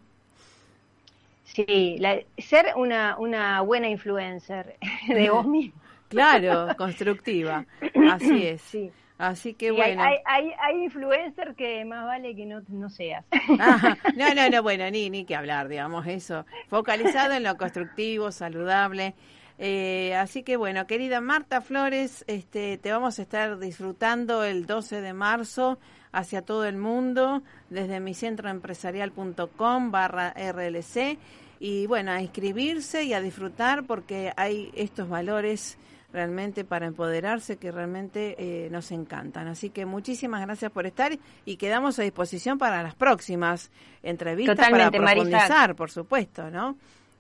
Sí, 1.44 1.96
la- 1.98 2.20
ser 2.38 2.66
una, 2.76 3.16
una 3.18 3.60
buena 3.60 3.88
influencer 3.88 4.78
de 5.08 5.30
vos 5.30 5.46
mismo. 5.46 5.80
Claro, 6.08 6.76
constructiva. 6.76 7.66
Así 8.02 8.46
es. 8.46 8.62
Sí. 8.62 8.92
Así 9.18 9.54
que 9.54 9.70
bueno. 9.70 10.02
hay, 10.02 10.16
hay, 10.24 10.52
hay 10.58 10.84
influencer 10.84 11.54
que 11.54 11.84
más 11.84 12.04
vale 12.04 12.34
que 12.34 12.46
no, 12.46 12.62
no 12.68 12.88
seas. 12.90 13.24
Ah, 13.58 13.96
no, 14.16 14.34
no, 14.34 14.48
no, 14.50 14.62
bueno, 14.62 14.90
ni, 14.90 15.10
ni 15.10 15.24
que 15.24 15.36
hablar, 15.36 15.68
digamos, 15.68 16.06
eso. 16.06 16.46
Focalizado 16.68 17.34
en 17.34 17.44
lo 17.44 17.56
constructivo, 17.56 18.32
saludable. 18.32 19.14
Eh, 19.58 20.14
así 20.16 20.42
que 20.42 20.56
bueno, 20.56 20.86
querida 20.86 21.20
Marta 21.20 21.60
Flores, 21.60 22.24
este, 22.26 22.76
te 22.78 22.90
vamos 22.90 23.18
a 23.18 23.22
estar 23.22 23.58
disfrutando 23.58 24.42
el 24.42 24.66
12 24.66 25.00
de 25.00 25.12
marzo 25.12 25.78
hacia 26.12 26.42
todo 26.42 26.64
el 26.64 26.76
mundo 26.76 27.42
desde 27.70 28.00
mi 28.00 28.14
centroempresarial.com 28.14 29.90
barra 29.90 30.30
RLC 30.32 31.18
y 31.60 31.86
bueno, 31.86 32.10
a 32.10 32.20
inscribirse 32.20 33.04
y 33.04 33.14
a 33.14 33.20
disfrutar 33.20 33.84
porque 33.84 34.32
hay 34.36 34.70
estos 34.74 35.08
valores 35.08 35.78
realmente 36.12 36.64
para 36.64 36.86
empoderarse 36.86 37.56
que 37.56 37.72
realmente 37.72 38.36
eh, 38.38 38.68
nos 38.70 38.92
encantan. 38.92 39.48
Así 39.48 39.70
que 39.70 39.84
muchísimas 39.84 40.40
gracias 40.42 40.70
por 40.70 40.86
estar 40.86 41.18
y 41.44 41.56
quedamos 41.56 41.98
a 41.98 42.02
disposición 42.02 42.56
para 42.56 42.82
las 42.82 42.94
próximas 42.94 43.72
entrevistas 44.02 44.56
Totalmente, 44.56 44.98
para 44.98 45.04
Marisa. 45.04 45.30
profundizar, 45.30 45.74
por 45.74 45.90
supuesto, 45.90 46.50
¿no? 46.50 46.76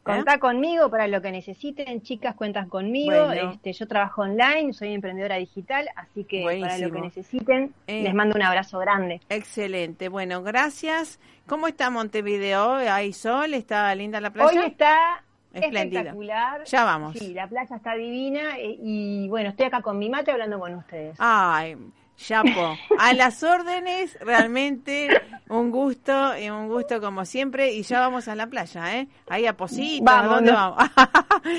¿Eh? 0.06 0.16
Contá 0.16 0.38
conmigo 0.38 0.90
para 0.90 1.08
lo 1.08 1.22
que 1.22 1.32
necesiten, 1.32 2.02
chicas, 2.02 2.34
cuentan 2.34 2.68
conmigo. 2.68 3.26
Bueno. 3.26 3.52
Este, 3.52 3.72
yo 3.72 3.88
trabajo 3.88 4.20
online, 4.22 4.72
soy 4.74 4.92
emprendedora 4.92 5.36
digital, 5.36 5.88
así 5.96 6.24
que 6.24 6.44
para 6.60 6.76
lo 6.78 6.92
que 6.92 7.00
necesiten, 7.00 7.72
Eh. 7.86 8.02
les 8.02 8.12
mando 8.14 8.36
un 8.36 8.42
abrazo 8.42 8.78
grande. 8.78 9.20
Excelente. 9.30 10.08
Bueno, 10.10 10.42
gracias. 10.42 11.18
¿Cómo 11.46 11.68
está 11.68 11.88
Montevideo? 11.90 12.74
¿Hay 12.74 13.12
sol? 13.14 13.54
¿Está 13.54 13.94
linda 13.94 14.20
la 14.20 14.30
playa? 14.30 14.60
Hoy 14.60 14.66
está 14.66 15.22
Espléndida. 15.54 16.00
espectacular. 16.00 16.64
Ya 16.64 16.84
vamos. 16.84 17.16
Sí, 17.18 17.32
la 17.32 17.46
playa 17.48 17.76
está 17.76 17.94
divina 17.94 18.58
eh, 18.58 18.76
y 18.82 19.26
bueno, 19.28 19.50
estoy 19.50 19.66
acá 19.66 19.80
con 19.80 19.98
mi 19.98 20.10
mate 20.10 20.32
hablando 20.32 20.58
con 20.60 20.74
ustedes. 20.74 21.16
Ay, 21.18 21.76
Chapo, 22.16 22.76
a 22.98 23.12
las 23.12 23.42
órdenes, 23.42 24.16
realmente 24.20 25.08
un 25.48 25.70
gusto, 25.70 26.38
y 26.38 26.48
un 26.48 26.68
gusto 26.68 27.00
como 27.00 27.24
siempre, 27.24 27.72
y 27.72 27.82
ya 27.82 28.00
vamos 28.00 28.28
a 28.28 28.34
la 28.34 28.46
playa, 28.46 28.96
¿eh? 28.98 29.08
Ahí 29.28 29.46
a 29.46 29.56
Posito, 29.56 30.08
¿a 30.08 30.22
Vamos, 30.22 30.34
dónde 30.36 30.52
no. 30.52 30.56
vamos? 30.76 30.90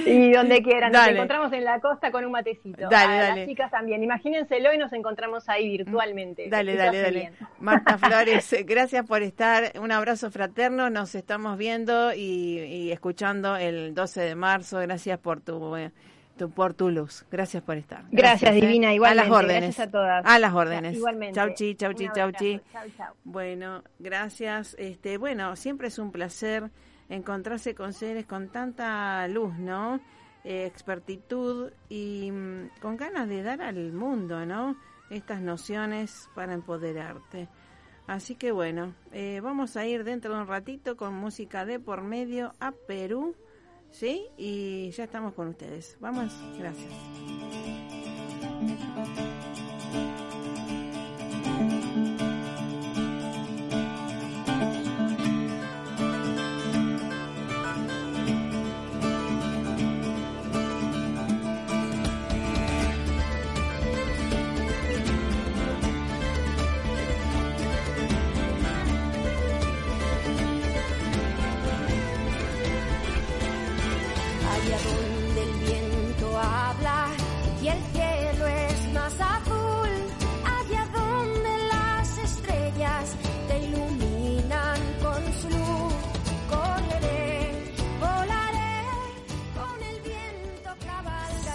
Y 0.06 0.32
donde 0.32 0.64
quieran, 0.64 0.92
nos 0.92 1.08
encontramos 1.08 1.54
en 1.54 1.64
la 1.64 1.80
costa 1.80 2.12
con 2.12 2.26
un 2.26 2.32
matecito. 2.32 2.90
Dale, 2.90 3.14
a 3.20 3.22
dale. 3.24 3.42
las 3.42 3.50
chicas 3.50 3.70
también, 3.70 4.02
imagínenselo 4.02 4.74
y 4.74 4.78
nos 4.78 4.92
encontramos 4.94 5.48
ahí 5.50 5.78
virtualmente. 5.78 6.50
Dale, 6.50 6.76
dale, 6.76 7.02
dale. 7.02 7.20
bien. 7.20 7.34
Marta 7.60 7.98
Flores, 7.98 8.56
gracias 8.66 9.06
por 9.06 9.22
estar. 9.22 9.74
Un 9.80 9.92
abrazo 9.92 10.32
fraterno. 10.32 10.90
Nos 10.90 11.14
estamos 11.16 11.58
viendo 11.58 12.14
y, 12.14 12.60
y 12.60 12.92
escuchando 12.92 13.58
el 13.58 13.94
12 13.94 14.22
de 14.22 14.36
marzo. 14.36 14.80
Gracias 14.80 15.20
por 15.20 15.42
tu, 15.42 15.76
eh, 15.76 15.92
por 16.56 16.74
tu 16.74 16.90
luz. 16.90 17.26
Gracias 17.32 17.64
por 17.64 17.78
estar. 17.78 18.06
Gracias, 18.12 18.52
¿eh? 18.52 18.62
Divina, 18.62 18.94
igualmente. 18.94 19.22
A 19.22 19.30
las 19.30 19.38
órdenes. 19.38 19.62
Gracias 19.62 19.88
a 19.88 19.92
todas. 19.92 20.26
A 20.26 20.40
las 20.40 20.54
órdenes. 20.54 20.96
Igualmente. 20.96 21.36
Chau, 21.36 21.54
chi, 21.56 21.76
chau, 21.76 21.94
chi, 21.94 22.08
chau, 22.14 22.32
chi. 22.32 22.62
Chau, 22.72 22.90
chau. 22.98 23.14
Bueno, 23.24 23.84
gracias. 24.00 24.76
Este, 24.80 25.18
bueno, 25.18 25.56
siempre 25.56 25.88
es 25.88 26.00
un 26.00 26.12
placer 26.12 26.70
encontrarse 27.10 27.76
con 27.76 27.94
seres 27.94 28.26
con 28.26 28.50
tanta 28.50 29.28
luz, 29.28 29.58
¿no? 29.58 30.00
Eh, 30.44 30.66
expertitud 30.66 31.72
y 31.90 32.32
mm, 32.32 32.70
con 32.82 32.98
ganas 32.98 33.28
de 33.28 33.44
dar 33.44 33.62
al 33.62 33.94
mundo, 33.94 34.46
¿no? 34.46 34.78
Estas 35.10 35.42
nociones 35.42 36.30
para 36.36 36.54
empoderarte. 36.54 37.48
Así 38.08 38.36
que 38.36 38.52
bueno, 38.52 38.94
eh, 39.12 39.40
vamos 39.42 39.78
a 39.78 39.86
ir 39.86 40.04
dentro 40.04 40.36
de 40.36 40.42
un 40.42 40.48
ratito 40.48 40.96
con 40.96 41.16
música 41.16 41.66
de 41.66 41.80
por 41.80 42.04
medio 42.04 42.54
a 42.60 42.72
Perú, 42.72 43.36
¿sí? 43.96 44.28
Y 44.38 44.92
ya 44.92 45.06
estamos 45.06 45.34
con 45.34 45.48
ustedes. 45.48 45.96
Vamos, 46.00 46.34
gracias. 46.58 46.92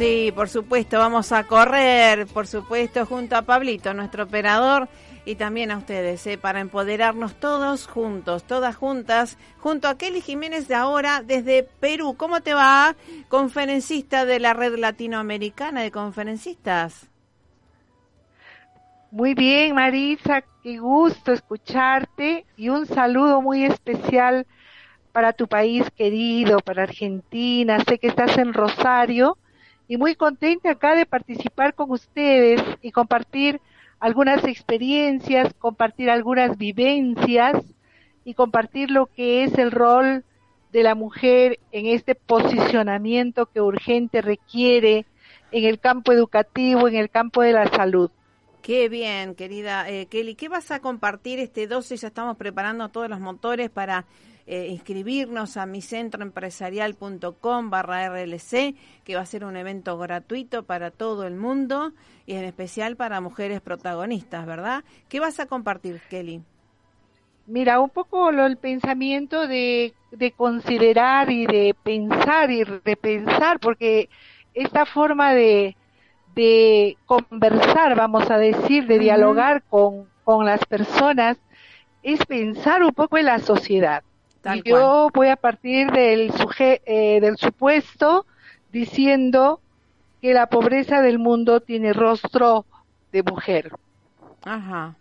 Sí, 0.00 0.32
por 0.34 0.48
supuesto, 0.48 0.98
vamos 0.98 1.30
a 1.30 1.44
correr, 1.44 2.26
por 2.28 2.46
supuesto, 2.46 3.04
junto 3.04 3.36
a 3.36 3.42
Pablito, 3.42 3.92
nuestro 3.92 4.24
operador, 4.24 4.88
y 5.26 5.34
también 5.34 5.70
a 5.70 5.76
ustedes, 5.76 6.26
¿eh? 6.26 6.38
para 6.38 6.60
empoderarnos 6.60 7.34
todos 7.34 7.86
juntos, 7.86 8.44
todas 8.44 8.76
juntas, 8.76 9.36
junto 9.58 9.88
a 9.88 9.98
Kelly 9.98 10.22
Jiménez 10.22 10.68
de 10.68 10.74
ahora 10.74 11.22
desde 11.22 11.64
Perú. 11.64 12.14
¿Cómo 12.16 12.40
te 12.40 12.54
va, 12.54 12.96
conferencista 13.28 14.24
de 14.24 14.40
la 14.40 14.54
Red 14.54 14.78
Latinoamericana 14.78 15.82
de 15.82 15.90
Conferencistas? 15.90 17.06
Muy 19.10 19.34
bien, 19.34 19.74
Marisa, 19.74 20.44
qué 20.62 20.78
gusto 20.78 21.30
escucharte 21.30 22.46
y 22.56 22.70
un 22.70 22.86
saludo 22.86 23.42
muy 23.42 23.66
especial 23.66 24.46
para 25.12 25.34
tu 25.34 25.46
país 25.46 25.84
querido, 25.94 26.60
para 26.60 26.84
Argentina. 26.84 27.80
Sé 27.86 27.98
que 27.98 28.06
estás 28.06 28.38
en 28.38 28.54
Rosario 28.54 29.36
y 29.90 29.96
muy 29.96 30.14
contenta 30.14 30.70
acá 30.70 30.94
de 30.94 31.04
participar 31.04 31.74
con 31.74 31.90
ustedes 31.90 32.62
y 32.80 32.92
compartir 32.92 33.60
algunas 33.98 34.44
experiencias, 34.44 35.52
compartir 35.54 36.10
algunas 36.10 36.56
vivencias 36.56 37.60
y 38.24 38.34
compartir 38.34 38.92
lo 38.92 39.06
que 39.06 39.42
es 39.42 39.58
el 39.58 39.72
rol 39.72 40.22
de 40.70 40.84
la 40.84 40.94
mujer 40.94 41.58
en 41.72 41.86
este 41.86 42.14
posicionamiento 42.14 43.46
que 43.46 43.60
urgente 43.60 44.22
requiere 44.22 45.06
en 45.50 45.64
el 45.64 45.80
campo 45.80 46.12
educativo, 46.12 46.86
en 46.86 46.94
el 46.94 47.10
campo 47.10 47.42
de 47.42 47.52
la 47.52 47.66
salud. 47.66 48.12
Qué 48.62 48.88
bien, 48.88 49.34
querida 49.34 49.90
eh, 49.90 50.06
Kelly. 50.06 50.36
¿Qué 50.36 50.48
vas 50.48 50.70
a 50.70 50.78
compartir 50.78 51.40
este 51.40 51.66
12? 51.66 51.96
Ya 51.96 52.06
estamos 52.06 52.36
preparando 52.36 52.90
todos 52.90 53.10
los 53.10 53.18
motores 53.18 53.70
para 53.70 54.04
eh, 54.52 54.66
inscribirnos 54.66 55.56
a 55.56 55.64
micentroempresarial.com 55.64 57.70
barra 57.70 58.08
RLC, 58.08 58.74
que 59.04 59.14
va 59.14 59.20
a 59.20 59.26
ser 59.26 59.44
un 59.44 59.56
evento 59.56 59.96
gratuito 59.96 60.64
para 60.64 60.90
todo 60.90 61.24
el 61.24 61.36
mundo 61.36 61.92
y 62.26 62.34
en 62.34 62.42
especial 62.42 62.96
para 62.96 63.20
mujeres 63.20 63.60
protagonistas, 63.60 64.44
¿verdad? 64.46 64.82
¿Qué 65.08 65.20
vas 65.20 65.38
a 65.38 65.46
compartir, 65.46 66.00
Kelly? 66.10 66.42
Mira, 67.46 67.78
un 67.78 67.90
poco 67.90 68.32
lo, 68.32 68.44
el 68.44 68.56
pensamiento 68.56 69.46
de, 69.46 69.94
de 70.10 70.32
considerar 70.32 71.30
y 71.30 71.46
de 71.46 71.76
pensar 71.80 72.50
y 72.50 72.64
repensar, 72.64 73.60
porque 73.60 74.08
esta 74.52 74.84
forma 74.84 75.32
de, 75.32 75.76
de 76.34 76.96
conversar, 77.06 77.94
vamos 77.94 78.28
a 78.28 78.36
decir, 78.36 78.88
de 78.88 78.98
dialogar 78.98 79.62
con, 79.70 80.08
con 80.24 80.44
las 80.44 80.64
personas, 80.64 81.38
es 82.02 82.26
pensar 82.26 82.82
un 82.82 82.90
poco 82.90 83.16
en 83.16 83.26
la 83.26 83.38
sociedad. 83.38 84.02
Y 84.44 84.62
yo 84.68 85.08
voy 85.14 85.28
a 85.28 85.36
partir 85.36 85.90
del, 85.90 86.32
eh, 86.58 87.18
del 87.20 87.36
supuesto 87.36 88.26
diciendo 88.72 89.60
que 90.20 90.34
la 90.34 90.48
pobreza 90.48 91.02
del 91.02 91.18
mundo 91.18 91.60
tiene 91.60 91.92
rostro 91.92 92.66
de 93.12 93.22
mujer. 93.22 93.72
Ajá. 94.44 94.96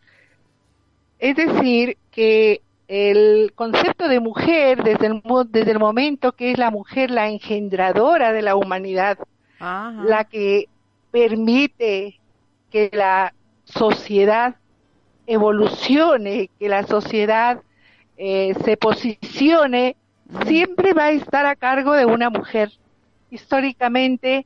Es 1.20 1.36
decir, 1.36 1.98
que 2.12 2.62
el 2.88 3.52
concepto 3.56 4.08
de 4.08 4.20
mujer, 4.20 4.84
desde 4.84 5.08
el, 5.08 5.22
desde 5.50 5.72
el 5.72 5.80
momento 5.80 6.32
que 6.32 6.52
es 6.52 6.58
la 6.58 6.72
mujer 6.72 7.12
la 7.12 7.30
engendradora 7.30 8.34
de 8.34 8.42
la 8.42 8.56
humanidad, 8.56 9.20
la 9.60 10.24
que 10.24 10.70
permite 11.12 12.20
que 12.72 12.90
la 12.94 13.34
sociedad 13.66 14.56
evolucione, 15.28 16.50
que 16.58 16.70
la 16.70 16.84
sociedad 16.84 17.62
eh, 18.22 18.54
se 18.66 18.76
posicione, 18.76 19.96
siempre 20.46 20.94
va 20.94 21.06
a 21.06 21.12
estar 21.12 21.46
a 21.46 21.56
cargo 21.56 21.94
de 21.94 22.06
una 22.06 22.30
mujer. 22.30 22.70
Históricamente, 23.32 24.46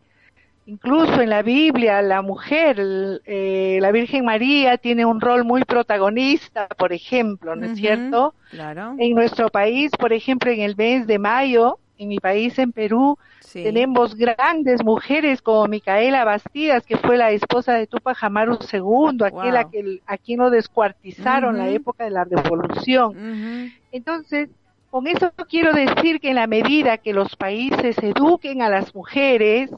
incluso 0.68 1.20
en 1.22 1.32
la 1.32 1.42
Biblia, 1.42 2.04
la 2.04 2.22
mujer, 2.22 2.78
eh, 3.26 3.80
la 3.82 3.92
Virgen 3.92 4.26
María 4.26 4.78
tiene 4.78 5.06
un 5.06 5.20
rol 5.20 5.44
muy 5.44 5.64
protagonista, 5.64 6.68
por 6.68 6.94
ejemplo, 6.94 7.56
¿no 7.56 7.66
es 7.66 7.80
cierto? 7.80 8.36
Claro. 8.52 8.94
En 9.00 9.16
nuestro 9.16 9.50
país, 9.50 9.90
por 9.98 10.14
ejemplo, 10.14 10.52
en 10.52 10.62
el 10.62 10.76
mes 10.76 11.08
de 11.08 11.18
mayo, 11.18 11.80
en 11.98 12.08
mi 12.10 12.18
país, 12.18 12.58
en 12.60 12.72
Perú, 12.72 13.18
tenemos 13.52 14.16
grandes 14.16 14.84
mujeres 14.84 15.42
como 15.42 15.68
Micaela 15.68 16.26
Bastidas, 16.26 16.86
que 16.86 16.98
fue 16.98 17.18
la 17.18 17.32
esposa 17.32 17.74
de 17.74 17.88
Tupac 17.88 18.24
Amaru 18.24 18.58
II, 18.72 19.26
aquella 19.26 19.66
que 19.66 20.02
a 20.08 20.18
quien 20.18 20.40
lo 20.40 20.50
descuartizaron 20.50 21.56
en 21.56 21.62
la 21.62 21.70
época 21.70 22.04
de 22.06 22.10
la 22.10 22.24
revolución. 22.24 23.72
Entonces, 23.92 24.50
con 24.90 25.08
eso 25.08 25.32
quiero 25.50 25.74
decir 25.74 26.20
que 26.20 26.30
en 26.30 26.36
la 26.36 26.48
medida 26.48 26.98
que 26.98 27.14
los 27.14 27.36
países 27.36 27.98
eduquen 28.00 28.62
a 28.62 28.70
las 28.70 28.94
mujeres, 28.94 29.72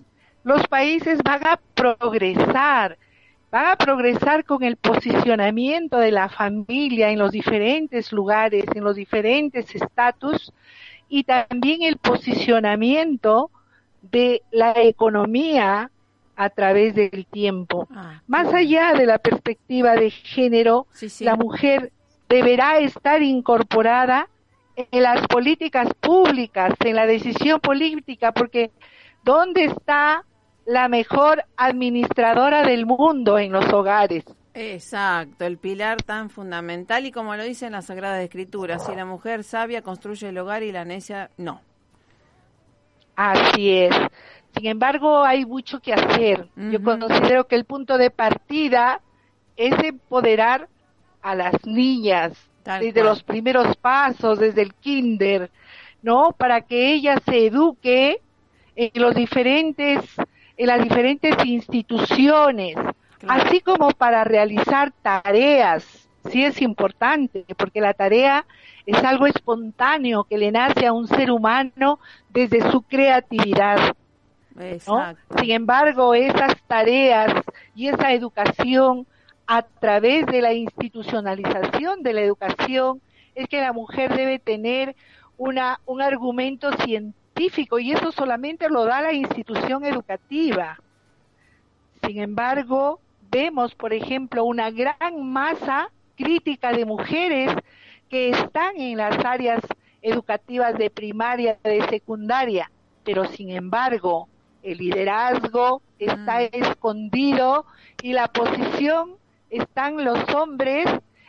los 0.44 0.68
países 0.68 1.20
van 1.24 1.46
a 1.48 1.60
progresar, 1.74 2.98
van 3.50 3.66
a 3.68 3.76
progresar 3.78 4.44
con 4.44 4.64
el 4.64 4.76
posicionamiento 4.76 5.98
de 5.98 6.12
la 6.12 6.30
familia 6.30 7.10
en 7.12 7.20
los 7.20 7.32
diferentes 7.32 8.12
lugares, 8.12 8.66
en 8.76 8.84
los 8.84 8.96
diferentes 8.96 9.74
estatus, 9.74 10.52
y 11.10 11.24
también 11.24 11.84
el 11.84 11.98
posicionamiento 11.98 13.52
de 14.02 14.42
la 14.52 14.74
economía 14.82 15.92
a 16.36 16.50
través 16.50 16.96
del 16.96 17.26
tiempo. 17.26 17.88
Ah, 17.92 18.22
Más 18.28 18.54
allá 18.54 18.94
de 18.94 19.06
la 19.06 19.20
perspectiva 19.20 19.96
de 19.96 20.10
género, 20.10 20.88
la 21.20 21.36
mujer 21.36 21.92
deberá 22.28 22.80
estar 22.80 23.22
incorporada 23.22 24.28
en 24.76 25.04
las 25.04 25.26
políticas 25.28 25.88
públicas, 26.02 26.74
en 26.84 26.96
la 26.96 27.06
decisión 27.06 27.60
política, 27.62 28.32
porque 28.34 28.72
¿dónde 29.24 29.66
está 29.66 30.26
la 30.66 30.90
mejor 30.90 31.46
administradora 31.56 32.64
del 32.64 32.86
mundo 32.86 33.40
en 33.40 33.52
los 33.52 33.72
hogares? 33.72 34.26
Exacto, 34.58 35.46
el 35.46 35.58
pilar 35.58 36.02
tan 36.02 36.30
fundamental 36.30 37.06
y 37.06 37.12
como 37.12 37.36
lo 37.36 37.44
dice 37.44 37.66
en 37.66 37.74
la 37.74 37.82
Sagrada 37.82 38.24
Escritura, 38.24 38.80
si 38.80 38.96
la 38.96 39.04
mujer 39.04 39.44
sabia 39.44 39.82
construye 39.82 40.30
el 40.30 40.38
hogar 40.38 40.64
y 40.64 40.72
la 40.72 40.86
necia 40.86 41.30
no. 41.36 41.62
Así 43.18 43.72
es. 43.72 43.94
Sin 44.56 44.68
embargo, 44.68 45.26
hay 45.26 45.46
mucho 45.46 45.82
que 45.82 45.94
hacer. 45.94 46.48
Yo 46.56 46.82
considero 46.82 47.48
que 47.48 47.56
el 47.56 47.66
punto 47.66 47.98
de 47.98 48.10
partida 48.12 49.02
es 49.58 49.74
empoderar 49.84 50.70
a 51.22 51.36
las 51.36 51.66
niñas 51.66 52.32
desde 52.64 53.04
los 53.04 53.24
primeros 53.24 53.76
pasos, 53.76 54.40
desde 54.40 54.62
el 54.62 54.74
kinder, 54.74 55.52
¿no? 56.02 56.32
Para 56.32 56.62
que 56.62 56.94
ella 56.94 57.22
se 57.26 57.48
eduque 57.48 58.22
en 58.78 58.92
los 59.02 59.14
diferentes, 59.16 60.00
en 60.56 60.68
las 60.68 60.82
diferentes 60.82 61.36
instituciones, 61.46 62.76
así 63.28 63.62
como 63.62 63.90
para 63.90 64.24
realizar 64.24 64.92
tareas. 65.02 66.08
Sí 66.32 66.44
es 66.44 66.62
importante, 66.62 67.46
porque 67.58 67.82
la 67.82 67.94
tarea 67.94 68.46
es 68.86 69.04
algo 69.04 69.28
espontáneo 69.28 70.24
que 70.24 70.38
le 70.38 70.52
nace 70.52 70.88
a 70.88 70.94
un 70.94 71.08
ser 71.08 71.32
humano 71.32 72.00
desde 72.30 72.72
su 72.72 72.82
creatividad. 72.82 73.96
Sin 75.40 75.52
embargo, 75.52 76.14
esas 76.14 76.56
tareas 76.68 77.34
y 77.76 77.88
esa 77.90 78.14
educación 78.14 79.06
a 79.48 79.62
través 79.62 80.26
de 80.26 80.42
la 80.42 80.54
institucionalización 80.54 82.02
de 82.02 82.14
la 82.14 82.22
educación 82.22 83.02
es 83.36 83.48
que 83.48 83.62
la 83.62 83.74
mujer 83.74 84.16
debe 84.16 84.40
tener 84.40 84.96
una, 85.38 85.80
un 85.86 86.02
argumento 86.02 86.72
científico 86.78 87.80
y 87.80 87.92
eso 87.92 88.12
solamente 88.12 88.70
lo 88.70 88.86
da 88.86 89.02
la 89.02 89.14
institución 89.14 89.86
educativa. 89.86 90.80
Sin 92.06 92.22
embargo, 92.22 93.00
vemos, 93.36 93.76
por 93.76 93.92
ejemplo, 93.94 94.46
una 94.46 94.72
gran 94.72 95.22
masa 95.22 95.92
crítica 96.16 96.72
de 96.72 96.86
mujeres 96.86 97.52
que 98.10 98.30
están 98.30 98.80
en 98.80 98.98
las 98.98 99.26
áreas 99.26 99.60
educativas 100.02 100.78
de 100.78 100.90
primaria, 100.90 101.58
de 101.62 101.86
secundaria, 101.90 102.72
pero 103.04 103.26
sin 103.26 103.50
embargo 103.50 104.30
el 104.64 104.78
liderazgo 104.78 105.82
está 106.00 106.40
mm. 106.40 106.50
escondido 106.54 107.66
y 108.02 108.14
la 108.14 108.30
posición 108.30 109.18
están 109.50 110.06
los 110.06 110.34
hombres 110.34 110.86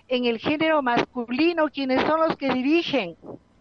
en 0.07 0.26
el 0.26 0.38
género 0.38 0.82
masculino, 0.82 1.70
quienes 1.70 2.02
son 2.02 2.20
los 2.20 2.36
que 2.36 2.52
dirigen. 2.52 3.16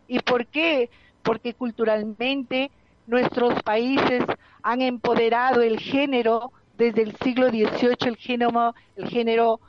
¿Y 0.08 0.20
por 0.20 0.46
qué? 0.46 0.92
Porque 1.24 1.56
culturalmente 1.56 2.70
nuestros 3.08 3.64
países 3.64 4.24
han 4.62 4.84
empoderado 4.84 5.64
el 5.64 5.80
género 5.80 6.52
desde 6.78 7.04
el 7.04 7.16
siglo 7.18 7.50
XVIII, 7.50 8.08
el 8.08 8.18
género, 8.18 8.76
el 8.96 9.10
género 9.10 9.60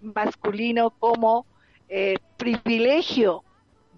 masculino 0.00 0.90
como 0.90 1.46
eh, 1.88 2.16
privilegio 2.36 3.44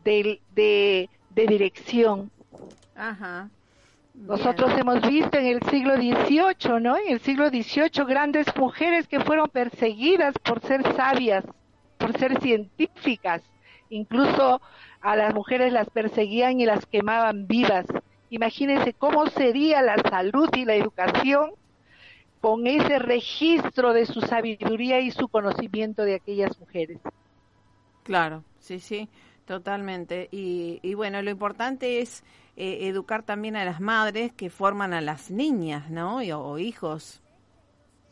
de, 0.04 0.40
de, 0.54 1.08
dirección. 1.34 2.30
Ajá. 2.96 3.48
Nosotros 4.14 4.72
hemos 4.76 5.00
visto 5.02 5.38
en 5.38 5.46
el 5.46 5.62
siglo 5.64 5.96
XVIII, 5.96 6.80
¿no? 6.80 6.96
En 6.96 7.12
el 7.12 7.20
siglo 7.20 7.48
XVIII 7.48 8.04
grandes 8.06 8.46
mujeres 8.56 9.06
que 9.06 9.20
fueron 9.20 9.48
perseguidas 9.48 10.34
por 10.38 10.60
ser 10.60 10.82
sabias, 10.96 11.44
por 11.98 12.18
ser 12.18 12.40
científicas. 12.40 13.42
Incluso 13.90 14.60
a 15.00 15.16
las 15.16 15.32
mujeres 15.34 15.72
las 15.72 15.88
perseguían 15.90 16.60
y 16.60 16.66
las 16.66 16.84
quemaban 16.86 17.46
vivas. 17.46 17.86
Imagínense 18.30 18.92
cómo 18.92 19.26
sería 19.28 19.80
la 19.82 19.96
salud 19.98 20.50
y 20.54 20.64
la 20.64 20.74
educación 20.74 21.52
con 22.40 22.66
ese 22.66 22.98
registro 22.98 23.92
de 23.92 24.06
su 24.06 24.20
sabiduría 24.20 25.00
y 25.00 25.10
su 25.10 25.28
conocimiento 25.28 26.02
de 26.02 26.16
aquellas 26.16 26.58
mujeres. 26.58 26.98
Claro, 28.02 28.44
sí, 28.58 28.80
sí, 28.80 29.08
totalmente. 29.44 30.28
Y, 30.30 30.80
y 30.82 30.94
bueno, 30.94 31.20
lo 31.22 31.30
importante 31.30 32.00
es 32.00 32.24
eh, 32.60 32.88
educar 32.88 33.22
también 33.22 33.54
a 33.54 33.64
las 33.64 33.80
madres 33.80 34.32
que 34.32 34.50
forman 34.50 34.92
a 34.92 35.00
las 35.00 35.30
niñas, 35.30 35.90
¿no? 35.90 36.16
o, 36.16 36.58
hijos. 36.58 37.22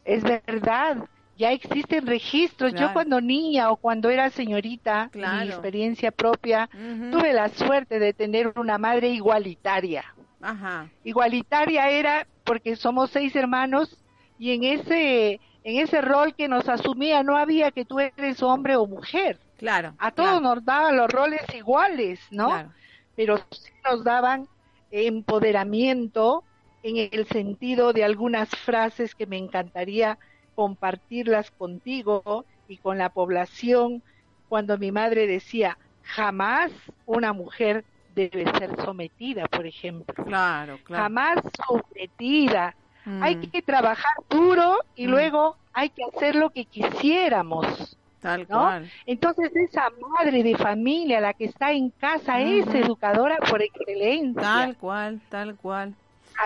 Es 0.04 0.22
verdad, 0.22 0.98
ya 1.36 1.50
existen 1.50 2.06
registros. 2.06 2.72
Yo 2.72 2.92
cuando 2.92 3.20
niña 3.20 3.72
o 3.72 3.76
cuando 3.76 4.08
era 4.08 4.30
señorita, 4.30 5.10
en 5.12 5.38
mi 5.40 5.48
experiencia 5.48 6.12
propia, 6.12 6.70
tuve 7.10 7.32
la 7.32 7.48
suerte 7.48 7.98
de 7.98 8.12
tener 8.12 8.52
una 8.56 8.78
madre 8.78 9.08
igualitaria. 9.08 10.04
Ajá. 10.40 10.88
Igualitaria 11.02 11.90
era 11.90 12.28
porque 12.44 12.76
somos 12.76 13.10
seis 13.10 13.34
hermanos 13.34 13.98
y 14.38 14.52
en 14.52 14.64
ese 14.64 15.40
en 15.66 15.80
ese 15.80 16.00
rol 16.00 16.32
que 16.36 16.46
nos 16.46 16.68
asumía, 16.68 17.24
no 17.24 17.36
había 17.36 17.72
que 17.72 17.84
tú 17.84 17.98
eres 17.98 18.40
hombre 18.40 18.76
o 18.76 18.86
mujer. 18.86 19.40
Claro. 19.56 19.94
A 19.98 20.12
todos 20.12 20.40
nos 20.40 20.64
daban 20.64 20.96
los 20.96 21.08
roles 21.08 21.42
iguales, 21.52 22.20
¿no? 22.30 22.72
Pero 23.16 23.38
sí 23.50 23.72
nos 23.84 24.04
daban 24.04 24.46
empoderamiento 24.92 26.44
en 26.84 27.08
el 27.10 27.26
sentido 27.26 27.92
de 27.92 28.04
algunas 28.04 28.48
frases 28.50 29.16
que 29.16 29.26
me 29.26 29.38
encantaría 29.38 30.18
compartirlas 30.54 31.50
contigo 31.50 32.46
y 32.68 32.78
con 32.78 32.98
la 32.98 33.08
población 33.08 34.04
cuando 34.48 34.78
mi 34.78 34.92
madre 34.92 35.26
decía, 35.26 35.76
jamás 36.02 36.70
una 37.06 37.32
mujer 37.32 37.84
debe 38.14 38.44
ser 38.56 38.70
sometida, 38.84 39.46
por 39.46 39.66
ejemplo. 39.66 40.14
Claro, 40.24 40.78
claro. 40.84 41.02
Jamás 41.02 41.38
sometida. 41.66 42.76
Hay 43.20 43.36
mm. 43.36 43.50
que 43.50 43.62
trabajar 43.62 44.12
duro 44.28 44.78
y 44.94 45.06
mm. 45.06 45.10
luego 45.10 45.56
hay 45.72 45.90
que 45.90 46.02
hacer 46.04 46.34
lo 46.34 46.50
que 46.50 46.64
quisiéramos. 46.64 47.96
Tal 48.20 48.46
cual. 48.46 48.90
Entonces 49.06 49.54
esa 49.54 49.88
madre 50.18 50.42
de 50.42 50.56
familia, 50.56 51.20
la 51.20 51.32
que 51.32 51.44
está 51.44 51.72
en 51.72 51.90
casa, 51.90 52.40
es 52.40 52.66
educadora 52.74 53.36
por 53.48 53.62
excelencia. 53.62 54.42
Tal 54.42 54.76
cual, 54.76 55.20
tal 55.28 55.54
cual. 55.56 55.94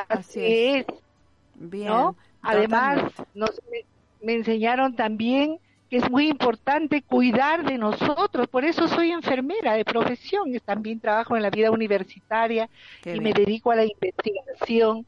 Así, 0.08 0.40
es. 0.44 0.86
Bien. 1.54 1.92
Además, 2.42 3.04
nos, 3.34 3.61
me 4.22 4.34
enseñaron 4.34 4.94
también 4.94 5.58
que 5.90 5.96
es 5.96 6.08
muy 6.08 6.28
importante 6.28 7.02
cuidar 7.02 7.64
de 7.64 7.76
nosotros. 7.76 8.46
Por 8.46 8.64
eso 8.64 8.86
soy 8.86 9.11
enfermera 9.11 9.74
de 9.74 9.84
profesión, 9.84 10.52
también 10.64 11.00
trabajo 11.00 11.36
en 11.36 11.42
la 11.42 11.50
vida 11.50 11.70
universitaria 11.70 12.68
y 13.04 13.18
me 13.20 13.32
dedico 13.32 13.72
a 13.72 13.76
la 13.76 13.84
investigación. 13.84 15.04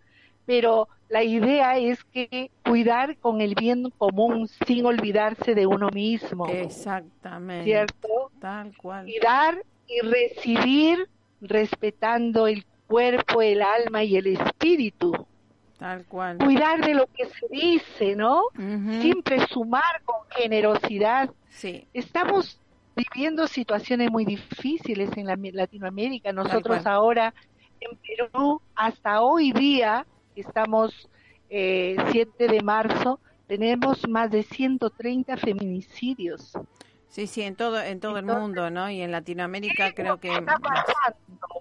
Pero 0.46 0.88
la 1.08 1.22
idea 1.22 1.78
es 1.78 2.02
que 2.04 2.50
cuidar 2.64 3.16
con 3.18 3.40
el 3.40 3.54
bien 3.54 3.90
común 3.98 4.48
sin 4.66 4.86
olvidarse 4.86 5.54
de 5.54 5.66
uno 5.66 5.88
mismo. 5.90 6.46
Exactamente. 6.46 7.64
¿Cierto? 7.64 8.30
Tal 8.40 8.76
cual. 8.76 9.04
Cuidar 9.04 9.62
y 9.86 10.00
recibir 10.00 11.08
respetando 11.40 12.46
el 12.46 12.64
cuerpo, 12.86 13.42
el 13.42 13.62
alma 13.62 14.04
y 14.04 14.16
el 14.16 14.26
espíritu. 14.28 15.26
Tal 15.78 16.04
cual. 16.06 16.38
Cuidar 16.38 16.84
de 16.84 16.94
lo 16.94 17.06
que 17.06 17.26
se 17.26 17.48
dice, 17.50 18.14
¿no? 18.16 18.44
Siempre 19.00 19.46
sumar 19.48 20.02
con 20.04 20.16
generosidad. 20.30 21.30
Sí. 21.48 21.86
Estamos 21.92 22.58
viviendo 22.94 23.46
situaciones 23.46 24.10
muy 24.10 24.24
difíciles 24.24 25.10
en 25.16 25.26
la, 25.26 25.36
Latinoamérica. 25.36 26.32
Nosotros 26.32 26.86
ahora 26.86 27.34
en 27.80 27.98
Perú, 27.98 28.60
hasta 28.74 29.22
hoy 29.22 29.52
día, 29.52 30.06
estamos 30.36 31.08
eh, 31.50 31.96
7 32.10 32.48
de 32.48 32.62
marzo, 32.62 33.20
tenemos 33.46 34.08
más 34.08 34.30
de 34.30 34.42
130 34.42 35.36
feminicidios. 35.36 36.52
Sí, 37.08 37.26
sí, 37.26 37.42
en 37.42 37.56
todo 37.56 37.80
en 37.82 38.00
todo 38.00 38.16
el 38.16 38.24
mundo, 38.24 38.70
¿no? 38.70 38.88
Y 38.90 39.02
en 39.02 39.12
Latinoamérica 39.12 39.92
creo 39.92 40.18
que 40.18 40.30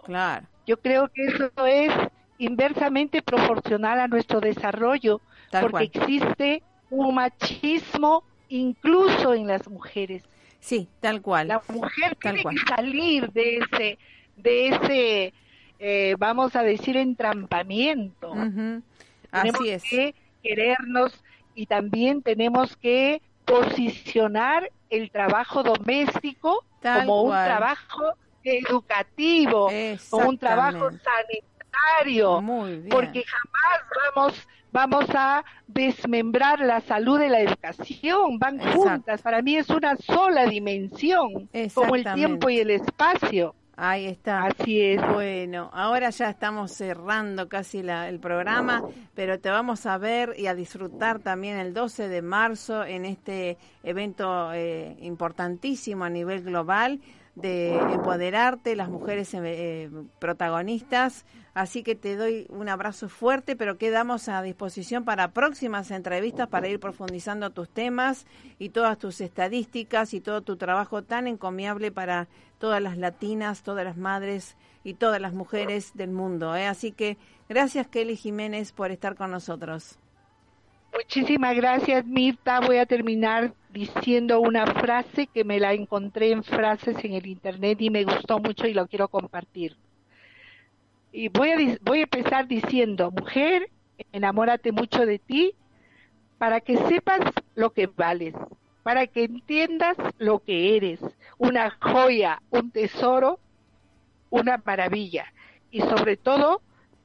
claro. 0.06 0.48
Yo 0.66 0.80
creo 0.80 1.10
que 1.10 1.26
eso 1.26 1.52
es 1.66 1.92
inversamente 2.38 3.22
proporcional 3.22 4.00
a 4.00 4.08
nuestro 4.08 4.40
desarrollo, 4.40 5.20
porque 5.60 5.84
existe 5.94 6.64
un 6.90 7.16
machismo 7.16 8.24
incluso 8.48 9.34
en 9.34 9.48
las 9.48 9.68
mujeres. 9.68 10.24
Sí, 10.60 10.88
tal 11.00 11.22
cual. 11.22 11.50
La 11.50 11.62
mujer 11.68 12.16
tiene 12.16 12.44
que 12.44 12.58
salir 12.68 13.32
de 13.32 13.58
ese, 13.58 14.00
de 14.38 14.68
ese, 14.68 15.34
eh, 15.84 16.16
vamos 16.20 16.56
a 16.56 16.62
decir, 16.62 16.96
entrampamiento. 16.96 18.34
Así 19.32 19.70
es. 19.70 19.84
que 19.84 20.16
querernos 20.44 21.12
y 21.56 21.66
también 21.66 22.22
tenemos 22.22 22.78
que 22.78 23.22
posicionar 23.46 24.72
el 24.92 25.10
trabajo 25.10 25.64
doméstico 25.64 26.64
como 26.82 27.24
un 27.24 27.32
trabajo 27.32 28.14
educativo, 28.44 29.70
como 30.10 30.30
un 30.30 30.38
trabajo 30.38 30.92
sanitario 30.92 31.52
porque 32.90 33.24
jamás 33.24 33.82
vamos 34.16 34.48
vamos 34.72 35.06
a 35.14 35.44
desmembrar 35.68 36.60
la 36.60 36.80
salud 36.82 37.20
de 37.20 37.30
la 37.30 37.42
educación, 37.42 38.40
van 38.40 38.60
juntas, 38.60 39.22
para 39.22 39.42
mí 39.42 39.58
es 39.58 39.70
una 39.70 39.98
sola 39.98 40.46
dimensión, 40.46 41.50
como 41.74 41.96
el 41.96 42.06
tiempo 42.14 42.50
y 42.50 42.60
el 42.60 42.70
espacio. 42.70 43.54
Ahí 43.84 44.06
está. 44.06 44.44
Así 44.44 44.80
es. 44.80 45.02
Bueno, 45.12 45.72
ahora 45.74 46.12
ya 46.12 46.30
estamos 46.30 46.72
cerrando 46.72 47.50
casi 47.50 47.80
el 47.80 48.20
programa, 48.20 48.84
pero 49.16 49.40
te 49.40 49.50
vamos 49.50 49.88
a 49.88 49.98
ver 49.98 50.36
y 50.38 50.46
a 50.46 50.54
disfrutar 50.54 51.18
también 51.18 51.58
el 51.58 51.74
12 51.74 52.08
de 52.08 52.22
marzo 52.22 52.86
en 52.86 53.06
este 53.06 53.58
evento 53.82 54.54
eh, 54.54 54.96
importantísimo 55.02 56.04
a 56.04 56.12
nivel 56.12 56.44
global 56.44 57.00
de 57.36 57.76
empoderarte, 57.78 58.76
las 58.76 58.90
mujeres 58.90 59.34
eh, 59.34 59.90
protagonistas. 60.20 61.26
Así 61.54 61.84
que 61.84 61.96
te 61.96 62.16
doy 62.16 62.46
un 62.50 62.70
abrazo 62.70 63.10
fuerte, 63.10 63.56
pero 63.56 63.78
quedamos 63.78 64.30
a 64.30 64.42
disposición 64.42 65.04
para 65.04 65.32
próximas 65.32 65.92
entrevistas 65.92 66.48
para 66.48 66.68
ir 66.68 66.80
profundizando 66.80 67.50
tus 67.50 67.70
temas 67.70 68.26
y 68.58 68.70
todas 68.70 68.98
tus 68.98 69.20
estadísticas 69.20 70.14
y 70.14 70.22
todo 70.22 70.42
tu 70.42 70.56
trabajo 70.56 71.04
tan 71.04 71.28
encomiable 71.28 71.92
para 71.92 72.28
todas 72.58 72.82
las 72.82 72.98
latinas, 72.98 73.64
todas 73.64 73.84
las 73.84 73.98
madres 73.98 74.56
y 74.84 74.94
todas 74.94 75.20
las 75.20 75.34
mujeres 75.34 75.92
del 75.94 76.12
mundo. 76.12 76.56
¿eh? 76.56 76.68
Así 76.68 76.92
que 76.92 77.18
gracias 77.50 77.88
Kelly 77.88 78.16
Jiménez 78.16 78.72
por 78.72 78.92
estar 78.92 79.16
con 79.16 79.32
nosotros. 79.32 80.00
Muchísimas 80.94 81.56
gracias, 81.56 82.06
Mirta. 82.06 82.60
Voy 82.60 82.78
a 82.78 82.86
terminar 82.86 83.54
diciendo 83.70 84.42
una 84.42 84.66
frase 84.68 85.28
que 85.28 85.44
me 85.44 85.60
la 85.60 85.74
encontré 85.74 86.32
en 86.32 86.44
frases 86.44 87.04
en 87.04 87.14
el 87.14 87.28
internet 87.28 87.82
y 87.82 87.90
me 87.90 88.04
gustó 88.04 88.40
mucho 88.40 88.68
y 88.68 88.74
lo 88.74 88.88
quiero 88.88 89.08
compartir. 89.08 89.78
Y 91.12 91.30
voy 91.30 91.52
a, 91.52 91.78
voy 91.82 92.00
a 92.00 92.04
empezar 92.04 92.48
diciendo, 92.48 93.12
mujer, 93.12 93.70
enamórate 94.12 94.72
mucho 94.72 95.06
de 95.06 95.20
ti 95.20 95.54
para 96.38 96.62
que 96.62 96.78
sepas 96.78 97.20
lo 97.56 97.72
que 97.72 97.88
vales, 97.88 98.34
para 98.84 99.08
que 99.08 99.24
entiendas 99.26 99.98
lo 100.18 100.40
que 100.40 100.76
eres, 100.76 101.00
una 101.38 101.72
joya, 101.82 102.42
un 102.50 102.72
tesoro, 102.72 103.40
una 104.30 104.62
maravilla. 104.66 105.34
Y 105.70 105.82
sobre 105.82 106.18
todo, 106.18 106.62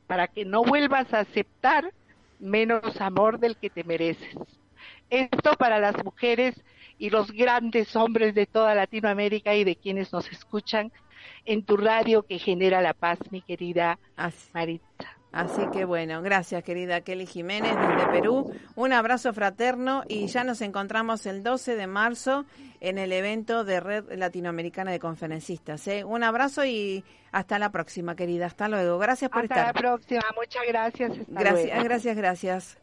para 0.07 0.29
que 0.29 0.45
no 0.45 0.63
vuelvas 0.65 1.13
a 1.15 1.21
aceptar 1.21 1.93
menos 2.39 3.01
amor 3.01 3.39
del 3.39 3.57
que 3.57 3.71
te 3.71 3.85
mereces. 3.85 4.37
Esto 5.11 5.53
para 5.55 5.79
las 5.79 6.03
mujeres 6.05 6.55
y 6.99 7.11
los 7.11 7.31
grandes 7.31 7.95
hombres 7.97 8.35
de 8.35 8.47
toda 8.47 8.75
Latinoamérica 8.75 9.55
y 9.55 9.65
de 9.65 9.77
quienes 9.77 10.13
nos 10.13 10.31
escuchan 10.31 10.93
en 11.45 11.65
tu 11.65 11.77
radio 11.77 12.25
que 12.25 12.39
genera 12.39 12.81
la 12.81 12.95
paz, 12.95 13.19
mi 13.31 13.43
querida 13.43 13.99
Maritza. 14.53 15.16
Así 15.37 15.61
que 15.71 15.85
bueno, 15.85 16.23
gracias 16.23 16.65
querida 16.65 17.03
Kelly 17.03 17.27
Jiménez 17.27 17.77
desde 17.77 18.11
Perú. 18.11 18.51
Un 18.75 18.95
abrazo 18.95 19.35
fraterno 19.35 20.03
y 20.09 20.29
ya 20.29 20.45
nos 20.45 20.63
encontramos 20.63 21.27
el 21.27 21.43
12 21.43 21.77
de 21.77 21.87
marzo 21.87 22.47
en 22.81 22.97
el 22.97 23.13
evento 23.13 23.63
de 23.63 23.81
Red 23.81 24.17
Latinoamericana 24.17 24.93
de 24.93 24.99
Conferencistas. 24.99 25.87
¿eh? 25.89 26.05
Un 26.05 26.25
abrazo 26.25 26.65
y 26.65 27.05
hasta 27.33 27.59
la 27.59 27.71
próxima, 27.71 28.17
querida. 28.17 28.47
Hasta 28.47 28.67
luego. 28.67 28.99
Gracias 28.99 29.31
por 29.31 29.45
estar. 29.45 29.59
Hasta 29.59 29.73
la 29.75 29.79
próxima. 29.79 30.23
Muchas 30.35 30.63
gracias. 30.67 31.13
gracias, 31.29 31.85
gracias, 31.85 32.17
gracias. 32.17 32.79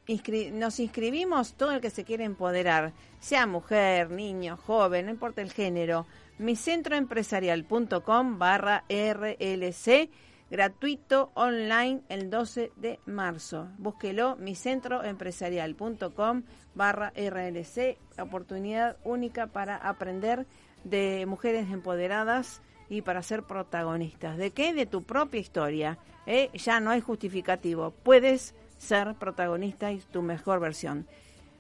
nos 0.54 0.80
inscribimos 0.80 1.56
todo 1.56 1.72
el 1.72 1.82
que 1.82 1.90
se 1.90 2.04
quiere 2.04 2.24
empoderar, 2.24 2.94
sea 3.20 3.48
mujer, 3.48 4.12
niño, 4.12 4.58
joven, 4.58 5.08
no 5.08 5.12
importa 5.12 5.42
el 5.42 5.52
género. 5.52 6.06
micentroempresarial.com 6.38 8.38
barra 8.38 8.84
RLC 8.90 10.12
gratuito 10.54 11.32
online 11.34 12.04
el 12.10 12.30
12 12.30 12.74
de 12.76 13.00
marzo. 13.08 13.70
Búsquelo, 13.80 14.36
micentroempresarial.com 14.36 16.44
barra 16.76 17.12
RLC, 17.16 17.98
oportunidad 18.22 18.98
única 19.04 19.48
para 19.48 19.78
aprender 19.78 20.46
de 20.84 21.26
mujeres 21.26 21.72
empoderadas 21.72 22.62
y 22.88 23.02
para 23.02 23.24
ser 23.24 23.42
protagonistas. 23.42 24.38
¿De 24.38 24.52
qué? 24.52 24.76
De 24.76 24.86
tu 24.86 25.02
propia 25.02 25.40
historia. 25.40 25.98
¿eh? 26.28 26.52
Ya 26.54 26.80
no 26.80 26.92
hay 26.92 27.02
justificativo. 27.02 27.90
Puedes 27.90 28.54
ser 28.78 29.16
protagonista 29.16 29.92
y 29.92 30.02
tu 30.02 30.22
mejor 30.22 30.60
versión. 30.60 31.08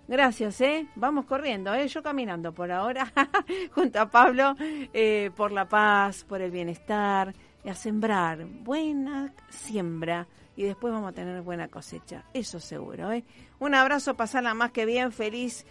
Gracias, 0.07 0.61
¿eh? 0.61 0.87
Vamos 0.95 1.25
corriendo, 1.25 1.73
¿eh? 1.73 1.87
Yo 1.87 2.03
caminando 2.03 2.53
por 2.53 2.71
ahora, 2.71 3.11
junto 3.73 3.99
a 3.99 4.07
Pablo, 4.07 4.55
eh, 4.59 5.31
por 5.35 5.51
la 5.51 5.67
paz, 5.67 6.23
por 6.25 6.43
el 6.43 6.51
bienestar, 6.51 7.33
a 7.69 7.75
sembrar 7.75 8.45
buena 8.45 9.33
siembra 9.49 10.27
y 10.55 10.63
después 10.63 10.93
vamos 10.93 11.09
a 11.09 11.13
tener 11.13 11.41
buena 11.41 11.67
cosecha, 11.67 12.25
eso 12.33 12.59
seguro. 12.59 13.11
¿eh? 13.11 13.23
Un 13.59 13.75
abrazo, 13.75 14.15
pasarla 14.15 14.53
más 14.53 14.71
que 14.71 14.85
bien, 14.85 15.11
feliz 15.11 15.65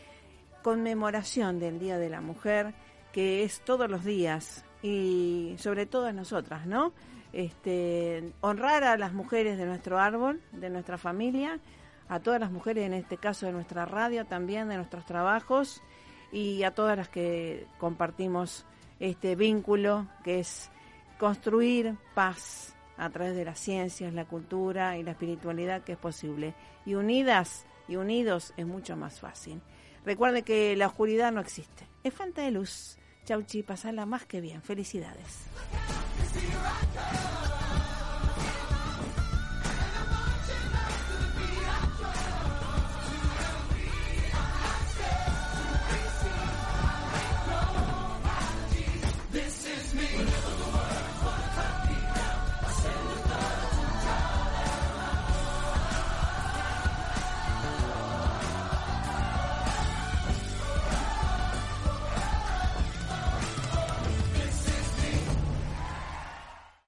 conmemoración 0.62 1.58
del 1.58 1.78
Día 1.78 1.98
de 1.98 2.08
la 2.08 2.20
Mujer, 2.20 2.74
que 3.12 3.44
es 3.44 3.60
todos 3.60 3.90
los 3.90 4.04
días 4.04 4.64
y 4.82 5.54
sobre 5.58 5.86
todo 5.86 6.06
a 6.06 6.12
nosotras, 6.12 6.66
¿no? 6.66 6.92
Este, 7.32 8.32
honrar 8.40 8.84
a 8.84 8.96
las 8.96 9.12
mujeres 9.12 9.58
de 9.58 9.66
nuestro 9.66 9.98
árbol, 9.98 10.40
de 10.52 10.70
nuestra 10.70 10.98
familia, 10.98 11.60
a 12.08 12.20
todas 12.20 12.40
las 12.40 12.50
mujeres, 12.50 12.84
en 12.84 12.94
este 12.94 13.16
caso 13.16 13.46
de 13.46 13.52
nuestra 13.52 13.86
radio, 13.86 14.26
también 14.26 14.68
de 14.68 14.76
nuestros 14.76 15.06
trabajos 15.06 15.82
y 16.30 16.62
a 16.62 16.72
todas 16.72 16.96
las 16.96 17.08
que 17.08 17.66
compartimos 17.78 18.66
este 19.00 19.34
vínculo 19.34 20.06
que 20.24 20.40
es 20.40 20.70
construir 21.22 21.96
paz 22.16 22.74
a 22.96 23.08
través 23.08 23.36
de 23.36 23.44
las 23.44 23.56
ciencias, 23.56 24.12
la 24.12 24.24
cultura 24.24 24.98
y 24.98 25.04
la 25.04 25.12
espiritualidad 25.12 25.84
que 25.84 25.92
es 25.92 25.98
posible. 25.98 26.52
Y 26.84 26.94
unidas 26.94 27.64
y 27.86 27.94
unidos 27.94 28.52
es 28.56 28.66
mucho 28.66 28.96
más 28.96 29.20
fácil. 29.20 29.62
Recuerde 30.04 30.42
que 30.42 30.74
la 30.74 30.88
oscuridad 30.88 31.30
no 31.30 31.40
existe, 31.40 31.86
es 32.02 32.12
falta 32.12 32.42
de 32.42 32.50
luz. 32.50 32.98
Chauchi, 33.24 33.62
pasala 33.62 34.04
más 34.04 34.26
que 34.26 34.40
bien. 34.40 34.62
Felicidades. 34.62 35.46